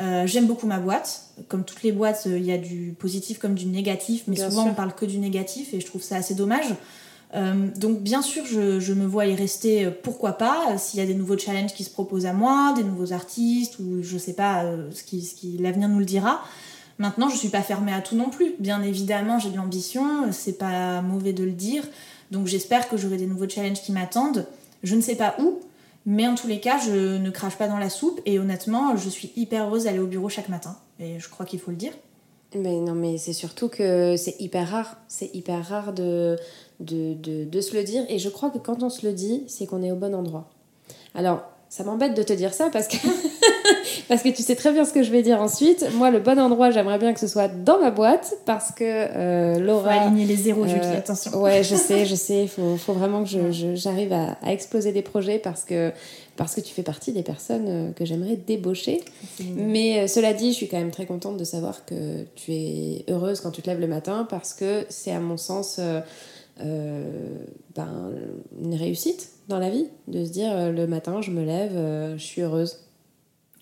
Euh, 0.00 0.26
j'aime 0.26 0.46
beaucoup 0.46 0.66
ma 0.66 0.78
boîte. 0.78 1.22
Comme 1.48 1.64
toutes 1.64 1.82
les 1.82 1.92
boîtes, 1.92 2.24
euh, 2.26 2.36
il 2.36 2.44
y 2.44 2.52
a 2.52 2.58
du 2.58 2.94
positif 2.98 3.38
comme 3.38 3.54
du 3.54 3.66
négatif, 3.66 4.24
mais 4.26 4.34
Bien 4.34 4.50
souvent 4.50 4.62
sûr. 4.64 4.72
on 4.72 4.74
parle 4.74 4.94
que 4.94 5.06
du 5.06 5.18
négatif 5.18 5.72
et 5.72 5.80
je 5.80 5.86
trouve 5.86 6.02
ça 6.02 6.16
assez 6.16 6.34
dommage. 6.34 6.74
Euh, 7.34 7.68
donc 7.76 8.00
bien 8.00 8.22
sûr, 8.22 8.44
je, 8.46 8.92
me 8.92 9.06
vois 9.06 9.26
y 9.26 9.34
rester, 9.34 9.86
euh, 9.86 9.90
pourquoi 9.90 10.34
pas, 10.34 10.70
euh, 10.70 10.78
s'il 10.78 11.00
y 11.00 11.02
a 11.02 11.06
des 11.06 11.14
nouveaux 11.14 11.38
challenges 11.38 11.74
qui 11.74 11.82
se 11.82 11.90
proposent 11.90 12.26
à 12.26 12.32
moi, 12.32 12.72
des 12.76 12.84
nouveaux 12.84 13.12
artistes, 13.12 13.78
ou 13.80 14.02
je 14.02 14.18
sais 14.18 14.34
pas, 14.34 14.64
ce 14.92 15.02
qui, 15.02 15.58
l'avenir 15.58 15.88
nous 15.88 15.98
le 15.98 16.04
dira. 16.04 16.42
Maintenant, 16.98 17.28
je 17.28 17.36
suis 17.36 17.48
pas 17.48 17.62
fermée 17.62 17.92
à 17.92 18.00
tout 18.00 18.14
non 18.14 18.30
plus. 18.30 18.54
Bien 18.60 18.80
évidemment, 18.82 19.40
j'ai 19.40 19.50
de 19.50 19.56
l'ambition, 19.56 20.30
c'est 20.30 20.58
pas 20.58 21.02
mauvais 21.02 21.32
de 21.32 21.42
le 21.42 21.50
dire. 21.50 21.82
Donc 22.30 22.46
j'espère 22.46 22.88
que 22.88 22.96
j'aurai 22.96 23.16
des 23.16 23.26
nouveaux 23.26 23.48
challenges 23.48 23.82
qui 23.82 23.90
m'attendent. 23.90 24.46
Je 24.84 24.94
ne 24.94 25.00
sais 25.00 25.16
pas 25.16 25.34
où, 25.40 25.58
mais 26.06 26.28
en 26.28 26.36
tous 26.36 26.46
les 26.46 26.60
cas, 26.60 26.78
je 26.78 27.18
ne 27.18 27.30
crache 27.30 27.56
pas 27.56 27.66
dans 27.66 27.78
la 27.78 27.90
soupe 27.90 28.20
et 28.26 28.38
honnêtement, 28.38 28.96
je 28.96 29.08
suis 29.08 29.32
hyper 29.34 29.66
heureuse 29.66 29.84
d'aller 29.84 29.98
au 29.98 30.06
bureau 30.06 30.28
chaque 30.28 30.48
matin. 30.48 30.76
Et 31.00 31.18
je 31.18 31.28
crois 31.28 31.46
qu'il 31.46 31.58
faut 31.58 31.72
le 31.72 31.76
dire. 31.76 31.92
Mais 32.54 32.78
non, 32.78 32.94
mais 32.94 33.18
c'est 33.18 33.32
surtout 33.32 33.68
que 33.68 34.16
c'est 34.16 34.36
hyper 34.40 34.70
rare. 34.70 34.96
C'est 35.08 35.34
hyper 35.34 35.66
rare 35.66 35.92
de, 35.92 36.36
de, 36.80 37.14
de, 37.14 37.44
de 37.44 37.60
se 37.60 37.74
le 37.76 37.84
dire. 37.84 38.04
Et 38.08 38.18
je 38.18 38.28
crois 38.28 38.50
que 38.50 38.58
quand 38.58 38.82
on 38.82 38.90
se 38.90 39.06
le 39.06 39.12
dit, 39.12 39.42
c'est 39.48 39.66
qu'on 39.66 39.82
est 39.82 39.92
au 39.92 39.96
bon 39.96 40.14
endroit. 40.14 40.48
Alors, 41.14 41.42
ça 41.68 41.82
m'embête 41.84 42.14
de 42.14 42.22
te 42.22 42.32
dire 42.32 42.54
ça 42.54 42.68
parce 42.72 42.86
que, 42.86 42.96
parce 44.08 44.22
que 44.22 44.28
tu 44.28 44.42
sais 44.42 44.54
très 44.54 44.72
bien 44.72 44.84
ce 44.84 44.92
que 44.92 45.02
je 45.02 45.10
vais 45.10 45.22
dire 45.22 45.40
ensuite. 45.40 45.84
Moi, 45.94 46.10
le 46.10 46.20
bon 46.20 46.38
endroit, 46.38 46.70
j'aimerais 46.70 46.98
bien 46.98 47.12
que 47.12 47.18
ce 47.20 47.26
soit 47.26 47.48
dans 47.48 47.80
ma 47.80 47.90
boîte 47.90 48.34
parce 48.46 48.70
que 48.70 48.84
euh, 48.84 49.54
Faut 49.54 49.60
Laura. 49.60 49.90
aligner 49.92 50.24
les 50.24 50.36
zéros, 50.36 50.66
Julie, 50.66 50.80
Euh, 50.82 50.98
attention. 50.98 51.40
Ouais, 51.42 51.64
je 51.64 51.74
sais, 51.74 52.04
je 52.06 52.14
sais. 52.26 52.42
Il 52.42 52.48
faut, 52.48 52.76
faut 52.76 52.92
vraiment 52.92 53.24
que 53.24 53.28
je- 53.28 53.50
je- 53.50 53.74
j'arrive 53.74 54.12
à, 54.12 54.36
à 54.42 54.52
exploser 54.52 54.92
des 54.92 55.02
projets 55.02 55.38
parce 55.38 55.64
que, 55.64 55.90
parce 56.36 56.54
que 56.54 56.60
tu 56.60 56.72
fais 56.72 56.82
partie 56.84 57.10
des 57.12 57.22
personnes 57.22 57.66
euh, 57.68 57.90
que 57.92 58.04
j'aimerais 58.04 58.36
débaucher. 58.36 59.00
Mais 59.56 60.00
euh, 60.00 60.06
cela 60.06 60.32
dit, 60.32 60.50
je 60.52 60.56
suis 60.56 60.68
quand 60.68 60.78
même 60.78 60.90
très 60.92 61.06
contente 61.06 61.36
de 61.38 61.44
savoir 61.44 61.84
que 61.86 62.24
tu 62.36 62.52
es 62.52 63.04
heureuse 63.08 63.40
quand 63.40 63.50
tu 63.50 63.62
te 63.62 63.70
lèves 63.70 63.80
le 63.80 63.88
matin 63.88 64.26
parce 64.30 64.54
que 64.54 64.84
c'est 64.90 65.12
à 65.12 65.20
mon 65.20 65.36
sens 65.38 65.76
euh, 65.80 66.00
ben, 66.58 68.10
une 68.62 68.74
réussite 68.74 69.30
dans 69.48 69.58
la 69.58 69.70
vie 69.70 69.86
de 70.08 70.24
se 70.24 70.30
dire 70.30 70.52
euh, 70.52 70.70
le 70.70 70.86
matin 70.86 71.20
je 71.20 71.30
me 71.30 71.44
lève, 71.44 71.72
euh, 71.74 72.16
je 72.16 72.22
suis 72.24 72.42
heureuse. 72.42 72.78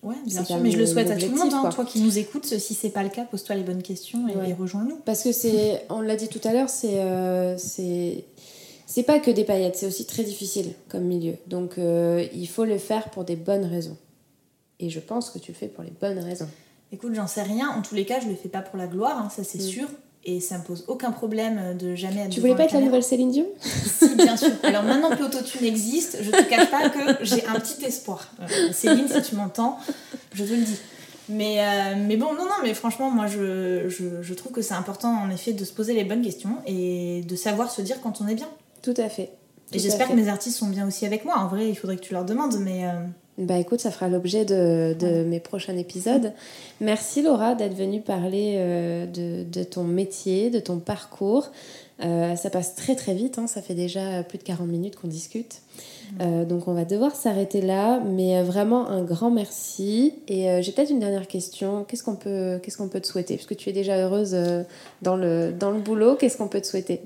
Ouais, 0.03 0.15
bien 0.25 0.43
sûr, 0.43 0.57
mais 0.59 0.69
je 0.71 0.77
le 0.77 0.85
souhaite 0.85 1.09
à 1.09 1.15
tout 1.15 1.29
le 1.29 1.35
monde. 1.37 1.53
hein. 1.53 1.69
Toi 1.69 1.85
qui 1.85 2.01
nous 2.01 2.17
écoutes, 2.17 2.45
si 2.45 2.73
c'est 2.73 2.89
pas 2.89 3.03
le 3.03 3.09
cas, 3.09 3.23
pose-toi 3.23 3.55
les 3.55 3.63
bonnes 3.63 3.81
questions 3.81 4.27
et, 4.27 4.35
Ouais. 4.35 4.49
et 4.49 4.53
rejoins-nous. 4.53 4.97
Parce 5.05 5.23
que 5.23 5.31
c'est, 5.31 5.85
on 5.89 6.01
l'a 6.01 6.17
dit 6.17 6.27
tout 6.27 6.41
à 6.43 6.51
l'heure, 6.51 6.69
c'est 6.69 6.99
euh, 6.99 7.57
c'est 7.57 8.25
c'est 8.85 9.03
pas 9.03 9.19
que 9.19 9.31
des 9.31 9.45
paillettes, 9.45 9.77
c'est 9.77 9.87
aussi 9.87 10.05
très 10.05 10.23
difficile 10.23 10.73
comme 10.89 11.03
milieu. 11.05 11.35
Donc 11.47 11.77
euh, 11.77 12.25
il 12.33 12.47
faut 12.47 12.65
le 12.65 12.77
faire 12.77 13.09
pour 13.11 13.23
des 13.23 13.37
bonnes 13.37 13.63
raisons. 13.65 13.95
Et 14.79 14.89
je 14.89 14.99
pense 14.99 15.29
que 15.29 15.39
tu 15.39 15.51
le 15.53 15.57
fais 15.57 15.67
pour 15.67 15.83
les 15.85 15.91
bonnes 16.01 16.19
raisons. 16.19 16.49
Écoute, 16.91 17.13
j'en 17.15 17.25
sais 17.27 17.41
rien. 17.43 17.69
En 17.69 17.81
tous 17.81 17.95
les 17.95 18.05
cas, 18.05 18.19
je 18.19 18.27
le 18.27 18.35
fais 18.35 18.49
pas 18.49 18.61
pour 18.61 18.77
la 18.77 18.87
gloire, 18.87 19.17
hein, 19.17 19.29
ça 19.29 19.43
c'est 19.45 19.57
Mm. 19.59 19.61
sûr. 19.61 19.87
Et 20.25 20.39
ça 20.39 20.57
me 20.57 20.63
pose 20.63 20.85
aucun 20.87 21.11
problème 21.11 21.75
de 21.77 21.95
jamais 21.95 22.21
être 22.21 22.29
Tu 22.29 22.39
voulais 22.39 22.55
pas 22.55 22.63
être 22.63 22.73
la 22.73 22.79
nouvelle 22.79 23.03
Céline 23.03 23.29
Dion 23.31 23.45
Si, 23.61 24.15
bien 24.15 24.37
sûr. 24.37 24.51
Alors 24.63 24.83
maintenant 24.83 25.09
que 25.09 25.21
l'autotune 25.21 25.65
existe, 25.65 26.17
je 26.21 26.31
te 26.31 26.43
cache 26.43 26.71
pas 26.71 26.89
que 26.89 27.25
j'ai 27.25 27.45
un 27.45 27.59
petit 27.59 27.83
espoir. 27.83 28.31
Euh, 28.39 28.71
Céline, 28.71 29.07
si 29.09 29.21
tu 29.21 29.35
m'entends, 29.35 29.77
je 30.33 30.45
te 30.45 30.51
le 30.51 30.61
dis. 30.61 30.77
Mais, 31.27 31.59
euh, 31.59 31.95
mais 31.97 32.15
bon, 32.15 32.33
non, 32.33 32.45
non, 32.45 32.55
mais 32.63 32.73
franchement, 32.73 33.09
moi, 33.09 33.27
je, 33.27 33.89
je, 33.89 34.21
je 34.21 34.33
trouve 34.33 34.53
que 34.53 34.61
c'est 34.61 34.73
important, 34.73 35.09
en 35.13 35.29
effet, 35.29 35.51
de 35.51 35.65
se 35.65 35.73
poser 35.73 35.93
les 35.93 36.05
bonnes 36.05 36.21
questions 36.21 36.57
et 36.67 37.21
de 37.27 37.35
savoir 37.35 37.69
se 37.69 37.81
dire 37.81 37.99
quand 38.01 38.21
on 38.21 38.27
est 38.27 38.35
bien. 38.35 38.49
Tout 38.81 38.93
à 38.97 39.09
fait. 39.09 39.31
Tout 39.71 39.75
Et 39.77 39.79
j'espère 39.79 40.07
que 40.07 40.13
mes 40.13 40.29
artistes 40.29 40.57
sont 40.57 40.67
bien 40.67 40.87
aussi 40.87 41.05
avec 41.05 41.25
moi. 41.25 41.37
En 41.37 41.47
vrai, 41.47 41.67
il 41.67 41.75
faudrait 41.75 41.97
que 41.97 42.01
tu 42.01 42.13
leur 42.13 42.23
demandes, 42.23 42.57
mais... 42.59 42.85
euh, 42.85 42.91
Bah 43.39 43.57
écoute, 43.57 43.79
ça 43.79 43.89
fera 43.89 44.09
l'objet 44.09 44.45
de, 44.45 44.95
de 44.99 45.23
mes 45.23 45.39
prochains 45.39 45.75
épisodes. 45.75 46.33
Merci 46.81 47.23
Laura 47.23 47.55
d'être 47.55 47.73
venue 47.73 47.99
parler 47.99 48.55
euh, 48.57 49.05
de, 49.07 49.43
de 49.43 49.63
ton 49.63 49.83
métier, 49.83 50.51
de 50.51 50.59
ton 50.59 50.77
parcours. 50.77 51.49
Euh, 52.03 52.35
ça 52.35 52.51
passe 52.51 52.75
très 52.75 52.95
très 52.95 53.15
vite, 53.15 53.39
hein, 53.39 53.47
ça 53.47 53.63
fait 53.63 53.73
déjà 53.73 54.21
plus 54.23 54.37
de 54.37 54.43
40 54.43 54.67
minutes 54.67 54.95
qu'on 54.97 55.07
discute. 55.07 55.61
Euh, 56.21 56.45
donc 56.45 56.67
on 56.67 56.73
va 56.73 56.85
devoir 56.85 57.15
s'arrêter 57.15 57.61
là, 57.61 57.99
mais 58.01 58.43
vraiment 58.43 58.87
un 58.87 59.01
grand 59.01 59.31
merci. 59.31 60.13
Et 60.27 60.61
j'ai 60.61 60.71
peut-être 60.71 60.91
une 60.91 60.99
dernière 60.99 61.27
question. 61.27 61.85
Qu'est-ce 61.87 62.03
qu'on 62.03 62.15
peut, 62.15 62.59
qu'est-ce 62.61 62.77
qu'on 62.77 62.89
peut 62.89 63.01
te 63.01 63.07
souhaiter? 63.07 63.35
Puisque 63.35 63.55
tu 63.55 63.69
es 63.69 63.73
déjà 63.73 63.97
heureuse 63.97 64.37
dans, 65.01 65.15
le, 65.15 65.51
dans 65.51 65.71
le 65.71 65.79
boulot, 65.79 66.15
qu'est-ce 66.17 66.37
qu'on 66.37 66.49
peut 66.49 66.61
te 66.61 66.67
souhaiter? 66.67 67.01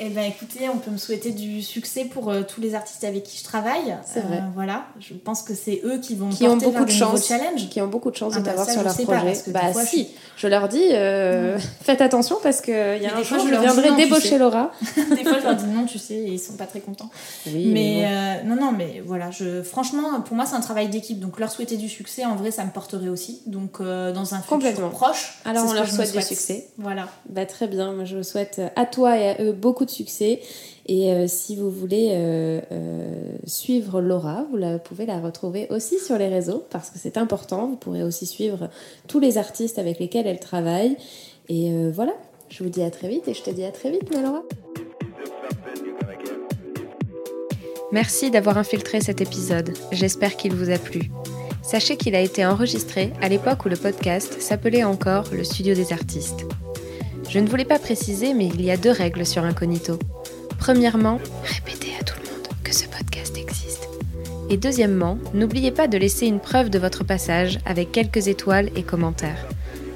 Eh 0.00 0.08
ben 0.10 0.24
écoutez, 0.24 0.68
on 0.68 0.78
peut 0.78 0.90
me 0.90 0.96
souhaiter 0.96 1.30
du 1.32 1.62
succès 1.62 2.04
pour 2.04 2.30
euh, 2.30 2.42
tous 2.42 2.60
les 2.60 2.74
artistes 2.74 3.04
avec 3.04 3.24
qui 3.24 3.38
je 3.38 3.44
travaille. 3.44 3.96
C'est 4.06 4.20
vrai. 4.20 4.38
Euh, 4.38 4.50
voilà, 4.54 4.86
je 5.00 5.14
pense 5.14 5.42
que 5.42 5.54
c'est 5.54 5.80
eux 5.84 5.98
qui 5.98 6.14
vont 6.14 6.28
qui 6.30 6.46
ont 6.46 6.56
beaucoup 6.56 6.84
de 6.84 6.90
chance, 6.90 7.26
challenge. 7.26 7.68
qui 7.68 7.80
ont 7.80 7.88
beaucoup 7.88 8.10
de 8.10 8.16
chance 8.16 8.34
de 8.34 8.38
ah 8.38 8.42
bah 8.42 8.50
t'avoir 8.50 8.70
sur 8.70 8.82
leur 8.82 8.94
projet. 8.94 9.42
bah 9.48 9.72
si, 9.84 10.08
je... 10.36 10.46
leur 10.46 10.68
dis, 10.68 10.84
euh, 10.92 11.58
faites 11.82 12.00
attention 12.00 12.36
parce 12.42 12.60
que 12.60 12.96
il 12.96 13.02
y 13.02 13.06
a 13.06 13.16
un 13.16 13.22
jour 13.22 13.38
je, 13.40 13.54
viendrai 13.54 13.96
débaucher 13.96 14.38
Laura. 14.38 14.70
des 14.96 15.24
fois 15.24 15.38
je 15.40 15.44
leur 15.44 15.56
dis 15.56 15.66
non, 15.66 15.84
tu 15.84 15.98
sais, 15.98 16.16
ils 16.16 16.38
sont 16.38 16.54
pas 16.54 16.66
très 16.66 16.80
contents. 16.80 17.10
Oui, 17.46 17.70
mais 17.72 18.42
non, 18.44 18.56
non, 18.56 18.72
mais 18.72 19.02
voilà, 19.04 19.30
je 19.30 19.62
franchement, 19.62 20.20
pour 20.20 20.36
moi 20.36 20.46
c'est 20.46 20.56
un 20.56 20.60
travail 20.60 20.88
d'équipe, 20.88 21.18
donc 21.18 21.40
leur 21.40 21.50
souhaiter 21.50 21.76
du 21.76 21.88
succès, 21.88 22.24
en 22.24 22.36
vrai, 22.36 22.50
ça 22.50 22.64
me 22.64 22.70
porterait 22.70 23.08
aussi. 23.08 23.42
Donc 23.46 23.82
dans 23.82 24.34
un 24.34 24.40
futur 24.40 24.90
proche. 24.90 25.38
Alors 25.44 25.66
on 25.68 25.72
leur 25.72 25.88
souhaite 25.88 26.16
du 26.16 26.22
succès. 26.22 26.68
Voilà. 26.78 27.08
Bah 27.28 27.44
très 27.44 27.66
bien, 27.66 27.92
moi 27.92 28.04
je 28.04 28.22
souhaite 28.22 28.60
à 28.76 28.86
toi 28.86 29.18
et 29.18 29.30
à 29.30 29.42
eux 29.42 29.57
beaucoup 29.58 29.84
de 29.84 29.90
succès. 29.90 30.40
Et 30.86 31.12
euh, 31.12 31.26
si 31.28 31.54
vous 31.54 31.70
voulez 31.70 32.12
euh, 32.12 32.60
euh, 32.72 33.32
suivre 33.44 34.00
Laura, 34.00 34.46
vous 34.50 34.56
la, 34.56 34.78
pouvez 34.78 35.04
la 35.04 35.20
retrouver 35.20 35.66
aussi 35.70 35.98
sur 35.98 36.16
les 36.16 36.28
réseaux 36.28 36.64
parce 36.70 36.90
que 36.90 36.98
c'est 36.98 37.18
important. 37.18 37.68
Vous 37.68 37.76
pourrez 37.76 38.02
aussi 38.02 38.24
suivre 38.24 38.70
tous 39.06 39.20
les 39.20 39.36
artistes 39.36 39.78
avec 39.78 39.98
lesquels 39.98 40.26
elle 40.26 40.40
travaille. 40.40 40.96
Et 41.50 41.70
voilà, 41.90 42.12
je 42.50 42.62
vous 42.62 42.68
dis 42.68 42.82
à 42.82 42.90
très 42.90 43.08
vite 43.08 43.26
et 43.26 43.34
je 43.34 43.42
te 43.42 43.50
dis 43.50 43.64
à 43.64 43.70
très 43.70 43.90
vite, 43.90 44.14
Laura. 44.14 44.42
Merci 47.90 48.30
d'avoir 48.30 48.58
infiltré 48.58 49.00
cet 49.00 49.22
épisode. 49.22 49.70
J'espère 49.92 50.36
qu'il 50.36 50.52
vous 50.54 50.70
a 50.70 50.76
plu. 50.76 51.10
Sachez 51.62 51.96
qu'il 51.96 52.14
a 52.14 52.20
été 52.20 52.44
enregistré 52.44 53.12
à 53.22 53.28
l'époque 53.28 53.64
où 53.64 53.68
le 53.68 53.76
podcast 53.76 54.40
s'appelait 54.40 54.84
encore 54.84 55.24
le 55.32 55.44
Studio 55.44 55.74
des 55.74 55.92
artistes. 55.92 56.46
Je 57.28 57.38
ne 57.38 57.48
voulais 57.48 57.64
pas 57.64 57.78
préciser, 57.78 58.32
mais 58.32 58.46
il 58.46 58.62
y 58.62 58.70
a 58.70 58.76
deux 58.76 58.90
règles 58.90 59.26
sur 59.26 59.44
Incognito. 59.44 59.98
Premièrement, 60.58 61.20
répétez 61.44 61.92
à 62.00 62.04
tout 62.04 62.14
le 62.22 62.30
monde 62.30 62.48
que 62.64 62.74
ce 62.74 62.86
podcast 62.86 63.36
existe. 63.36 63.88
Et 64.48 64.56
deuxièmement, 64.56 65.18
n'oubliez 65.34 65.70
pas 65.70 65.88
de 65.88 65.98
laisser 65.98 66.26
une 66.26 66.40
preuve 66.40 66.70
de 66.70 66.78
votre 66.78 67.04
passage 67.04 67.58
avec 67.66 67.92
quelques 67.92 68.28
étoiles 68.28 68.70
et 68.76 68.82
commentaires. 68.82 69.46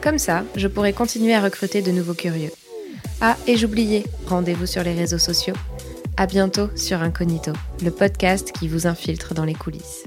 Comme 0.02 0.18
ça, 0.18 0.44
je 0.56 0.68
pourrai 0.68 0.92
continuer 0.92 1.34
à 1.34 1.40
recruter 1.40 1.80
de 1.80 1.90
nouveaux 1.90 2.14
curieux. 2.14 2.50
Ah, 3.22 3.36
et 3.46 3.56
j'oubliais, 3.56 4.04
rendez-vous 4.26 4.66
sur 4.66 4.82
les 4.82 4.94
réseaux 4.94 5.18
sociaux. 5.18 5.54
À 6.18 6.26
bientôt 6.26 6.68
sur 6.76 7.02
Incognito, 7.02 7.52
le 7.82 7.90
podcast 7.90 8.52
qui 8.52 8.68
vous 8.68 8.86
infiltre 8.86 9.32
dans 9.32 9.44
les 9.44 9.54
coulisses. 9.54 10.04